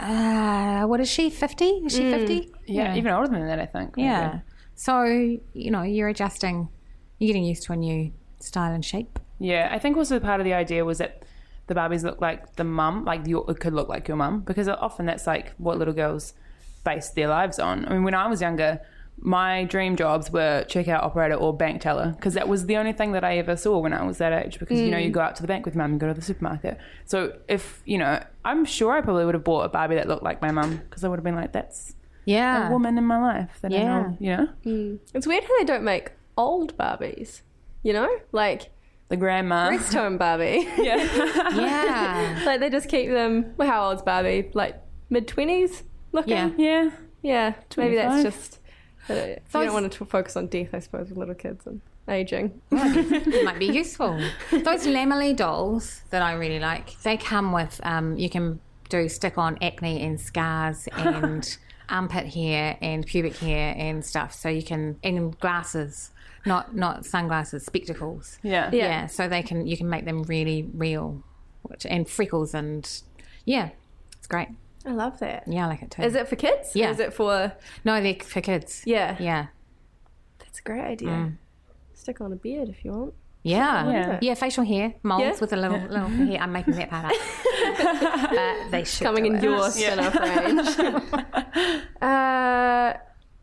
uh, 0.00 0.84
what 0.86 1.00
is 1.00 1.08
she? 1.10 1.30
Fifty? 1.30 1.66
Is 1.86 1.94
she 1.94 2.10
fifty? 2.10 2.52
yeah. 2.66 2.94
Even 2.96 3.12
older 3.12 3.28
than 3.28 3.46
that, 3.46 3.58
I 3.58 3.66
think. 3.66 3.94
Yeah. 3.96 4.40
So 4.74 5.04
you 5.04 5.70
know, 5.70 5.82
you're 5.82 6.08
adjusting. 6.08 6.68
You're 7.18 7.28
getting 7.28 7.44
used 7.44 7.62
to 7.64 7.72
a 7.72 7.76
new 7.76 8.12
style 8.40 8.72
and 8.72 8.84
shape. 8.84 9.18
Yeah, 9.38 9.68
I 9.70 9.78
think 9.78 9.96
also 9.96 10.18
part 10.20 10.40
of 10.40 10.44
the 10.44 10.54
idea 10.54 10.84
was 10.84 10.98
that 10.98 11.22
the 11.66 11.74
Barbies 11.74 12.02
look 12.02 12.20
like 12.20 12.56
the 12.56 12.64
mum, 12.64 13.04
like 13.04 13.26
your, 13.26 13.44
it 13.50 13.60
could 13.60 13.72
look 13.72 13.88
like 13.88 14.06
your 14.08 14.16
mum, 14.16 14.40
because 14.40 14.68
often 14.68 15.06
that's 15.06 15.26
like 15.26 15.52
what 15.58 15.78
little 15.78 15.94
girls 15.94 16.34
base 16.84 17.10
their 17.10 17.28
lives 17.28 17.58
on. 17.58 17.86
I 17.86 17.94
mean, 17.94 18.04
when 18.04 18.14
I 18.14 18.26
was 18.26 18.40
younger, 18.40 18.80
my 19.18 19.64
dream 19.64 19.96
jobs 19.96 20.30
were 20.30 20.64
checkout 20.68 21.02
operator 21.02 21.34
or 21.34 21.56
bank 21.56 21.80
teller, 21.80 22.12
because 22.16 22.34
that 22.34 22.48
was 22.48 22.66
the 22.66 22.76
only 22.76 22.92
thing 22.92 23.12
that 23.12 23.24
I 23.24 23.38
ever 23.38 23.56
saw 23.56 23.78
when 23.78 23.92
I 23.92 24.04
was 24.04 24.18
that 24.18 24.32
age. 24.32 24.58
Because 24.58 24.80
you 24.80 24.90
know, 24.90 24.98
you 24.98 25.10
mm. 25.10 25.14
go 25.14 25.20
out 25.20 25.36
to 25.36 25.42
the 25.42 25.48
bank 25.48 25.64
with 25.64 25.74
mum 25.74 25.92
and 25.92 26.00
go 26.00 26.08
to 26.08 26.14
the 26.14 26.22
supermarket. 26.22 26.78
So 27.06 27.38
if 27.48 27.82
you 27.86 27.98
know, 27.98 28.22
I'm 28.44 28.64
sure 28.64 28.92
I 28.92 29.00
probably 29.00 29.24
would 29.24 29.34
have 29.34 29.44
bought 29.44 29.62
a 29.62 29.68
Barbie 29.68 29.94
that 29.96 30.08
looked 30.08 30.22
like 30.22 30.42
my 30.42 30.50
mum, 30.50 30.76
because 30.76 31.04
I 31.04 31.08
would 31.08 31.16
have 31.18 31.24
been 31.24 31.36
like, 31.36 31.52
that's 31.52 31.94
Yeah. 32.26 32.68
a 32.68 32.70
woman 32.70 32.98
in 32.98 33.04
my 33.04 33.20
life 33.20 33.58
that 33.62 33.72
I 33.72 33.76
Yeah. 33.76 33.84
know, 34.00 34.16
you 34.20 34.36
know, 34.36 34.48
mm. 34.66 34.98
It's 35.14 35.26
weird 35.26 35.44
how 35.44 35.58
they 35.58 35.64
don't 35.64 35.84
make 35.84 36.12
old 36.36 36.76
Barbies. 36.76 37.42
You 37.82 37.92
know, 37.92 38.08
like 38.32 38.70
the 39.08 39.16
grandma. 39.16 39.68
rest 39.68 39.92
home 39.94 40.18
Barbie. 40.18 40.68
Yeah. 40.78 40.96
Yeah. 41.54 42.42
like 42.44 42.60
they 42.60 42.70
just 42.70 42.88
keep 42.88 43.10
them. 43.10 43.54
Well, 43.56 43.68
how 43.68 43.88
old's 43.88 44.02
Barbie? 44.02 44.50
Like 44.54 44.82
mid 45.10 45.28
twenties 45.28 45.82
looking. 46.12 46.32
Yeah. 46.32 46.50
Yeah, 46.58 46.90
Yeah, 47.22 47.54
maybe 47.76 47.96
that's 47.96 48.22
25? 48.22 48.58
Just. 49.06 49.20
Uh, 49.54 49.58
you 49.60 49.64
don't 49.66 49.74
want 49.74 49.92
to 49.92 50.04
focus 50.04 50.36
on 50.36 50.46
death, 50.48 50.70
I 50.72 50.78
suppose, 50.80 51.08
with 51.08 51.18
little 51.18 51.34
kids 51.34 51.66
and 51.66 51.80
aging. 52.08 52.60
It 52.72 53.44
might 53.44 53.58
be 53.58 53.66
useful. 53.66 54.18
Those 54.50 54.86
Lammily 54.86 55.34
dolls 55.36 56.02
that 56.10 56.22
I 56.22 56.32
really 56.34 56.58
like, 56.58 57.00
they 57.02 57.16
come 57.16 57.52
with, 57.52 57.80
um, 57.84 58.16
you 58.18 58.28
can 58.28 58.60
do 58.88 59.08
stick 59.08 59.38
on 59.38 59.58
acne 59.62 60.02
and 60.02 60.20
scars 60.20 60.88
and 60.96 61.56
armpit 61.88 62.26
hair 62.26 62.76
and 62.80 63.06
pubic 63.06 63.36
hair 63.38 63.74
and 63.76 64.04
stuff. 64.04 64.34
So 64.34 64.48
you 64.48 64.62
can, 64.62 64.98
and 65.02 65.38
glasses, 65.40 66.10
not 66.46 66.74
not 66.74 67.04
sunglasses, 67.06 67.64
spectacles. 67.64 68.38
yeah, 68.42 68.70
Yeah. 68.72 68.84
Yeah, 68.86 69.06
so 69.06 69.28
they 69.28 69.42
can, 69.42 69.66
you 69.66 69.76
can 69.76 69.88
make 69.88 70.04
them 70.04 70.22
really 70.24 70.68
real, 70.74 71.22
which, 71.62 71.86
and 71.86 72.08
freckles 72.08 72.54
and 72.54 72.88
yeah, 73.44 73.70
it's 74.18 74.26
great. 74.26 74.48
I 74.86 74.92
love 74.92 75.18
that. 75.20 75.44
Yeah, 75.46 75.64
I 75.64 75.68
like 75.68 75.82
it 75.82 75.90
too. 75.90 76.02
Is 76.02 76.14
it 76.14 76.28
for 76.28 76.36
kids? 76.36 76.70
Yeah. 76.74 76.90
Is 76.90 76.98
it 77.00 77.12
for? 77.14 77.52
No, 77.84 78.02
they're 78.02 78.14
for 78.16 78.40
kids. 78.40 78.82
Yeah. 78.84 79.16
Yeah. 79.18 79.46
That's 80.38 80.58
a 80.58 80.62
great 80.62 80.82
idea. 80.84 81.08
Mm. 81.08 81.36
Stick 81.94 82.20
on 82.20 82.32
a 82.32 82.36
beard 82.36 82.68
if 82.68 82.84
you 82.84 82.92
want. 82.92 83.14
Yeah. 83.42 83.90
Yeah. 83.90 84.18
yeah, 84.22 84.34
facial 84.34 84.64
hair 84.64 84.94
molds 85.02 85.22
Yeah. 85.24 85.36
with 85.40 85.52
a 85.52 85.56
little 85.56 85.78
little 85.80 86.08
hair. 86.28 86.40
I'm 86.40 86.52
making 86.52 86.74
that 86.74 86.90
part 86.90 87.06
up. 87.06 87.12
but 88.30 88.70
they 88.70 88.84
should 88.84 89.04
Coming 89.06 89.26
in 89.26 89.36
it. 89.36 89.42
your 89.42 89.70
spin-off 89.70 90.14
range. 90.14 91.74
uh, 92.02 92.94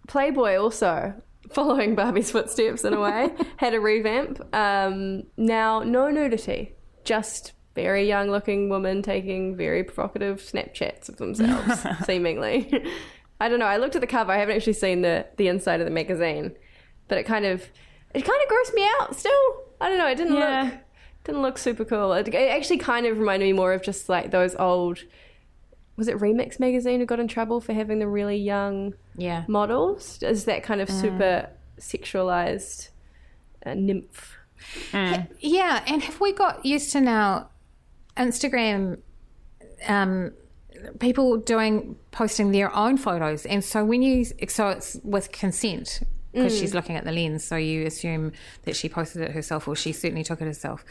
Playboy 0.08 0.58
also 0.58 1.14
following 1.52 1.96
Barbie's 1.96 2.32
footsteps 2.32 2.84
in 2.84 2.94
a 2.94 3.00
way 3.00 3.30
had 3.58 3.74
a 3.74 3.80
revamp. 3.80 4.40
Um, 4.56 5.24
now 5.38 5.80
no 5.84 6.10
nudity, 6.10 6.74
just 7.04 7.54
very 7.76 8.08
young-looking 8.08 8.70
women 8.70 9.02
taking 9.02 9.56
very 9.56 9.84
provocative 9.84 10.42
Snapchats 10.42 11.08
of 11.10 11.18
themselves, 11.18 11.86
seemingly. 12.06 12.84
I 13.40 13.50
don't 13.50 13.60
know. 13.60 13.66
I 13.66 13.78
looked 13.78 13.96
at 13.96 14.02
the 14.02 14.08
cover. 14.08 14.32
I 14.32 14.38
haven't 14.38 14.56
actually 14.58 14.74
seen 14.74 15.02
the 15.02 15.26
the 15.38 15.48
inside 15.48 15.80
of 15.82 15.86
the 15.86 15.92
magazine, 15.92 16.56
but 17.08 17.18
it 17.18 17.24
kind 17.24 17.46
of 17.46 17.62
it 18.14 18.22
kind 18.24 18.40
of 18.44 18.50
grossed 18.50 18.74
me 18.76 18.88
out. 19.00 19.16
Still, 19.16 19.32
I 19.80 19.90
don't 19.90 19.98
know. 19.98 20.08
It 20.08 20.16
didn't 20.16 20.36
Yeah. 20.36 20.64
look 20.64 20.74
didn't 21.24 21.42
look 21.44 21.58
super 21.58 21.86
cool. 21.86 22.14
It, 22.14 22.28
it 22.28 22.36
actually 22.52 22.78
kind 22.80 23.06
of 23.06 23.18
reminded 23.20 23.46
me 23.46 23.54
more 23.54 23.74
of 23.74 23.82
just 23.84 24.10
like 24.10 24.32
those 24.32 24.56
old. 24.56 25.00
Was 25.98 26.08
it 26.08 26.18
Remix 26.18 26.60
magazine 26.60 27.00
who 27.00 27.06
got 27.06 27.20
in 27.20 27.28
trouble 27.28 27.62
for 27.62 27.74
having 27.74 28.00
the 28.00 28.08
really 28.08 28.38
young 28.38 28.94
Yeah. 29.18 29.44
models? 29.48 30.22
Is 30.24 30.46
that 30.46 30.64
kind 30.64 30.82
of 30.82 30.90
super 30.90 31.50
sexualized 31.80 32.90
uh, 33.66 33.74
nymph? 33.76 34.36
Yeah, 34.94 35.84
and 35.88 36.02
have 36.04 36.20
we 36.20 36.32
got 36.34 36.66
used 36.66 36.92
to 36.94 37.02
now 37.02 37.50
Instagram 38.18 39.00
um 39.88 40.32
people 41.00 41.38
doing 41.38 41.96
posting 42.12 42.52
their 42.52 42.74
own 42.76 42.98
photos. 42.98 43.46
And 43.46 43.64
so 43.64 43.84
when 43.84 44.02
you 44.02 44.26
so 44.48 44.70
it's 44.70 45.00
with 45.04 45.32
consent 45.32 46.02
because 46.32 46.58
she's 46.58 46.74
looking 46.74 46.96
at 46.96 47.04
the 47.04 47.12
lens 47.12 47.44
so 47.44 47.58
you 47.58 47.86
assume 47.86 48.32
that 48.64 48.74
she 48.74 48.88
posted 48.88 49.22
it 49.22 49.32
herself 49.32 49.68
or 49.68 49.76
she 49.76 49.92
certainly 49.92 50.24
took 50.24 50.42
it 50.42 50.46
herself. 50.46 50.86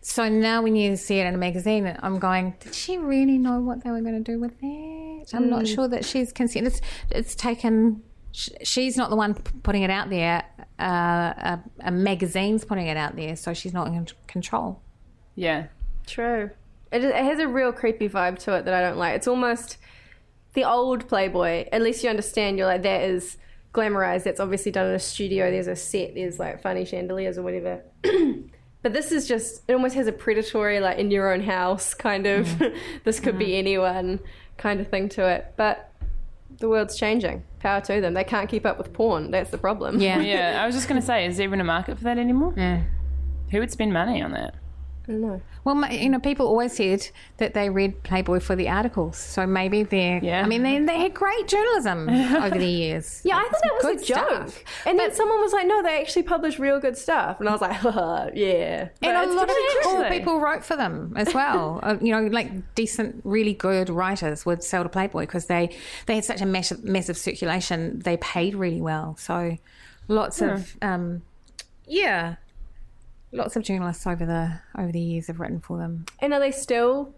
So 0.00 0.28
now 0.28 0.62
when 0.62 0.74
you 0.74 0.96
see 0.96 1.18
it 1.18 1.26
in 1.26 1.34
a 1.34 1.38
magazine 1.38 1.96
i'm 2.02 2.18
going 2.18 2.54
did 2.60 2.74
she 2.74 2.96
really 2.96 3.36
know 3.36 3.60
what 3.60 3.84
they 3.84 3.90
were 3.90 4.00
going 4.00 4.24
to 4.24 4.32
do 4.32 4.40
with 4.40 4.58
that? 4.60 5.34
I'm 5.34 5.50
not 5.50 5.66
sure 5.66 5.86
that 5.88 6.04
she's 6.04 6.32
consent 6.32 6.66
it's, 6.66 6.80
it's 7.10 7.34
taken 7.34 8.02
she's 8.32 8.96
not 8.96 9.10
the 9.10 9.16
one 9.16 9.34
putting 9.34 9.82
it 9.82 9.90
out 9.90 10.08
there 10.08 10.44
uh, 10.78 10.84
a, 10.84 11.60
a 11.80 11.90
magazine's 11.90 12.64
putting 12.64 12.86
it 12.86 12.96
out 12.96 13.16
there 13.16 13.36
so 13.36 13.52
she's 13.52 13.72
not 13.72 13.88
in 13.88 14.06
control. 14.26 14.80
Yeah. 15.34 15.66
True. 16.06 16.50
It, 17.02 17.04
it 17.04 17.24
has 17.24 17.38
a 17.38 17.48
real 17.48 17.72
creepy 17.72 18.08
vibe 18.08 18.38
to 18.40 18.54
it 18.56 18.64
that 18.64 18.74
I 18.74 18.80
don't 18.80 18.98
like. 18.98 19.16
It's 19.16 19.28
almost 19.28 19.78
the 20.54 20.64
old 20.64 21.08
Playboy. 21.08 21.66
At 21.72 21.82
least 21.82 22.02
you 22.02 22.10
understand. 22.10 22.58
You're 22.58 22.66
like 22.66 22.82
that 22.82 23.02
is 23.02 23.36
glamorized. 23.72 24.24
That's 24.24 24.40
obviously 24.40 24.72
done 24.72 24.88
in 24.88 24.94
a 24.94 24.98
studio. 24.98 25.50
There's 25.50 25.66
a 25.66 25.76
set. 25.76 26.14
There's 26.14 26.38
like 26.38 26.62
funny 26.62 26.84
chandeliers 26.84 27.38
or 27.38 27.42
whatever. 27.42 27.82
but 28.82 28.92
this 28.92 29.12
is 29.12 29.28
just. 29.28 29.62
It 29.68 29.74
almost 29.74 29.94
has 29.94 30.06
a 30.06 30.12
predatory, 30.12 30.80
like 30.80 30.98
in 30.98 31.10
your 31.10 31.32
own 31.32 31.40
house 31.40 31.94
kind 31.94 32.26
of. 32.26 32.46
Mm-hmm. 32.46 32.76
this 33.04 33.20
could 33.20 33.38
be 33.38 33.46
mm-hmm. 33.46 33.58
anyone 33.58 34.20
kind 34.56 34.80
of 34.80 34.88
thing 34.88 35.08
to 35.10 35.26
it. 35.28 35.52
But 35.56 35.92
the 36.58 36.68
world's 36.68 36.96
changing. 36.96 37.44
Power 37.60 37.80
to 37.82 38.00
them. 38.00 38.14
They 38.14 38.24
can't 38.24 38.48
keep 38.48 38.64
up 38.64 38.78
with 38.78 38.92
porn. 38.92 39.30
That's 39.30 39.50
the 39.50 39.58
problem. 39.58 40.00
yeah 40.00 40.20
Yeah, 40.20 40.62
I 40.62 40.66
was 40.66 40.74
just 40.74 40.88
going 40.88 41.00
to 41.00 41.06
say, 41.06 41.26
is 41.26 41.36
there 41.36 41.44
even 41.44 41.60
a 41.60 41.64
market 41.64 41.98
for 41.98 42.04
that 42.04 42.18
anymore? 42.18 42.54
Yeah. 42.56 42.82
Who 43.50 43.60
would 43.60 43.70
spend 43.70 43.92
money 43.92 44.22
on 44.22 44.32
that? 44.32 44.54
I 45.08 45.12
don't 45.12 45.20
know. 45.20 45.40
Well, 45.62 45.76
ma- 45.76 45.88
you 45.88 46.08
know, 46.08 46.18
people 46.18 46.46
always 46.46 46.72
said 46.76 47.08
that 47.36 47.54
they 47.54 47.70
read 47.70 48.02
Playboy 48.02 48.40
for 48.40 48.56
the 48.56 48.68
articles, 48.68 49.16
so 49.16 49.46
maybe 49.46 49.84
they're. 49.84 50.18
Yeah. 50.22 50.42
I 50.42 50.46
mean, 50.46 50.62
they, 50.64 50.78
they 50.80 50.98
had 50.98 51.14
great 51.14 51.46
journalism 51.46 52.08
over 52.10 52.58
the 52.58 52.66
years. 52.66 53.20
Yeah, 53.24 53.36
I 53.36 53.42
thought 53.42 53.62
that 53.62 53.94
was 53.94 54.02
a 54.02 54.04
joke. 54.04 54.48
stuff. 54.48 54.64
And 54.84 54.98
then 54.98 55.12
someone 55.12 55.40
was 55.40 55.52
like, 55.52 55.66
no, 55.66 55.82
they 55.82 56.00
actually 56.00 56.24
published 56.24 56.58
real 56.58 56.80
good 56.80 56.96
stuff. 56.96 57.38
And 57.38 57.48
I 57.48 57.52
was 57.52 57.60
like, 57.60 57.80
yeah. 58.34 58.88
But 59.00 59.08
And 59.08 59.30
a 59.30 59.34
lot 59.34 59.48
of 59.48 59.56
cool 59.82 60.04
people 60.04 60.40
wrote 60.40 60.64
for 60.64 60.76
them 60.76 61.12
as 61.16 61.32
well. 61.32 61.80
uh, 61.84 61.96
you 62.00 62.10
know, 62.10 62.26
like 62.26 62.74
decent, 62.74 63.20
really 63.24 63.54
good 63.54 63.88
writers 63.88 64.44
would 64.44 64.64
sell 64.64 64.82
to 64.82 64.88
Playboy 64.88 65.22
because 65.22 65.46
they 65.46 65.76
they 66.06 66.16
had 66.16 66.24
such 66.24 66.40
a 66.40 66.46
massive, 66.46 66.82
massive 66.84 67.16
circulation. 67.16 68.00
They 68.00 68.16
paid 68.16 68.54
really 68.54 68.80
well, 68.80 69.16
so 69.18 69.56
lots 70.08 70.40
of 70.40 70.76
um, 70.82 71.22
yeah, 71.86 72.36
lots 73.32 73.56
of 73.56 73.62
journalists 73.62 74.06
over 74.06 74.24
the 74.26 74.60
over 74.80 74.92
the 74.92 75.00
years 75.00 75.26
have 75.28 75.40
written 75.40 75.60
for 75.60 75.78
them. 75.78 76.06
And 76.20 76.32
are 76.34 76.40
they 76.40 76.52
still 76.52 77.14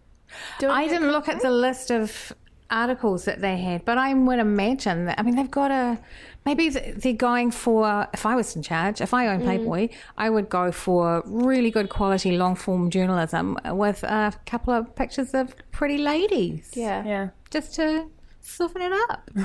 doing 0.59 0.73
I 0.73 0.89
didn't 0.89 1.11
look 1.13 1.29
at 1.29 1.41
the 1.43 1.51
list 1.51 1.91
of 1.91 2.33
articles 2.71 3.25
that 3.25 3.41
they 3.41 3.57
had, 3.57 3.85
but 3.87 3.97
I 3.97 4.13
would 4.13 4.39
imagine 4.39 5.07
that. 5.07 5.19
I 5.19 5.23
mean, 5.23 5.37
they've 5.37 5.51
got 5.51 5.71
a 5.71 5.99
maybe 6.45 6.69
they're 6.69 7.13
going 7.15 7.51
for. 7.51 8.07
If 8.13 8.27
I 8.27 8.35
was 8.37 8.55
in 8.57 8.63
charge, 8.63 9.01
if 9.01 9.15
I 9.15 9.25
Mm. 9.25 9.31
owned 9.35 9.45
Playboy, 9.45 9.89
I 10.19 10.29
would 10.29 10.49
go 10.51 10.71
for 10.71 11.23
really 11.27 11.71
good 11.71 11.89
quality 11.89 12.37
long 12.37 12.57
form 12.57 12.91
journalism 12.91 13.57
with 13.73 14.03
a 14.05 14.35
couple 14.45 14.75
of 14.75 14.95
pictures 14.97 15.33
of 15.35 15.55
pretty 15.73 15.99
ladies. 15.99 16.71
Yeah. 16.75 17.05
Yeah. 17.05 17.29
just 17.51 17.75
to 17.77 18.07
soften 18.49 18.83
it 18.83 18.93
up. 19.11 19.31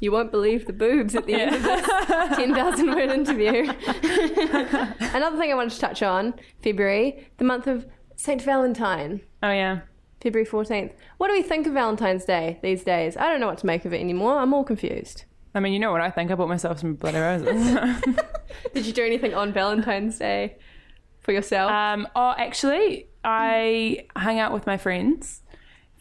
You 0.00 0.12
won't 0.12 0.30
believe 0.30 0.66
the 0.66 0.72
boobs 0.74 1.14
at 1.14 1.24
the 1.24 1.34
end 1.34 1.54
of 1.54 1.62
this 1.62 1.86
10,000 2.36 2.86
word 2.90 3.10
interview. 3.10 3.72
Another 5.14 5.38
thing 5.38 5.50
I 5.50 5.54
wanted 5.54 5.70
to 5.72 5.80
touch 5.80 6.02
on 6.02 6.34
February, 6.62 7.26
the 7.38 7.44
month 7.44 7.66
of 7.66 7.86
St. 8.16 8.42
Valentine, 8.42 9.22
Oh 9.42 9.50
yeah. 9.50 9.80
February 10.20 10.46
14th. 10.46 10.92
What 11.18 11.28
do 11.28 11.34
we 11.34 11.42
think 11.42 11.66
of 11.66 11.72
Valentine's 11.72 12.24
Day 12.24 12.58
these 12.62 12.82
days? 12.84 13.16
I 13.16 13.28
don't 13.30 13.40
know 13.40 13.46
what 13.46 13.58
to 13.58 13.66
make 13.66 13.84
of 13.84 13.92
it 13.94 14.00
anymore. 14.00 14.38
I'm 14.38 14.52
all 14.52 14.64
confused. 14.64 15.24
I 15.54 15.60
mean, 15.60 15.72
you 15.72 15.78
know 15.78 15.92
what 15.92 16.00
I 16.00 16.10
think. 16.10 16.30
I 16.30 16.34
bought 16.34 16.48
myself 16.48 16.80
some 16.80 16.94
bloody 16.94 17.18
roses. 17.18 18.02
Did 18.74 18.84
you 18.86 18.92
do 18.92 19.04
anything 19.04 19.32
on 19.34 19.52
Valentine's 19.52 20.18
Day 20.18 20.56
for 21.20 21.32
yourself? 21.32 21.70
um, 21.70 22.08
oh, 22.16 22.34
actually, 22.36 23.08
I 23.22 24.06
hung 24.16 24.38
out 24.38 24.52
with 24.52 24.66
my 24.66 24.76
friends 24.76 25.42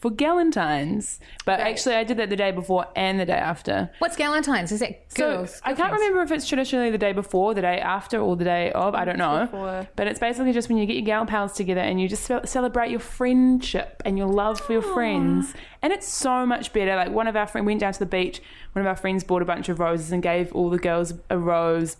for 0.03 0.11
Galentine's, 0.11 1.21
but 1.45 1.61
actually, 1.61 1.95
I 1.95 2.03
did 2.03 2.17
that 2.17 2.29
the 2.29 2.35
day 2.35 2.51
before 2.51 2.87
and 2.93 3.21
the 3.21 3.25
day 3.25 3.37
after. 3.37 3.89
What's 3.99 4.17
Galentine's? 4.17 4.69
Is 4.73 4.79
So 4.79 4.95
girls? 5.15 5.61
I 5.63 5.73
can't 5.73 5.93
remember 5.93 6.21
if 6.23 6.29
it's 6.29 6.45
traditionally 6.45 6.91
the 6.91 6.97
day 6.97 7.13
before, 7.13 7.53
the 7.53 7.61
day 7.61 7.79
after, 7.79 8.19
or 8.19 8.35
the 8.35 8.43
day 8.43 8.73
of. 8.73 8.95
I 8.95 9.05
don't 9.05 9.17
know. 9.17 9.45
Before. 9.45 9.87
But 9.95 10.07
it's 10.07 10.19
basically 10.19 10.51
just 10.51 10.67
when 10.67 10.77
you 10.77 10.85
get 10.85 10.97
your 10.97 11.05
gal 11.05 11.25
pals 11.25 11.53
together 11.53 11.79
and 11.79 12.01
you 12.01 12.09
just 12.09 12.29
celebrate 12.43 12.91
your 12.91 12.99
friendship 12.99 14.03
and 14.03 14.17
your 14.17 14.27
love 14.27 14.59
for 14.59 14.73
your 14.73 14.81
friends. 14.81 15.53
And 15.81 15.93
it's 15.93 16.09
so 16.09 16.45
much 16.45 16.73
better. 16.73 16.97
Like 16.97 17.11
one 17.11 17.27
of 17.27 17.37
our 17.37 17.47
friends 17.47 17.65
went 17.65 17.79
down 17.79 17.93
to 17.93 17.99
the 17.99 18.05
beach. 18.05 18.41
One 18.73 18.81
of 18.81 18.89
our 18.89 18.97
friends 18.97 19.23
bought 19.23 19.41
a 19.41 19.45
bunch 19.45 19.69
of 19.69 19.79
roses 19.79 20.11
and 20.11 20.21
gave 20.21 20.51
all 20.51 20.69
the 20.69 20.79
girls 20.79 21.13
a 21.29 21.37
rose. 21.37 21.95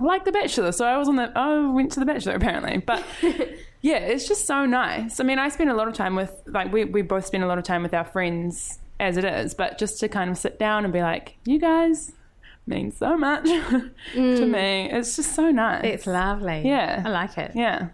Like 0.00 0.24
The 0.24 0.32
Bachelor. 0.32 0.72
So 0.72 0.84
I 0.86 0.96
was 0.96 1.08
on 1.08 1.16
the. 1.16 1.32
Oh, 1.36 1.72
went 1.72 1.92
to 1.92 2.00
The 2.00 2.06
Bachelor 2.06 2.34
apparently. 2.34 2.78
But 2.78 3.04
yeah, 3.80 3.98
it's 3.98 4.26
just 4.26 4.46
so 4.46 4.66
nice. 4.66 5.20
I 5.20 5.24
mean, 5.24 5.38
I 5.38 5.48
spend 5.48 5.70
a 5.70 5.74
lot 5.74 5.88
of 5.88 5.94
time 5.94 6.16
with 6.16 6.32
like 6.46 6.72
we 6.72 6.84
we 6.84 7.02
both 7.02 7.26
spend 7.26 7.44
a 7.44 7.46
lot 7.46 7.58
of 7.58 7.64
time 7.64 7.82
with 7.82 7.94
our 7.94 8.04
friends 8.04 8.78
as 9.00 9.16
it 9.16 9.24
is, 9.24 9.54
but 9.54 9.78
just 9.78 10.00
to 10.00 10.08
kind 10.08 10.30
of 10.30 10.38
sit 10.38 10.58
down 10.58 10.84
and 10.84 10.92
be 10.92 11.02
like, 11.02 11.36
you 11.44 11.58
guys 11.58 12.12
mean 12.66 12.90
so 12.90 13.16
much 13.16 13.44
to 13.44 13.90
mm. 14.14 14.50
me. 14.50 14.90
It's 14.90 15.16
just 15.16 15.34
so 15.34 15.50
nice. 15.50 15.84
It's 15.84 16.06
lovely. 16.06 16.62
Yeah. 16.64 17.02
I 17.04 17.10
like 17.10 17.36
it. 17.38 17.52
yeah. 17.54 17.88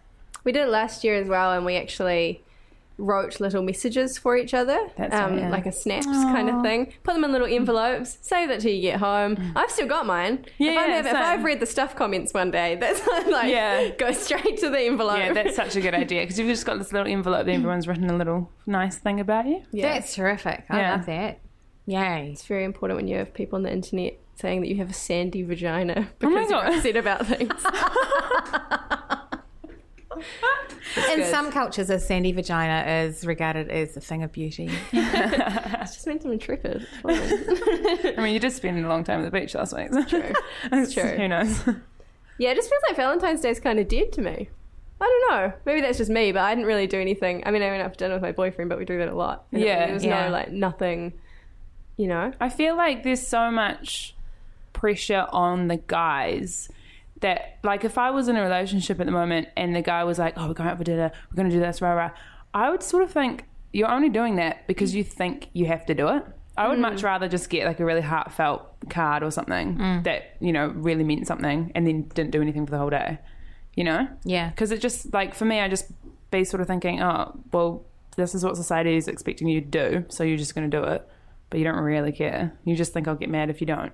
We 0.44 0.52
did 0.52 0.62
it 0.62 0.70
last 0.70 1.04
year 1.04 1.16
as 1.16 1.28
well, 1.28 1.52
and 1.52 1.66
we 1.66 1.76
actually 1.76 2.42
wrote 3.00 3.40
little 3.40 3.62
messages 3.62 4.18
for 4.18 4.36
each 4.36 4.54
other, 4.54 4.78
That's 4.96 5.14
um, 5.14 5.32
right, 5.32 5.40
yeah. 5.40 5.50
like 5.50 5.66
a 5.66 5.72
snaps 5.72 6.06
kind 6.06 6.48
of 6.50 6.62
thing. 6.62 6.92
Put 7.02 7.14
them 7.14 7.24
in 7.24 7.32
little 7.32 7.46
envelopes. 7.46 8.18
Save 8.20 8.48
that 8.50 8.60
till 8.60 8.72
you 8.72 8.82
get 8.82 9.00
home. 9.00 9.52
I've 9.56 9.70
still 9.70 9.88
got 9.88 10.06
mine. 10.06 10.38
Mm. 10.38 10.46
Yeah, 10.58 10.70
if, 10.72 10.78
I 10.78 10.86
yeah, 10.86 10.94
have, 10.96 11.06
if. 11.06 11.14
I've 11.14 11.44
read 11.44 11.60
the 11.60 11.66
stuff 11.66 11.96
comments 11.96 12.32
one 12.34 12.50
day, 12.50 12.76
that's 12.76 13.04
like 13.30 13.50
Yeah. 13.50 13.88
go 13.90 14.12
straight 14.12 14.58
to 14.58 14.70
the 14.70 14.80
envelope. 14.80 15.18
Yeah, 15.18 15.32
that's 15.32 15.56
such 15.56 15.74
a 15.76 15.80
good 15.80 15.94
idea 15.94 16.22
because 16.22 16.38
you've 16.38 16.48
just 16.48 16.66
got 16.66 16.78
this 16.78 16.92
little 16.92 17.10
envelope 17.10 17.46
that 17.46 17.52
everyone's 17.52 17.88
written 17.88 18.08
a 18.10 18.16
little 18.16 18.50
nice 18.66 18.96
thing 18.98 19.18
about 19.20 19.46
you. 19.46 19.62
yeah. 19.72 19.94
That's 19.94 20.14
terrific. 20.14 20.64
I 20.70 20.78
Yeah. 20.80 20.92
love 20.92 21.06
that. 21.06 21.40
Yay. 21.86 22.30
it's 22.32 22.44
very 22.44 22.64
important 22.64 22.96
when 22.98 23.08
you 23.08 23.16
have 23.16 23.34
people 23.34 23.56
on 23.56 23.62
the 23.64 23.72
internet 23.72 24.16
saying 24.36 24.60
that 24.60 24.68
you 24.68 24.76
have 24.76 24.90
a 24.90 24.94
sandy 24.94 25.42
vagina 25.42 26.08
because 26.18 26.34
my 26.34 26.40
you're 26.42 26.48
God. 26.50 26.74
upset 26.74 26.96
about 26.96 27.26
things. 27.26 27.52
In 30.16 31.16
good. 31.16 31.26
some 31.30 31.52
cultures, 31.52 31.88
a 31.90 31.98
sandy 32.00 32.32
vagina 32.32 32.84
is 33.06 33.24
regarded 33.26 33.68
as 33.70 33.96
a 33.96 34.00
thing 34.00 34.22
of 34.22 34.32
beauty. 34.32 34.68
It 34.92 35.84
just 35.94 36.06
means 36.06 36.24
I'm 36.24 36.32
intrepid. 36.32 36.86
I 37.04 38.14
mean, 38.18 38.34
you 38.34 38.40
did 38.40 38.52
spend 38.52 38.84
a 38.84 38.88
long 38.88 39.02
time 39.04 39.24
at 39.24 39.30
the 39.32 39.38
beach 39.40 39.54
last 39.54 39.74
week. 39.76 39.92
So 39.92 40.02
True. 40.04 40.32
it's 40.72 40.92
true. 40.94 41.02
Who 41.04 41.28
knows? 41.28 41.62
Yeah, 42.38 42.50
it 42.50 42.56
just 42.56 42.68
feels 42.70 42.82
like 42.88 42.96
Valentine's 42.96 43.40
Day 43.40 43.50
is 43.50 43.60
kind 43.60 43.78
of 43.78 43.88
dead 43.88 44.12
to 44.12 44.22
me. 44.22 44.48
I 45.00 45.04
don't 45.04 45.30
know. 45.30 45.52
Maybe 45.64 45.80
that's 45.80 45.98
just 45.98 46.10
me, 46.10 46.32
but 46.32 46.42
I 46.42 46.54
didn't 46.54 46.66
really 46.66 46.86
do 46.86 47.00
anything. 47.00 47.42
I 47.46 47.50
mean, 47.50 47.62
I 47.62 47.70
went 47.70 47.82
out 47.82 47.92
for 47.92 47.98
dinner 47.98 48.14
with 48.14 48.22
my 48.22 48.32
boyfriend, 48.32 48.68
but 48.68 48.78
we 48.78 48.84
do 48.84 48.98
that 48.98 49.08
a 49.08 49.14
lot. 49.14 49.46
And 49.52 49.62
it- 49.62 49.66
Yeah, 49.66 49.86
there 49.86 49.94
was 49.94 50.04
yeah. 50.04 50.26
no 50.26 50.32
like 50.32 50.50
nothing. 50.52 51.14
You 51.96 52.06
know, 52.08 52.32
I 52.40 52.48
feel 52.50 52.76
like 52.76 53.02
there's 53.02 53.26
so 53.26 53.50
much 53.50 54.14
pressure 54.72 55.26
on 55.30 55.68
the 55.68 55.76
guys 55.76 56.68
that, 57.20 57.58
like, 57.62 57.84
if 57.84 57.98
I 57.98 58.10
was 58.10 58.28
in 58.28 58.36
a 58.36 58.42
relationship 58.42 59.00
at 59.00 59.06
the 59.06 59.12
moment 59.12 59.48
and 59.56 59.74
the 59.74 59.82
guy 59.82 60.04
was 60.04 60.18
like, 60.18 60.34
"Oh, 60.36 60.48
we're 60.48 60.54
going 60.54 60.68
out 60.68 60.78
for 60.78 60.84
dinner, 60.84 61.10
we're 61.30 61.36
going 61.36 61.48
to 61.48 61.54
do 61.54 61.60
this," 61.60 61.80
rah 61.82 61.92
rah, 61.92 62.10
I 62.54 62.70
would 62.70 62.82
sort 62.82 63.02
of 63.02 63.10
think 63.10 63.44
you're 63.72 63.90
only 63.90 64.08
doing 64.08 64.36
that 64.36 64.66
because 64.66 64.94
you 64.94 65.04
think 65.04 65.48
you 65.52 65.66
have 65.66 65.86
to 65.86 65.94
do 65.94 66.08
it. 66.08 66.24
I 66.56 66.68
would 66.68 66.78
much 66.78 67.00
mm. 67.00 67.04
rather 67.04 67.28
just 67.28 67.48
get 67.48 67.66
like 67.66 67.80
a 67.80 67.84
really 67.84 68.00
heartfelt 68.00 68.66
card 68.90 69.22
or 69.22 69.30
something 69.30 69.76
mm. 69.76 70.04
that 70.04 70.36
you 70.40 70.52
know 70.52 70.68
really 70.68 71.04
meant 71.04 71.26
something, 71.26 71.72
and 71.74 71.86
then 71.86 72.02
didn't 72.14 72.32
do 72.32 72.42
anything 72.42 72.66
for 72.66 72.72
the 72.72 72.78
whole 72.78 72.90
day. 72.90 73.18
You 73.76 73.84
know? 73.84 74.08
Yeah. 74.24 74.50
Because 74.50 74.72
it 74.72 74.80
just 74.80 75.12
like 75.12 75.34
for 75.34 75.44
me, 75.44 75.60
I 75.60 75.68
just 75.68 75.86
be 76.30 76.44
sort 76.44 76.60
of 76.60 76.66
thinking, 76.66 77.00
oh, 77.00 77.38
well, 77.52 77.84
this 78.16 78.34
is 78.34 78.44
what 78.44 78.56
society 78.56 78.96
is 78.96 79.08
expecting 79.08 79.48
you 79.48 79.60
to 79.60 79.66
do, 79.66 80.04
so 80.08 80.24
you're 80.24 80.36
just 80.36 80.54
going 80.54 80.70
to 80.70 80.76
do 80.76 80.84
it, 80.84 81.08
but 81.48 81.58
you 81.58 81.64
don't 81.64 81.76
really 81.76 82.12
care. 82.12 82.52
You 82.64 82.76
just 82.76 82.92
think 82.92 83.08
I'll 83.08 83.14
get 83.14 83.30
mad 83.30 83.50
if 83.50 83.60
you 83.60 83.66
don't. 83.66 83.92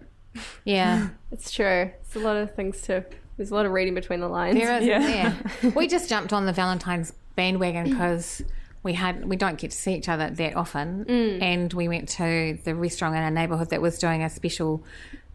Yeah. 0.64 1.08
it's 1.32 1.50
true. 1.50 1.90
It's 2.00 2.16
a 2.16 2.20
lot 2.20 2.36
of 2.36 2.54
things 2.54 2.82
too. 2.82 3.04
There's 3.36 3.50
a 3.50 3.54
lot 3.54 3.66
of 3.66 3.72
reading 3.72 3.94
between 3.94 4.20
the 4.20 4.28
lines. 4.28 4.58
There 4.58 4.78
is, 4.78 4.86
Yeah. 4.86 5.34
yeah. 5.62 5.70
we 5.74 5.88
just 5.88 6.08
jumped 6.08 6.32
on 6.32 6.46
the 6.46 6.52
Valentine's 6.52 7.12
bandwagon 7.34 7.90
because 7.90 8.42
we 8.82 8.94
had 8.94 9.24
we 9.26 9.36
don't 9.36 9.58
get 9.58 9.72
to 9.72 9.76
see 9.76 9.94
each 9.94 10.08
other 10.08 10.30
that 10.30 10.56
often, 10.56 11.04
mm. 11.04 11.42
and 11.42 11.72
we 11.72 11.88
went 11.88 12.08
to 12.10 12.56
the 12.64 12.74
restaurant 12.74 13.14
in 13.16 13.22
our 13.22 13.30
neighbourhood 13.30 13.70
that 13.70 13.82
was 13.82 13.98
doing 13.98 14.22
a 14.22 14.30
special 14.30 14.82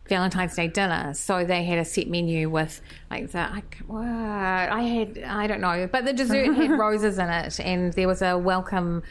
Valentine's 0.07 0.55
Day 0.55 0.67
dinner. 0.67 1.13
So 1.13 1.43
they 1.45 1.63
had 1.63 1.77
a 1.77 1.85
set 1.85 2.07
menu 2.09 2.49
with 2.49 2.81
like 3.11 3.31
the 3.31 3.39
I, 3.39 3.59
c- 3.59 3.83
what 3.87 4.05
I 4.05 4.81
had 4.81 5.23
I 5.23 5.47
don't 5.47 5.61
know, 5.61 5.87
but 5.91 6.05
the 6.05 6.13
dessert 6.13 6.53
had 6.55 6.71
roses 6.79 7.19
in 7.19 7.29
it, 7.29 7.59
and 7.59 7.93
there 7.93 8.07
was 8.07 8.21
a 8.21 8.37
welcome. 8.37 9.03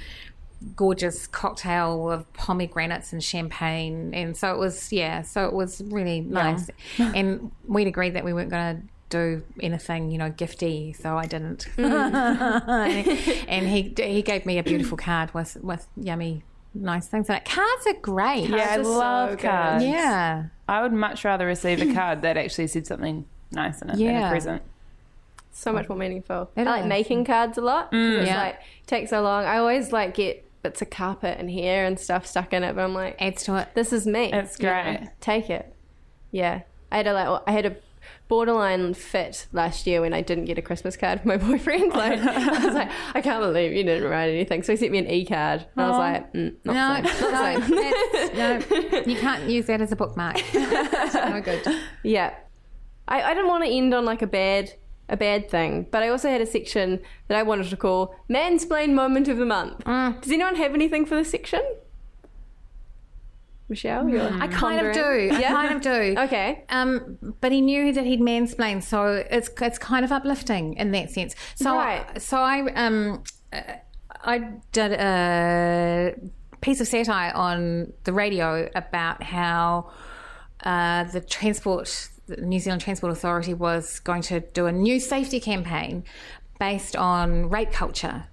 Gorgeous 0.76 1.26
cocktail 1.26 2.10
of 2.10 2.30
pomegranates 2.34 3.12
and 3.14 3.24
champagne, 3.24 4.12
and 4.12 4.36
so 4.36 4.52
it 4.52 4.58
was 4.58 4.92
yeah, 4.92 5.22
so 5.22 5.46
it 5.46 5.54
was 5.54 5.80
really 5.86 6.20
nice. 6.20 6.68
and 6.98 7.50
we'd 7.66 7.86
agreed 7.86 8.10
that 8.14 8.24
we 8.24 8.32
weren't 8.34 8.50
going 8.50 8.76
to 8.76 8.82
do 9.08 9.42
anything, 9.60 10.10
you 10.10 10.18
know, 10.18 10.30
gifty, 10.30 10.94
so 10.94 11.16
I 11.16 11.24
didn't. 11.26 11.66
and 11.78 13.68
he 13.68 13.94
he 13.96 14.22
gave 14.22 14.44
me 14.46 14.58
a 14.58 14.62
beautiful 14.62 14.96
card 14.98 15.32
with 15.34 15.56
with 15.62 15.86
yummy, 15.96 16.42
nice 16.74 17.06
things 17.06 17.28
in 17.28 17.36
it. 17.36 17.44
Cards 17.46 17.86
are 17.86 17.94
great. 17.94 18.48
Yeah, 18.48 18.56
I 18.56 18.78
are 18.80 18.84
so 18.84 18.90
love 18.90 19.30
good. 19.30 19.40
cards. 19.40 19.84
Yeah. 19.84 20.44
I 20.68 20.82
would 20.82 20.92
much 20.92 21.24
rather 21.24 21.46
receive 21.46 21.80
a 21.82 21.92
card 21.94 22.22
that 22.22 22.36
actually 22.36 22.66
said 22.68 22.86
something 22.86 23.24
nice 23.50 23.82
in 23.82 23.90
it 23.90 23.96
than 23.96 24.14
a 24.22 24.28
present. 24.30 24.62
so 25.52 25.72
much 25.72 25.88
more 25.88 25.98
meaningful. 25.98 26.50
It 26.54 26.66
I 26.66 26.70
like 26.70 26.82
is. 26.82 26.88
making 26.88 27.24
cards 27.24 27.58
a 27.58 27.62
lot. 27.62 27.90
'cause 27.90 27.98
mm. 27.98 28.18
It's 28.18 28.28
Yeah. 28.28 28.42
like 28.42 28.60
takes 28.86 29.10
so 29.10 29.20
long. 29.22 29.44
I 29.46 29.56
always 29.58 29.90
like 29.90 30.14
get 30.14 30.44
bits 30.62 30.82
of 30.82 30.90
carpet 30.90 31.36
and 31.38 31.50
hair 31.50 31.84
and 31.86 31.98
stuff 31.98 32.26
stuck 32.26 32.52
in 32.52 32.62
it, 32.64 32.74
but 32.74 32.82
I'm 32.82 32.94
like, 32.94 33.16
Adds 33.20 33.42
to 33.44 33.56
it. 33.56 33.68
this 33.74 33.92
is 33.92 34.06
me. 34.06 34.32
It's 34.32 34.58
you 34.58 34.66
know? 34.66 34.82
great. 34.82 35.08
Take 35.20 35.50
it. 35.50 35.74
Yeah, 36.30 36.62
I 36.92 36.98
had 36.98 37.06
a 37.06 37.12
like 37.14 37.42
I 37.46 37.52
had 37.52 37.66
a 37.66 37.76
borderline 38.28 38.94
fit 38.94 39.46
last 39.52 39.86
year 39.86 40.00
when 40.00 40.14
I 40.14 40.20
didn't 40.22 40.44
get 40.44 40.56
a 40.56 40.62
Christmas 40.62 40.96
card 40.96 41.20
from 41.20 41.28
my 41.28 41.36
boyfriend. 41.48 41.92
Like 41.92 42.18
I 42.20 42.64
was 42.64 42.74
like, 42.74 42.90
I 43.14 43.20
can't 43.20 43.40
believe 43.42 43.72
you 43.72 43.82
didn't 43.82 44.08
write 44.08 44.28
anything. 44.30 44.62
So 44.62 44.72
he 44.72 44.76
sent 44.76 44.92
me 44.92 44.98
an 44.98 45.08
e 45.10 45.24
card, 45.24 45.66
and 45.76 45.84
I 45.84 45.88
was 45.88 45.98
like, 45.98 46.32
mm, 46.32 46.54
No, 46.64 46.72
not 46.72 47.02
the 47.02 47.08
same. 47.10 47.60
Not 47.60 47.70
no, 47.70 48.58
that's- 48.60 48.92
no, 48.92 49.12
you 49.12 49.18
can't 49.18 49.48
use 49.48 49.66
that 49.66 49.80
as 49.80 49.92
a 49.92 49.96
bookmark. 49.96 50.36
no 50.54 51.40
good. 51.44 51.66
Yeah. 52.02 52.34
I, 53.08 53.22
I 53.22 53.34
didn't 53.34 53.48
want 53.48 53.64
to 53.64 53.70
end 53.70 53.92
on 53.92 54.04
like 54.04 54.22
a 54.22 54.26
bad 54.28 54.72
a 55.10 55.16
bad 55.16 55.50
thing, 55.50 55.86
but 55.90 56.02
I 56.02 56.08
also 56.08 56.28
had 56.30 56.40
a 56.40 56.46
section 56.46 57.00
that 57.28 57.36
I 57.36 57.42
wanted 57.42 57.68
to 57.70 57.76
call 57.76 58.14
Mansplain 58.30 58.94
Moment 58.94 59.28
of 59.28 59.36
the 59.36 59.44
Month. 59.44 59.84
Does 59.84 60.30
anyone 60.32 60.54
have 60.56 60.72
anything 60.72 61.04
for 61.04 61.16
this 61.16 61.30
section? 61.30 61.60
Michele? 63.68 64.08
You're 64.08 64.22
I 64.40 64.48
kind 64.48 64.84
of 64.84 64.92
do. 64.92 65.00
I 65.32 65.38
Yeah? 65.40 65.50
kind 65.50 65.74
of 65.74 65.80
do. 65.80 66.14
Okay. 66.26 66.64
Um, 66.70 67.18
but 67.40 67.52
he 67.52 67.60
knew 67.60 67.92
that 67.92 68.04
he'd 68.04 68.20
mansplained, 68.20 68.82
so 68.82 69.24
it's 69.30 69.48
it's 69.60 69.78
kind 69.78 70.04
of 70.04 70.10
uplifting 70.12 70.74
in 70.74 70.90
that 70.92 71.10
sense. 71.10 71.34
So 71.54 71.76
Right. 71.76 72.20
so 72.20 72.38
I 72.38 72.62
um 72.74 73.22
I 74.24 74.38
did 74.72 74.92
a 74.92 76.14
piece 76.60 76.80
of 76.80 76.88
satire 76.88 77.32
on 77.34 77.92
the 78.04 78.12
radio 78.12 78.68
about 78.74 79.22
how 79.22 79.90
uh, 80.64 81.04
the 81.04 81.20
transport 81.20 82.08
the 82.36 82.42
New 82.42 82.58
Zealand 82.58 82.82
Transport 82.82 83.12
Authority 83.12 83.54
was 83.54 84.00
going 84.00 84.22
to 84.22 84.40
do 84.40 84.66
a 84.66 84.72
new 84.72 85.00
safety 85.00 85.40
campaign 85.40 86.04
based 86.58 86.96
on 86.96 87.48
rape 87.50 87.72
culture. 87.72 88.24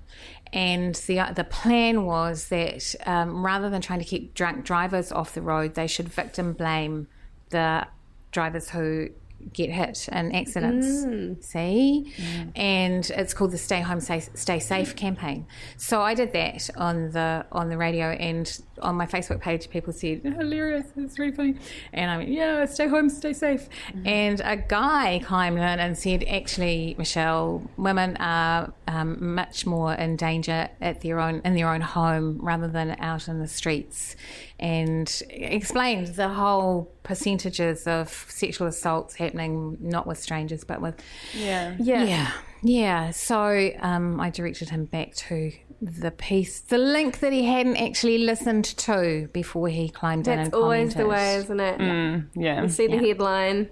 And 0.54 0.96
the 1.08 1.34
the 1.36 1.44
plan 1.44 2.06
was 2.06 2.48
that 2.48 2.96
um, 3.06 3.46
rather 3.46 3.70
than 3.70 3.82
trying 3.82 4.00
to 4.00 4.06
keep 4.06 4.34
drunk 4.34 4.64
drivers 4.64 5.12
off 5.12 5.34
the 5.34 5.42
road, 5.42 5.74
they 5.74 5.88
should 5.88 6.08
victim 6.08 6.54
blame 6.54 7.08
the 7.50 7.88
drivers 8.32 8.70
who 8.70 9.10
get 9.54 9.70
hit 9.70 10.08
in 10.12 10.34
accidents. 10.34 11.48
See, 11.48 12.14
and 12.56 13.10
it's 13.12 13.34
called 13.34 13.52
the 13.52 13.58
Stay 13.58 13.82
Home, 13.82 14.00
Stay, 14.00 14.20
Stay 14.20 14.60
Safe 14.60 14.96
campaign. 14.96 15.48
So 15.78 16.02
I 16.02 16.14
did 16.14 16.34
that 16.34 16.70
on 16.76 17.12
the 17.12 17.46
on 17.52 17.70
the 17.70 17.78
radio 17.78 18.08
and 18.08 18.62
on 18.82 18.96
my 18.96 19.06
Facebook 19.06 19.42
page. 19.42 19.70
People 19.70 19.94
said 19.94 20.22
hilarious, 20.24 20.88
it's 20.96 21.18
really 21.18 21.32
funny, 21.32 21.56
and 21.94 22.12
I 22.12 22.18
went 22.18 22.30
yeah, 22.30 22.66
stay 22.66 22.88
home, 22.88 23.10
stay 23.10 23.34
safe. 23.34 23.68
And 24.06 24.42
a 24.44 24.58
guy 24.58 25.22
climbed 25.24 25.58
in 25.58 25.64
and 25.64 25.98
said, 25.98 26.24
actually, 26.26 26.96
Michele, 26.98 27.64
women 27.78 28.18
are 28.18 28.74
um, 28.88 29.36
much 29.36 29.66
more 29.66 29.94
in 29.94 30.16
danger 30.16 30.70
at 30.82 31.02
their 31.02 31.20
own 31.20 31.42
in 31.44 31.56
their 31.56 31.70
own 31.70 31.82
home 31.82 32.40
rather 32.42 32.68
than 32.68 32.96
out 33.00 33.28
in 33.28 33.40
the 33.40 33.48
streets, 33.48 34.16
and 34.60 35.22
explained 35.30 36.08
the 36.16 36.30
whole 36.30 36.92
percentages 37.04 37.86
of 37.88 38.10
sexual 38.30 38.68
assaults 38.68 39.16
happening 39.16 39.78
not 39.80 40.08
with 40.08 40.18
strangers 40.20 40.64
but 40.64 40.82
with 40.82 40.96
Yeah. 41.34 41.76
Yeah. 41.80 42.04
yeah 42.04 42.32
yeah 42.64 43.12
so 43.12 43.70
um, 43.82 44.20
i 44.20 44.30
directed 44.32 44.70
him 44.70 44.86
back 44.86 45.14
to 45.14 45.52
the 45.80 46.10
piece 46.10 46.60
the 46.62 46.78
link 46.80 47.20
that 47.20 47.32
he 47.32 47.46
hadn't 47.46 47.78
actually 47.78 48.18
listened 48.18 48.66
to 48.66 49.30
before 49.32 49.68
he 49.70 49.90
climbed 49.90 50.28
in 50.28 50.38
That's 50.38 50.48
and 50.48 50.56
always 50.56 50.96
the 50.96 51.06
way, 51.06 51.36
isn't 51.36 51.60
it? 51.60 52.26
Yeah. 52.34 52.64
You 52.64 52.70
see 52.70 52.88
the 52.88 52.98
headline, 52.98 53.70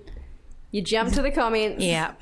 you 0.69 0.83
jump 0.83 1.13
to 1.13 1.23
the 1.23 1.31
comments. 1.31 1.83
Yep. 1.83 2.21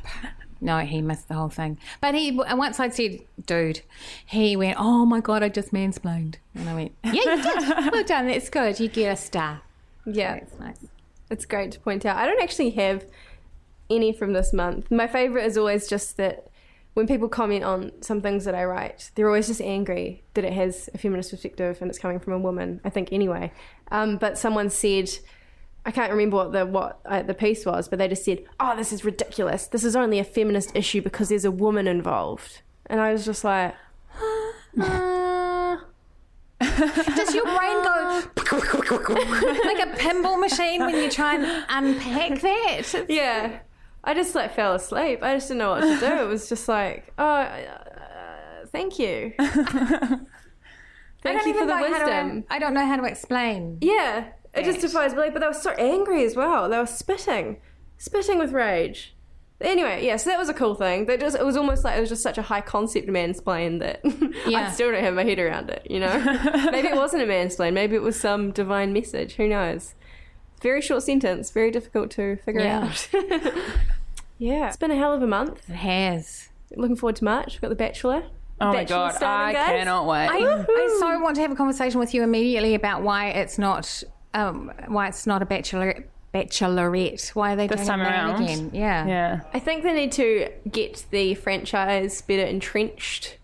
No, 0.64 0.80
he 0.80 1.02
missed 1.02 1.28
the 1.28 1.34
whole 1.34 1.50
thing. 1.50 1.78
But 2.00 2.16
he, 2.16 2.32
once 2.32 2.80
I'd 2.80 2.96
said, 2.96 3.20
dude, 3.46 3.82
he 4.26 4.56
went, 4.56 4.78
oh 4.80 5.06
my 5.06 5.20
God, 5.20 5.44
I 5.44 5.50
just 5.50 5.74
mansplained. 5.74 6.36
And 6.56 6.70
I 6.70 6.74
went, 6.74 6.92
yeah, 7.04 7.14
you 7.14 7.24
did. 7.24 7.44
Well 7.94 8.04
done. 8.04 8.28
That's 8.28 8.50
good. 8.50 8.80
You 8.80 8.88
get 8.88 9.12
a 9.12 9.16
star. 9.16 9.62
Yeah. 10.06 10.36
That's 10.40 10.60
nice. 10.60 10.86
It's 11.30 11.46
great 11.46 11.72
to 11.74 11.80
point 11.80 12.06
out. 12.06 12.18
I 12.18 12.26
don't 12.26 12.42
actually 12.42 12.72
have 12.72 13.06
any 13.90 14.14
from 14.14 14.34
this 14.34 14.54
month. 14.54 14.90
My 14.90 15.08
favorite 15.08 15.46
is 15.46 15.58
always 15.58 15.88
just 15.88 16.18
that 16.18 16.48
when 16.94 17.08
people 17.08 17.28
comment 17.28 17.64
on 17.64 17.92
some 18.02 18.22
things 18.22 18.46
that 18.46 18.56
I 18.56 18.66
write, 18.66 19.12
they're 19.16 19.28
always 19.28 19.48
just 19.48 19.62
angry 19.62 20.24
that 20.36 20.46
it 20.46 20.54
has 20.54 20.90
a 20.94 20.98
feminist 20.98 21.32
perspective 21.32 21.80
and 21.82 21.90
it's 21.90 22.00
coming 22.00 22.20
from 22.20 22.34
a 22.34 22.40
woman. 22.40 22.80
I 22.86 22.90
think 22.90 23.12
anyway. 23.12 23.52
Um, 23.92 24.18
but 24.18 24.38
someone 24.38 24.70
said, 24.70 25.10
I 25.86 25.92
can't 25.92 26.12
remember 26.12 26.38
what 26.38 26.52
the 26.54 26.66
what 26.66 27.00
uh, 27.06 27.24
the 27.24 27.34
piece 27.34 27.66
was, 27.66 27.88
but 27.88 28.00
they 28.00 28.08
just 28.08 28.24
said, 28.24 28.46
"Oh, 28.60 28.76
this 28.76 28.94
is 28.94 29.04
ridiculous. 29.04 29.68
This 29.68 29.84
is 29.84 29.96
only 29.96 30.20
a 30.20 30.24
feminist 30.24 30.72
issue 30.76 31.02
because 31.02 31.30
there's 31.30 31.46
a 31.46 31.52
woman 31.52 31.88
involved." 31.88 32.62
And 32.86 33.00
I 33.02 33.12
was 33.12 33.26
just 33.26 33.44
like, 33.44 33.76
uh, 34.80 35.78
Does 36.60 37.36
your 37.36 37.46
brain 37.46 37.84
go 37.84 38.22
like 38.36 39.80
a 39.80 39.92
pinball 39.98 40.40
machine 40.40 40.82
when 40.82 40.96
you 40.96 41.10
try 41.10 41.36
and 41.36 41.66
unpack 41.70 42.40
that? 42.42 43.06
yeah. 43.10 43.60
I 44.06 44.14
just 44.14 44.36
like 44.36 44.54
fell 44.54 44.74
asleep. 44.76 45.20
I 45.24 45.36
just 45.36 45.48
didn't 45.48 45.60
know 45.60 45.72
what 45.72 45.82
to 45.82 46.00
do. 46.00 46.24
It 46.24 46.28
was 46.28 46.50
just 46.50 46.68
like, 46.68 47.14
oh, 47.18 47.24
uh, 47.24 48.66
thank 48.72 49.00
you. 49.00 49.34
Thank 51.24 51.46
you 51.46 51.54
for 51.54 51.66
the 51.66 51.78
wisdom. 51.78 52.42
to. 52.44 52.54
I 52.54 52.60
don't 52.60 52.74
know 52.74 52.86
how 52.86 52.98
to 52.98 53.06
explain. 53.06 53.78
Yeah, 53.80 54.26
it 54.54 54.64
just 54.66 54.78
Right. 54.78 54.82
defies 54.82 55.14
belief. 55.14 55.34
But 55.34 55.40
they 55.42 55.48
were 55.48 55.54
so 55.54 55.72
angry 55.72 56.24
as 56.24 56.36
well. 56.36 56.70
They 56.70 56.78
were 56.78 56.86
spitting, 56.86 57.58
spitting 57.98 58.40
with 58.40 58.52
rage. 58.52 59.16
Anyway, 59.62 60.06
yeah, 60.06 60.18
so 60.18 60.30
that 60.30 60.38
was 60.40 60.50
a 60.50 60.54
cool 60.54 60.76
thing. 60.76 61.06
They 61.06 61.16
just 61.16 61.38
it 61.38 61.46
was 61.46 61.56
almost 61.56 61.86
like 61.86 61.98
it 61.98 62.02
was 62.02 62.10
just 62.10 62.22
such 62.24 62.38
a 62.38 62.42
high 62.42 62.60
concept 62.62 63.08
mansplain 63.08 63.80
that 63.80 64.02
Yeah. 64.48 64.68
I 64.68 64.72
still 64.72 64.92
don't 64.92 65.04
have 65.04 65.14
my 65.14 65.24
head 65.24 65.40
around 65.40 65.70
it. 65.70 65.88
You 65.90 66.00
know, 66.02 66.20
maybe 66.72 66.90
it 66.90 66.96
wasn't 66.96 67.24
a 67.24 67.26
mansplain. 67.28 67.72
Maybe 67.74 67.96
it 67.96 68.02
was 68.02 68.20
some 68.20 68.52
divine 68.52 68.92
message. 68.92 69.36
Who 69.36 69.48
knows? 69.48 69.96
Very 70.62 70.82
short 70.82 71.04
sentence. 71.04 71.52
Very 71.52 71.72
difficult 71.72 72.12
to 72.12 72.36
figure 72.38 72.62
Yeah. 72.62 72.84
out. 72.90 73.10
yeah, 74.38 74.68
it's 74.68 74.78
been 74.78 74.92
a 74.92 74.98
hell 74.98 75.14
of 75.14 75.22
a 75.22 75.28
month. 75.28 75.70
It 75.70 75.76
has. 75.76 76.50
Looking 76.76 76.96
forward 76.96 77.16
to 77.18 77.24
March. 77.24 77.54
We've 77.54 77.62
got 77.62 77.70
The 77.70 77.76
Bachelor. 77.76 78.24
Oh 78.62 78.72
my 78.74 78.84
god, 78.84 79.14
starting, 79.16 79.56
I 79.58 79.60
guys. 79.60 79.80
cannot 79.80 80.08
wait. 80.08 80.28
I, 80.28 80.38
I 80.38 80.98
so 81.00 81.20
want 81.20 81.36
to 81.36 81.42
have 81.42 81.52
a 81.52 81.56
conversation 81.56 82.00
with 82.00 82.14
you 82.14 82.24
immediately 82.24 82.76
about 82.76 83.02
why 83.02 83.30
it's 83.30 83.58
not 83.58 84.04
um, 84.34 84.72
why 84.88 85.08
it's 85.08 85.26
not 85.28 85.42
a 85.42 85.46
bachelor 85.46 86.06
bachelorette. 86.34 87.30
Why 87.36 87.54
are 87.54 87.56
they 87.56 87.68
This 87.68 87.78
doing 87.78 87.88
time 87.88 88.02
it 88.02 88.08
around? 88.08 88.44
again? 88.44 88.72
Yeah. 88.74 89.06
yeah. 89.08 89.40
I 89.54 89.60
think 89.60 89.84
they 89.84 89.94
need 89.94 90.12
to 90.14 90.50
get 90.72 91.06
the 91.12 91.36
franchise 91.36 92.22
better 92.24 92.44
entrenched 92.44 93.38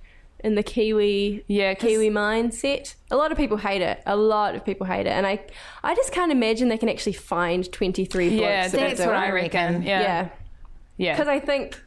in 0.43 0.55
the 0.55 0.63
Kiwi 0.63 1.43
Yeah, 1.47 1.73
'cause- 1.75 1.87
Kiwi 1.89 2.09
mindset. 2.09 2.95
A 3.11 3.15
lot 3.17 3.31
of 3.31 3.37
people 3.37 3.57
hate 3.57 3.81
it. 3.81 4.01
A 4.05 4.15
lot 4.15 4.55
of 4.55 4.65
people 4.65 4.87
hate 4.87 5.05
it, 5.05 5.09
and 5.11 5.27
I 5.27 5.39
I 5.83 5.93
just 5.95 6.11
can't 6.11 6.31
imagine 6.31 6.69
they 6.69 6.77
can 6.77 6.89
actually 6.89 7.13
find 7.13 7.69
twenty 7.71 8.05
three 8.05 8.29
blokes. 8.29 8.41
Yeah, 8.41 8.67
that's 8.69 8.99
do 9.01 9.05
what. 9.07 9.15
I 9.15 9.29
reckon. 9.31 9.83
Yeah. 9.83 10.01
Yeah, 10.01 10.29
Yeah. 10.97 11.13
because 11.13 11.27
I 11.27 11.39
think 11.39 11.79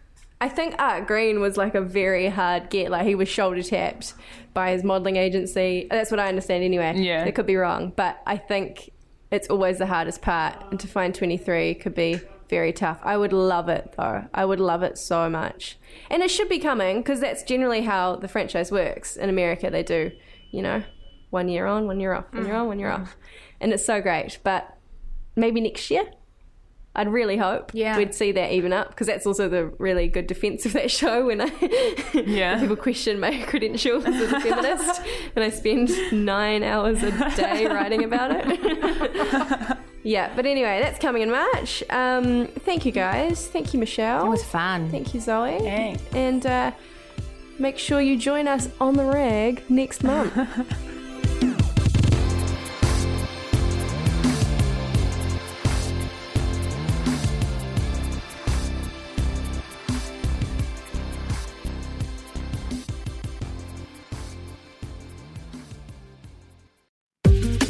I 0.42 0.48
think 0.48 0.74
Art 0.80 1.06
Green 1.06 1.38
was 1.40 1.56
like 1.56 1.76
a 1.76 1.80
very 1.80 2.26
hard 2.26 2.68
get. 2.68 2.90
Like 2.90 3.06
he 3.06 3.14
was 3.14 3.28
shoulder 3.28 3.62
tapped 3.62 4.14
by 4.52 4.72
his 4.72 4.82
modelling 4.82 5.14
agency. 5.14 5.86
That's 5.88 6.10
what 6.10 6.18
I 6.18 6.26
understand 6.28 6.64
anyway. 6.64 6.94
Yeah. 6.96 7.24
it 7.24 7.36
could 7.36 7.46
be 7.46 7.54
wrong, 7.54 7.92
but 7.94 8.20
I 8.26 8.38
think 8.38 8.90
it's 9.30 9.46
always 9.48 9.78
the 9.78 9.86
hardest 9.86 10.20
part, 10.20 10.56
and 10.70 10.80
to 10.80 10.88
find 10.88 11.14
twenty 11.14 11.36
three 11.36 11.76
could 11.76 11.94
be 11.94 12.20
very 12.50 12.72
tough. 12.72 12.98
I 13.04 13.16
would 13.16 13.32
love 13.32 13.68
it 13.68 13.94
though. 13.96 14.24
I 14.34 14.44
would 14.44 14.58
love 14.58 14.82
it 14.82 14.98
so 14.98 15.30
much, 15.30 15.78
and 16.10 16.24
it 16.24 16.30
should 16.30 16.48
be 16.48 16.58
coming 16.58 16.98
because 16.98 17.20
that's 17.20 17.44
generally 17.44 17.82
how 17.82 18.16
the 18.16 18.26
franchise 18.26 18.72
works 18.72 19.16
in 19.16 19.30
America. 19.30 19.70
They 19.70 19.84
do, 19.84 20.10
you 20.50 20.60
know, 20.62 20.82
one 21.30 21.48
year 21.48 21.66
on, 21.66 21.86
one 21.86 22.00
year 22.00 22.14
off, 22.14 22.24
one 22.32 22.44
year 22.46 22.56
on, 22.56 22.66
one 22.66 22.80
year 22.80 22.90
off, 22.90 23.16
and 23.60 23.72
it's 23.72 23.86
so 23.86 24.02
great. 24.02 24.40
But 24.42 24.76
maybe 25.36 25.60
next 25.60 25.88
year. 25.88 26.10
I'd 26.94 27.08
really 27.08 27.38
hope 27.38 27.70
Yeah. 27.72 27.96
we'd 27.96 28.14
see 28.14 28.32
that 28.32 28.52
even 28.52 28.72
up 28.72 28.90
because 28.90 29.06
that's 29.06 29.24
also 29.26 29.48
the 29.48 29.66
really 29.78 30.08
good 30.08 30.26
defense 30.26 30.66
of 30.66 30.74
that 30.74 30.90
show 31.00 31.26
when 31.26 31.40
I 31.40 31.50
Yeah. 32.12 32.60
people 32.60 32.76
question 32.76 33.18
my 33.18 33.42
credentials 33.46 34.04
as 34.04 34.20
a 34.30 34.40
feminist 34.40 35.00
and 35.36 35.42
I 35.44 35.48
spend 35.48 35.90
nine 36.12 36.62
hours 36.62 37.02
a 37.02 37.10
day 37.34 37.66
writing 37.66 38.04
about 38.04 38.30
it. 38.34 39.78
yeah, 40.02 40.30
but 40.36 40.44
anyway, 40.44 40.80
that's 40.82 40.98
coming 40.98 41.22
in 41.22 41.30
March. 41.30 41.82
Um, 41.88 42.46
thank 42.48 42.84
you 42.84 42.92
guys. 42.92 43.46
Thank 43.48 43.72
you, 43.72 43.80
Michele. 43.80 44.26
It 44.26 44.28
was 44.28 44.44
fun. 44.44 44.90
Thank 44.90 45.14
you, 45.14 45.20
Zoe. 45.20 45.58
Thanks. 45.60 46.02
And 46.14 46.44
uh, 46.44 46.72
make 47.58 47.78
sure 47.78 48.00
you 48.02 48.18
join 48.18 48.46
us 48.48 48.68
on 48.80 48.94
the 48.94 49.04
rag 49.06 49.62
next 49.70 50.02
month. 50.04 50.36